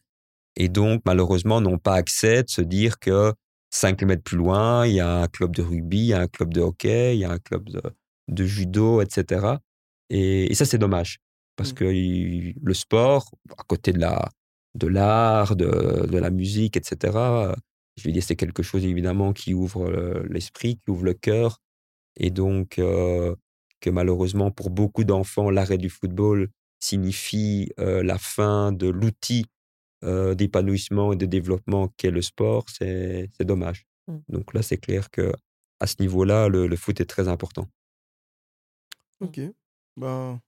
[0.56, 3.34] et donc malheureusement n'ont pas accès de se dire que
[3.72, 6.28] 5 km plus loin, il y a un club de rugby, il y a un
[6.28, 7.70] club de hockey, il y a un club
[8.28, 9.58] de, judo, etc.
[10.10, 11.18] Et, ça, c'est dommage.
[11.56, 11.76] Parce mmh.
[11.76, 11.86] que
[12.64, 14.30] le sport, à côté de la
[14.76, 17.16] de l'art, de, de, la musique, etc.,
[17.98, 21.62] je vais dire, c'est quelque chose évidemment qui ouvre l'esprit, qui ouvre le cœur.
[22.18, 23.36] Et donc, euh,
[23.80, 26.50] que malheureusement, pour beaucoup d'enfants, l'arrêt du football
[26.80, 29.46] signifie euh, la fin de l'outil
[30.04, 33.86] euh, d'épanouissement et de développement qu'est le sport, c'est dommage.
[34.08, 34.18] Mmh.
[34.30, 35.34] Donc là, c'est clair que
[35.80, 37.68] à ce niveau-là, le, le, foot est très important.
[39.20, 39.26] Mmh.
[39.26, 39.40] Ok.
[39.98, 40.40] Ben,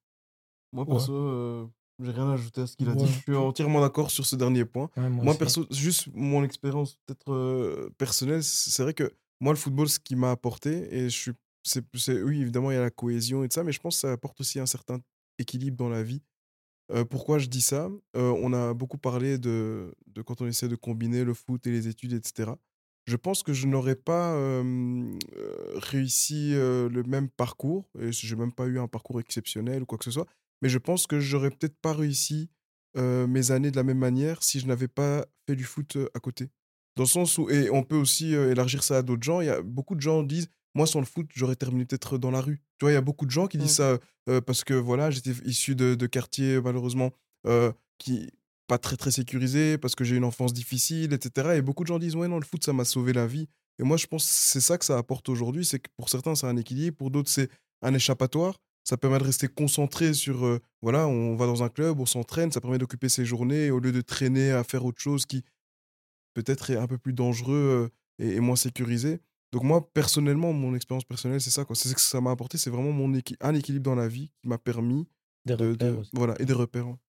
[0.71, 1.67] moi, perso, euh,
[1.99, 3.07] j'ai rien à ajouter à ce qu'il a dit.
[3.07, 4.89] Je suis entièrement d'accord sur ce dernier point.
[4.97, 9.99] moi, perso, juste mon expérience peut-être euh, personnelle, c'est vrai que moi, le football, ce
[9.99, 11.31] qui m'a apporté, et je suis,
[11.63, 11.83] c'est,
[12.21, 14.11] oui, évidemment, il y a la cohésion et tout ça, mais je pense que ça
[14.11, 14.99] apporte aussi un certain
[15.39, 16.21] équilibre dans la vie
[17.09, 17.89] pourquoi je dis ça?
[18.13, 21.87] On a beaucoup parlé de, de quand on essaie de combiner le foot et les
[21.87, 22.51] études, etc.
[23.05, 24.35] Je pense que je n'aurais pas
[25.75, 29.97] réussi le même parcours, et je n'ai même pas eu un parcours exceptionnel ou quoi
[29.97, 30.27] que ce soit,
[30.65, 32.49] mais je pense que j'aurais peut-être pas réussi
[32.97, 36.49] mes années de la même manière si je n'avais pas fait du foot à côté.
[36.95, 39.49] Dans le sens où, et on peut aussi élargir ça à d'autres gens, il y
[39.49, 42.63] a beaucoup de gens disent moi, sans le foot, j'aurais terminé peut-être dans la rue.
[42.79, 43.99] Tu vois, il y a beaucoup de gens qui disent mmh.
[44.25, 47.11] ça parce que voilà, j'étais issu de, quartiers malheureusement
[47.99, 48.31] qui
[48.67, 51.57] pas très très sécurisés parce que j'ai une enfance difficile, etc.
[51.57, 53.47] Et beaucoup de gens disent ouais non, le foot ça m'a sauvé la vie.
[53.77, 56.35] Et moi, je pense que c'est ça que ça apporte aujourd'hui, c'est que pour certains
[56.35, 57.49] c'est un équilibre, pour d'autres c'est
[57.81, 58.59] un échappatoire.
[58.85, 62.61] Ça permet de rester concentré sur voilà, on va dans un club, on s'entraîne, ça
[62.61, 65.43] permet d'occuper ses journées au lieu de traîner à faire autre chose qui
[66.35, 67.89] peut-être est un peu plus dangereux
[68.19, 69.19] et moins sécurisé.
[69.51, 71.65] Donc moi, personnellement, mon expérience personnelle, c'est ça.
[71.73, 72.57] C'est ce que ça m'a apporté.
[72.57, 75.07] C'est vraiment mon un équilibre dans la vie qui m'a permis
[75.45, 76.87] des de, voilà et des repères.
[76.87, 76.99] Hein.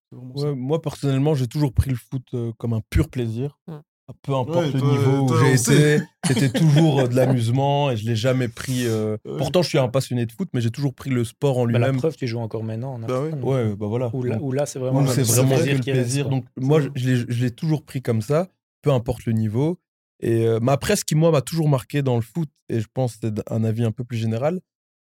[0.54, 3.58] moi, personnellement, j'ai toujours pris le foot comme un pur plaisir.
[3.66, 3.76] Mmh.
[4.22, 7.96] Peu importe Ouais, le toi, niveau où j'ai été, c'était toujours euh, de l'amusement et
[7.96, 8.86] je l'ai jamais pris.
[8.86, 9.36] euh, Ouais.
[9.38, 11.72] Pourtant, je suis un passionné de foot, mais j'ai toujours pris le sport en Bah,
[11.72, 11.96] la lui-même.
[11.96, 12.94] preuve, tu joues encore maintenant.
[12.94, 13.26] En Bah oui.
[13.28, 13.44] Astana.
[13.44, 14.10] Ouais, bah voilà.
[14.14, 16.24] Où là, c'est vraiment, c'est c'est vraiment le plaisir.
[16.24, 16.30] quoi.
[16.30, 18.48] Donc, moi, je, l'ai- toujours pris comme ça,
[18.82, 19.78] peu importe le niveau.
[20.20, 22.86] Et, euh, mais après, ce qui, moi, m'a toujours marqué dans le foot, et je
[22.92, 24.60] pense que c'est un avis un peu plus général,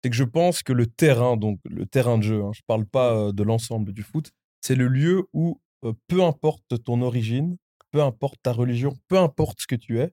[0.03, 2.85] c'est que je pense que le terrain, donc le terrain de jeu, hein, je parle
[2.85, 7.57] pas de l'ensemble du foot, c'est le lieu où, euh, peu importe ton origine,
[7.93, 10.11] peu importe ta religion, peu importe ce que tu es,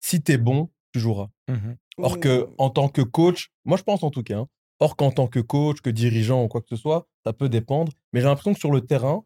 [0.00, 1.28] si tu es bon, tu joueras.
[1.48, 1.76] Mhm.
[1.98, 4.48] Or que en tant que coach, moi je pense en tout cas, hein,
[4.80, 7.92] or qu'en tant que coach, que dirigeant ou quoi que ce soit, ça peut dépendre.
[8.12, 9.24] Mais j'ai l'impression que sur le terrain,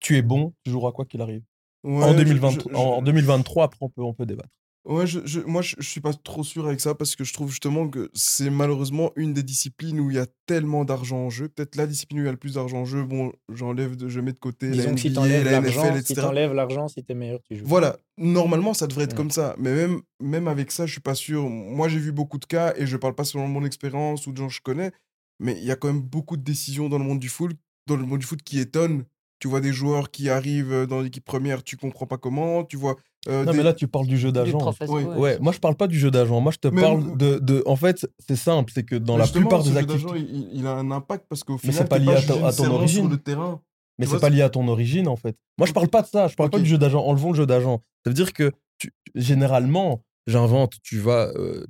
[0.00, 1.42] tu es bon, tu joueras quoi qu'il arrive.
[1.84, 4.50] Ouais, en, je- 2020 je- je- en 2023, après on peut, on peut débattre.
[4.86, 7.32] Ouais, je, je- moi, je, je suis pas trop sûr avec ça parce que je
[7.32, 11.30] trouve justement que c'est malheureusement une des disciplines où il y a tellement d'argent en
[11.30, 11.48] jeu.
[11.48, 13.02] Peut-être la discipline où il y a le plus d'argent en jeu.
[13.02, 15.82] Bon, j'enlève, de- je mets de côté la Disons que si NBA, t'enlèves la l'argent,
[15.82, 16.26] NFL, si etc.
[16.28, 17.64] t'enlèves l'argent, si t'es meilleur, tu joues.
[17.66, 19.56] Voilà, normalement, ça devrait être comme ça.
[19.58, 21.42] Mais même, même avec ça, je suis pas sûr.
[21.48, 24.36] Moi, j'ai vu beaucoup de cas et je parle pas selon mon expérience ou de
[24.36, 24.92] gens que je connais,
[25.40, 27.56] mais il y a quand même beaucoup de décisions dans le monde du foot,
[27.88, 29.04] dans le monde du foot qui étonnent.
[29.38, 32.64] Tu vois des joueurs qui arrivent euh, dans l'équipe première, tu comprends pas comment.
[32.64, 32.96] Tu vois.
[33.28, 34.58] Euh, Non, des- mais là tu parles du jeu d'agent.
[34.88, 35.02] Oui.
[35.04, 35.38] ouais.
[35.40, 36.40] Moi je parle pas du jeu d'agent.
[36.40, 37.62] Moi je te Mais- parle de, de.
[37.66, 40.04] En fait, c'est simple, c'est que dans Mais la plupart ce des jeu activités.
[40.12, 42.44] d'agent, il, il a un impact parce qu'au Mais final, c'est pas lié à ton-
[42.44, 43.02] à ton origine.
[43.02, 43.60] Sur le terrain.
[43.98, 45.36] Mais c'est pas lié à ton origine en fait.
[45.58, 47.02] Moi je parle pas de ça, je parle pas du jeu d'agent.
[47.04, 47.80] Enlevons le jeu d'agent.
[48.04, 51.64] Ça veut dire que tu- généralement, j'invente, tu vas euh,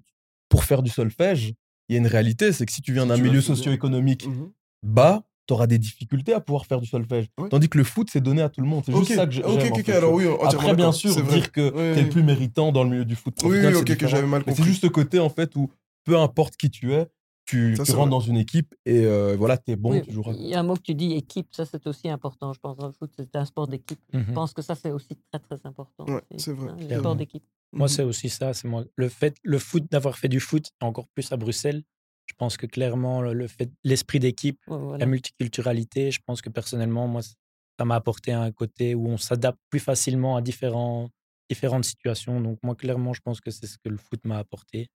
[0.49, 1.55] pour faire du solfège,
[1.89, 4.51] il y a une réalité, c'est que si tu viens d'un milieu socio-économique Mhm.
[4.83, 7.27] bas, tu auras des difficultés à pouvoir faire du solfège.
[7.51, 8.83] Tandis que le foot, c'est donné à tout le monde.
[8.85, 9.47] C'est juste ça que j'aime.
[9.47, 10.35] ok, en ok, fait, alors tu oui, vois.
[10.47, 11.39] entièrement Après, bien sûr, vrai.
[11.39, 12.11] dire que Oui, t'es le oui.
[12.11, 14.71] plus méritant dans le milieu du foot Oui, ok, que j'avais mal Mais c'est compris.
[14.73, 15.71] juste ce côté, en fait, où
[16.05, 17.07] peu importe qui tu es,
[17.45, 18.19] tu, Ça, tu c'est rentres vrai.
[18.19, 20.33] dans une équipe et euh, voilà, t'es bon, joueras.
[20.33, 22.77] Il y a un mot que tu dis, équipe, ça c'est aussi important, je pense,
[22.77, 24.01] dans le foot, c'est un sport d'équipe.
[24.13, 24.33] Je Mhm.
[24.35, 26.07] pense que ça c'est aussi très très important.
[26.07, 27.45] Ouais, c'est vrai, hein, le sport d'équipe.
[27.73, 27.93] Moi, Mhm.
[27.93, 28.53] c'est aussi ça.
[28.55, 28.85] C'est moi.
[28.97, 31.83] Le fait, le foot, d'avoir fait du foot, encore plus à Bruxelles,
[32.27, 34.99] je pense que clairement, le, fait, l'esprit d'équipe, Ouais, voilà.
[34.99, 39.59] la multiculturalité, je pense que personnellement, moi, ça m'a apporté un côté où on s'adapte
[39.71, 41.09] plus facilement à différents,
[41.51, 42.41] différentes situations.
[42.41, 44.89] Donc, moi, clairement, je pense que c'est ce que le foot m'a apporté.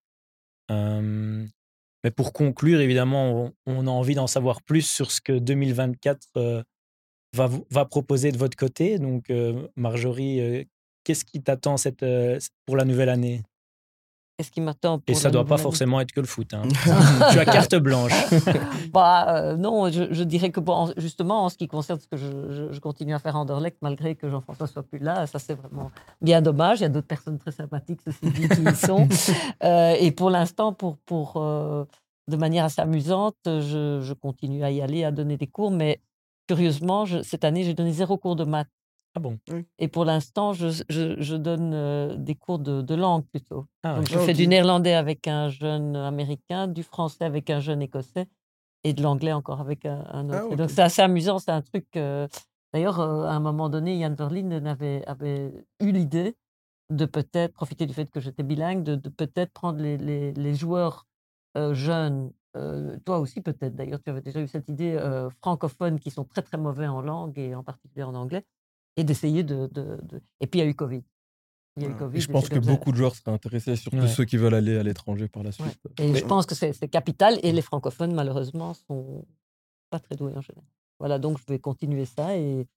[0.71, 1.45] Euh,
[2.03, 6.27] mais pour conclure, évidemment, on, on a envie d'en savoir plus sur ce que 2024
[6.37, 6.63] euh,
[7.33, 8.97] va, proposer de votre côté.
[8.99, 10.63] Donc, euh, Marjorie, euh,
[11.03, 12.05] qu'est-ce qui t'attend cette,
[12.65, 13.43] pour la nouvelle année?
[14.41, 16.51] Qu'est-ce qui m'attend Et ça la doit pas forcément être que le foot.
[16.55, 16.63] hein.
[17.31, 18.11] tu as carte blanche.
[18.91, 20.59] Bah, euh, non, je, je dirais que
[20.97, 23.77] justement, en ce qui concerne ce que je, je- je continue à faire en Anderlecht,
[23.83, 25.91] malgré que Jean-François soit plus là, ça c'est vraiment
[26.21, 26.79] bien dommage.
[26.79, 29.07] Il y a d'autres personnes très sympathiques, ceci dit, qui y sont.
[29.63, 31.83] Euh, et pour l'instant, pour, pour, euh,
[32.27, 36.01] de manière assez amusante, je, continue à y aller, à donner des cours, mais
[36.47, 38.67] curieusement, cette année, j'ai donné zéro cours de maths.
[39.15, 39.39] Ah bon?
[39.79, 43.65] Et pour l'instant, je, je- je donne euh, des cours de, de langue plutôt.
[43.83, 47.59] Ah, Donc, je Ah, fais du néerlandais avec un jeune américain, du français avec un
[47.59, 48.27] jeune écossais
[48.83, 50.47] et de l'anglais encore avec un, un autre.
[50.51, 51.39] Ah, Donc, c'est assez amusant.
[51.39, 51.87] C'est un truc.
[51.95, 52.27] euh,
[52.73, 55.51] D'ailleurs, euh, à un moment donné, Yann Verlinde avait, avait
[55.81, 56.37] eu l'idée
[56.89, 60.55] de peut-être profiter du fait que j'étais bilingue, de, de peut-être prendre les, les- les
[60.55, 61.05] joueurs
[61.57, 62.31] euh, jeunes.
[62.57, 66.23] euh, toi aussi, peut-être d'ailleurs, tu avais déjà eu cette idée euh, francophones qui sont
[66.25, 68.45] très très mauvais en langue et en particulier en anglais,
[68.97, 71.03] et d'essayer de, de- de- Et puis il y a eu Covid.
[71.77, 71.99] Il y a eu Ah.
[71.99, 74.07] Covid Et je pense que beaucoup de joueurs seraient intéressés, surtout Ouais.
[74.07, 75.79] ceux qui veulent aller à l'étranger par la suite.
[75.99, 77.39] Et Mais- je pense que c'est c'est capital.
[77.43, 79.25] Et les francophones, malheureusement, sont
[79.89, 80.65] pas très doués en général.
[80.99, 82.67] Voilà, donc je vais continuer ça et,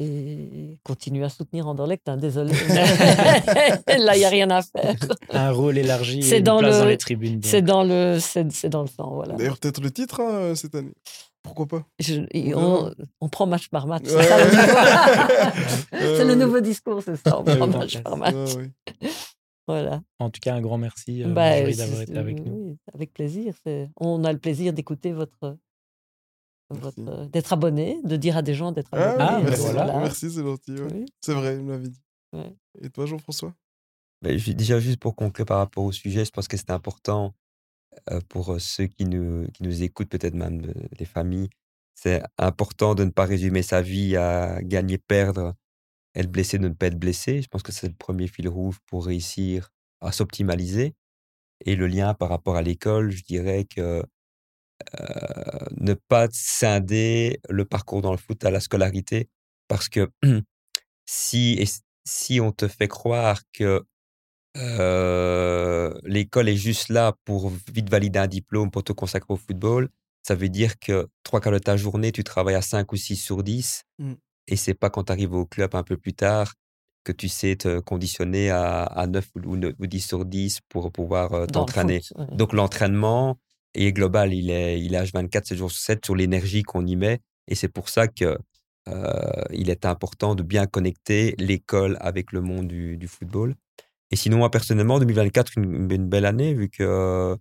[0.00, 2.08] et continuer à soutenir Anderlecht.
[2.08, 2.52] hein, désolé.
[2.68, 4.94] Là, il n'y a rien à faire.
[5.30, 7.40] Un rôle élargi C'est dans place le- dans les tribunes.
[7.42, 9.12] C'est dans le, c'est dans le sang.
[9.14, 9.34] Voilà.
[9.34, 10.92] D'ailleurs, peut-être le titre hein, cette année.
[11.42, 11.82] Pourquoi pas?
[11.98, 12.22] Je-
[13.20, 14.02] on prend match par match.
[14.06, 14.24] c'est Ouais.
[14.26, 17.38] le nouveau- Euh, c'est le nouveau discours, c'est ça.
[17.40, 18.02] On prend ouais, match ouais.
[18.02, 18.34] par match.
[18.36, 18.58] Ah,
[19.02, 19.08] oui.
[19.66, 20.00] Voilà.
[20.18, 22.52] En tout cas, un grand merci, euh, Bah, d'avoir été avec nous.
[22.70, 23.54] oui, avec plaisir.
[24.00, 25.56] On a le plaisir d'écouter votre
[27.32, 29.24] d'être abonné, de dire à des gens d'être Ah, abonnés.
[29.28, 29.98] Ah, merci, voilà.
[29.98, 30.72] merci, c'est gentil.
[30.72, 30.92] ouais.
[30.92, 31.06] Oui.
[31.20, 32.02] C'est vrai, il me l'avait dit.
[32.32, 32.54] Ouais.
[32.82, 33.54] Et toi, Jean-François?
[34.22, 37.34] Ben, déjà, juste pour conclure par rapport au sujet, je pense que c'est important
[38.10, 41.48] euh, pour euh, ceux qui nous, qui nous écoutent, peut-être même euh, les familles.
[41.94, 45.54] C'est important de ne pas résumer sa vie à gagner, perdre,
[46.14, 47.42] être blessé, de ne pas être blessé.
[47.42, 49.70] Je pense que c'est le premier fil rouge pour réussir
[50.00, 50.94] à s'optimaliser.
[51.64, 54.04] Et le lien par rapport à l'école, je dirais que
[55.00, 59.28] euh, ne pas scinder le parcours dans le foot à la scolarité,
[59.68, 60.10] parce que
[61.06, 61.66] si, et
[62.06, 63.82] si on te fait croire que
[64.56, 69.88] euh, l'école est juste là pour vite valider un diplôme, pour te consacrer au football,
[70.26, 73.16] ça veut dire que trois quarts de ta journée, tu travailles à 5 ou 6
[73.16, 74.12] sur 10, Mm.
[74.46, 76.54] et c'est pas quand tu arrives au club un peu plus tard
[77.04, 81.32] que tu sais te conditionner à, à 9 ou, ou 10 sur 10 pour pouvoir
[81.32, 82.00] euh, le t'entraîner.
[82.16, 82.26] ouais.
[82.32, 83.38] Donc l'entraînement
[83.86, 86.96] est global, il est, il est H24, 7 jours sur 7 sur l'énergie qu'on y
[86.96, 87.20] met.
[87.48, 88.38] Et c'est pour ça que
[88.88, 93.54] euh, il est important de bien connecter l'école avec le monde du, football.
[94.10, 97.36] Et sinon, moi, personnellement, 2024, une, une belle année, vu que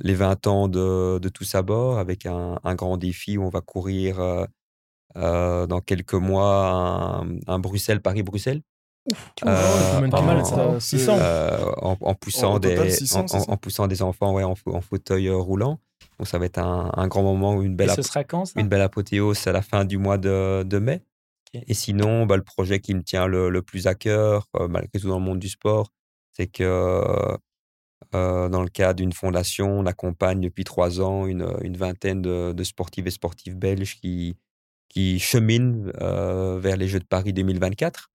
[0.00, 3.48] les 20 ans de, de tous à bord, avec un, un grand défi où on
[3.48, 4.44] va courir euh,
[5.16, 8.62] euh, dans quelques mois un, un Bruxelles-Paris-Bruxelles.
[9.46, 10.56] Euh, pas pas mal, mal, ça.
[10.74, 10.80] ça.
[10.80, 11.16] 600.
[11.20, 14.02] Euh, en, en poussant Au total, des 600, en, c'est ça en- en poussant des
[14.02, 15.78] enfants ouais, en, fa- en fauteuil euh, roulant.
[16.18, 18.60] Donc ça va être un, un grand moment, une belle, ce ap- sera quand ça?
[18.60, 21.02] une belle apothéose à la fin du mois de, de mai.
[21.54, 24.98] Et sinon, bah, le projet qui me tient le, le plus à cœur, euh, malgré
[25.00, 25.92] tout dans le monde du sport,
[26.32, 26.62] c'est que
[28.14, 32.52] euh, dans le cadre d'une fondation, on accompagne depuis trois ans une, une vingtaine de,
[32.52, 34.36] de sportifs et sportifs belges qui,
[34.88, 38.10] qui cheminent euh, vers les Jeux de Paris 2024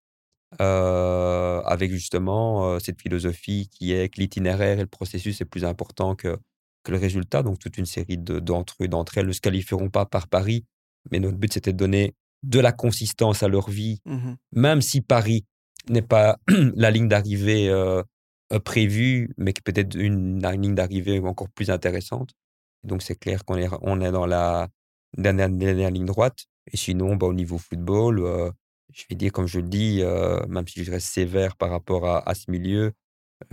[0.61, 5.65] euh, avec justement euh, cette philosophie qui est que l'itinéraire et le processus est plus
[5.65, 6.37] important que,
[6.83, 7.43] que le résultat.
[7.43, 10.65] Donc, toute une série de- d'entre eux, d'entre elles ne se qualifieront pas par Paris,
[11.11, 12.13] mais notre but, c'était de donner
[12.43, 14.35] de la consistance à leur vie, Mhm.
[14.51, 15.45] même si Paris
[15.89, 16.37] n'est pas
[16.75, 18.03] la ligne d'arrivée euh,
[18.63, 22.31] prévue, mais qui peut être une, une ligne d'arrivée encore plus intéressante.
[22.83, 24.67] Donc, c'est clair qu'on est, on est dans la
[25.17, 26.45] dernière, dernière ligne droite.
[26.71, 28.51] Et sinon, bah, au niveau football,
[28.93, 32.07] je vais dire, comme je le dis, euh, même si je reste sévère par rapport
[32.07, 32.93] à, ce milieu,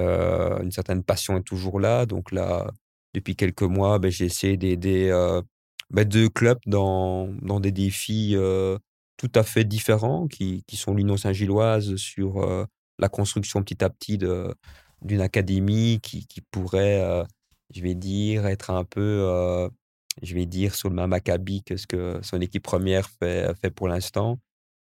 [0.01, 2.07] euh, une certaine passion est toujours là.
[2.07, 2.71] Donc là,
[3.15, 5.43] depuis quelques mois, ben, j'ai essayé d'aider euh,
[5.91, 7.29] ben, deux clubs dans,
[7.61, 8.37] des défis
[9.17, 12.67] tout à fait différents, qui, sont l'Union Saint-Gilloise sur
[12.99, 17.25] la construction petit à petit d'une académie qui, pourrait,
[17.75, 19.71] je vais dire, être un peu,
[20.23, 23.89] je vais dire, sur le même acabit que ce que son équipe première fait pour
[23.89, 24.39] l'instant.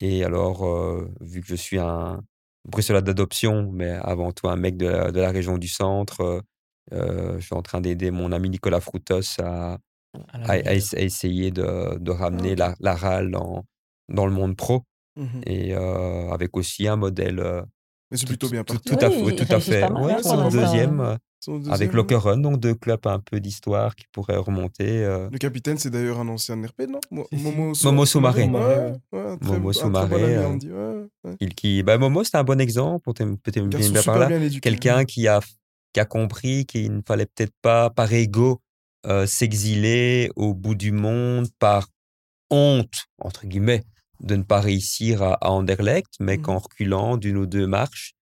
[0.00, 2.22] Et alors, euh, vu que je suis un
[2.68, 6.40] Bruxellois d'adoption, mais avant tout un mec de la, de la région du centre, euh,
[6.92, 9.78] euh, je suis en train d'aider mon ami Nicolas Froutos à,
[10.96, 13.64] essayer de, de ramener la, la RAL dans,
[14.08, 14.82] dans le monde pro
[15.16, 15.40] Mhm.
[15.46, 17.42] et euh, avec aussi un modèle
[18.10, 18.82] Mais c'est tout, plutôt bien parti.
[18.86, 19.90] tout à Oui, tout à fait.
[19.90, 21.16] Ouais, hein, c'est deuxième Son
[21.70, 21.96] avec ouais.
[21.96, 25.04] Lockeron, donc deux clubs un peu d'histoire qui pourraient remonter.
[25.04, 27.00] euh, Le capitaine, c'est d'ailleurs un ancien RP, non?
[27.10, 27.26] Mo-.
[27.32, 28.44] Momo, Momo Soumaré.
[28.44, 33.12] Ouais, ouais, Momo Soumaré, bon euh, ouais, il- qui, bah, Momo, c'est un bon exemple.
[33.12, 34.28] Peut-être bien, par là.
[34.60, 35.40] quelqu'un qui a,
[35.92, 38.60] qui a compris qu'il ne fallait peut-être pas, par ego,
[39.06, 41.88] euh, s'exiler au bout du monde par
[42.50, 43.84] honte, entre guillemets,
[44.20, 46.42] de ne pas réussir à, à Anderlecht, mais Mhm.
[46.42, 48.14] qu'en reculant d'une ou deux marches,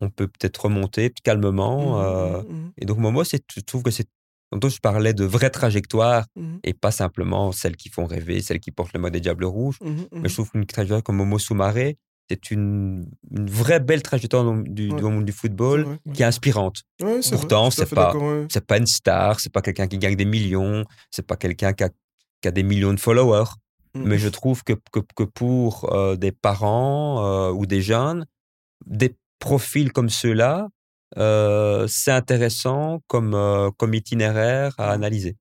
[0.00, 1.98] on peut peut-être remonter calmement.
[1.98, 4.06] Mhm, euh, mhm, et donc, Momo, c'est- je trouve que c'est.
[4.50, 6.24] Tantôt, je parlais de vraies trajectoires
[6.64, 9.76] et pas simplement celles qui font rêver, celles qui portent le mode des Diables Rouges.
[10.12, 11.98] Mais je trouve qu'une trajectoire comme Momo Soumaré,
[12.30, 15.02] c'est une, une vraie belle trajectoire dans- du, Ouais.
[15.02, 15.98] monde du football vrai.
[16.14, 16.82] qui est inspirante.
[17.02, 18.14] Ouais, Pourtant, c'est pas-.
[18.50, 21.84] C'est pas une star, c'est pas quelqu'un qui gagne des millions, c'est pas quelqu'un qui
[21.84, 21.90] a,
[22.40, 23.50] qui a des millions de followers.
[23.94, 28.24] Mais je trouve que, que, que pour euh, des parents euh, ou des jeunes,
[28.86, 30.68] des profils comme ceux-là,
[31.16, 34.92] euh, c'est intéressant comme, euh, comme itinéraire à Mhm.
[34.92, 35.36] analyser.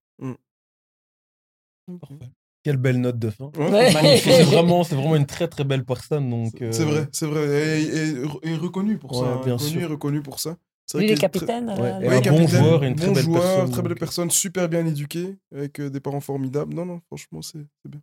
[2.00, 2.16] Parfait.
[2.64, 3.50] Quelle belle note de fin.
[3.58, 3.92] Ouais.
[4.20, 6.30] C'est vraiment, c'est vraiment une très très belle personne.
[6.30, 7.82] Donc, euh, C'est vrai, c'est vrai.
[7.82, 9.22] Et, et- et reconnu pour ça.
[9.22, 9.90] Ouais, hein, bien reconnu sûr.
[9.90, 10.58] reconnu pour ça.
[10.86, 11.70] C'est Lui, vrai il est très- capitaine.
[11.70, 13.90] à Ouais, et un bon joueur et une très bon belle joueur, personne, très belle
[13.92, 14.00] donc.
[14.00, 16.74] personne, super bien éduquée, avec euh, des parents formidables.
[16.74, 18.02] Non, non, franchement, c'est c'est bien.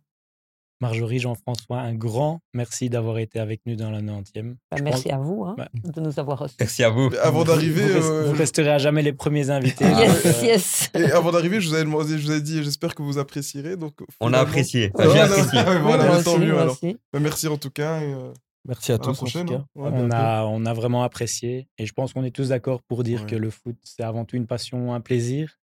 [0.81, 4.55] Marjorie, Jean-François, un grand merci d'avoir été avec nous dans la 90e.
[4.71, 5.91] Bah, merci pense- à vous hein, Ouais.
[5.91, 6.55] de nous avoir reçus.
[6.59, 7.09] Merci à vous.
[7.11, 9.85] Mais avant d'arriver, vous, rest- euh, vous resterez à jamais les premiers invités.
[9.85, 10.89] Ah, Yes, euh, yes.
[10.95, 13.77] Et avant d'arriver, je vous avais demandé, je vous avais dit, j'espère que vous apprécierez.
[13.77, 14.91] Donc, On a apprécié.
[14.99, 15.59] J'ai ouais, apprécié.
[15.81, 16.77] voilà, tant aussi, mieux alors.
[17.13, 18.01] Bah, Merci en tout cas.
[18.01, 18.33] et, euh,
[18.67, 19.15] Merci à à tous.
[19.15, 19.49] prochaine.
[19.53, 19.65] hein.
[19.75, 23.03] Ouais, On a, on a vraiment apprécié et je pense qu'on est tous d'accord pour
[23.03, 23.27] dire Ouais.
[23.29, 25.55] que le foot, c'est avant tout une passion, un plaisir.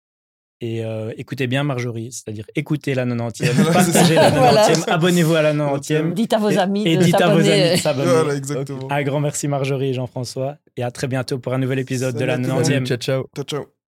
[0.63, 4.67] Et euh, écoutez bien Marjorie, c'est-à-dire écoutez la 90e, Voilà, partagez la 90e, Voilà.
[4.93, 7.61] abonnez-vous à la 90e Dites à vos amis et de dites à vos s'abonner.
[7.63, 8.11] amis de s'abonner.
[8.11, 8.87] Voilà, exactement.
[8.91, 12.25] Un grand merci Marjorie et Jean-François et à très bientôt pour un nouvel épisode de
[12.25, 12.63] la à tout le monde.
[12.63, 12.85] 90e.
[12.85, 13.25] Ciao, ciao.
[13.35, 13.80] Ciao, ciao.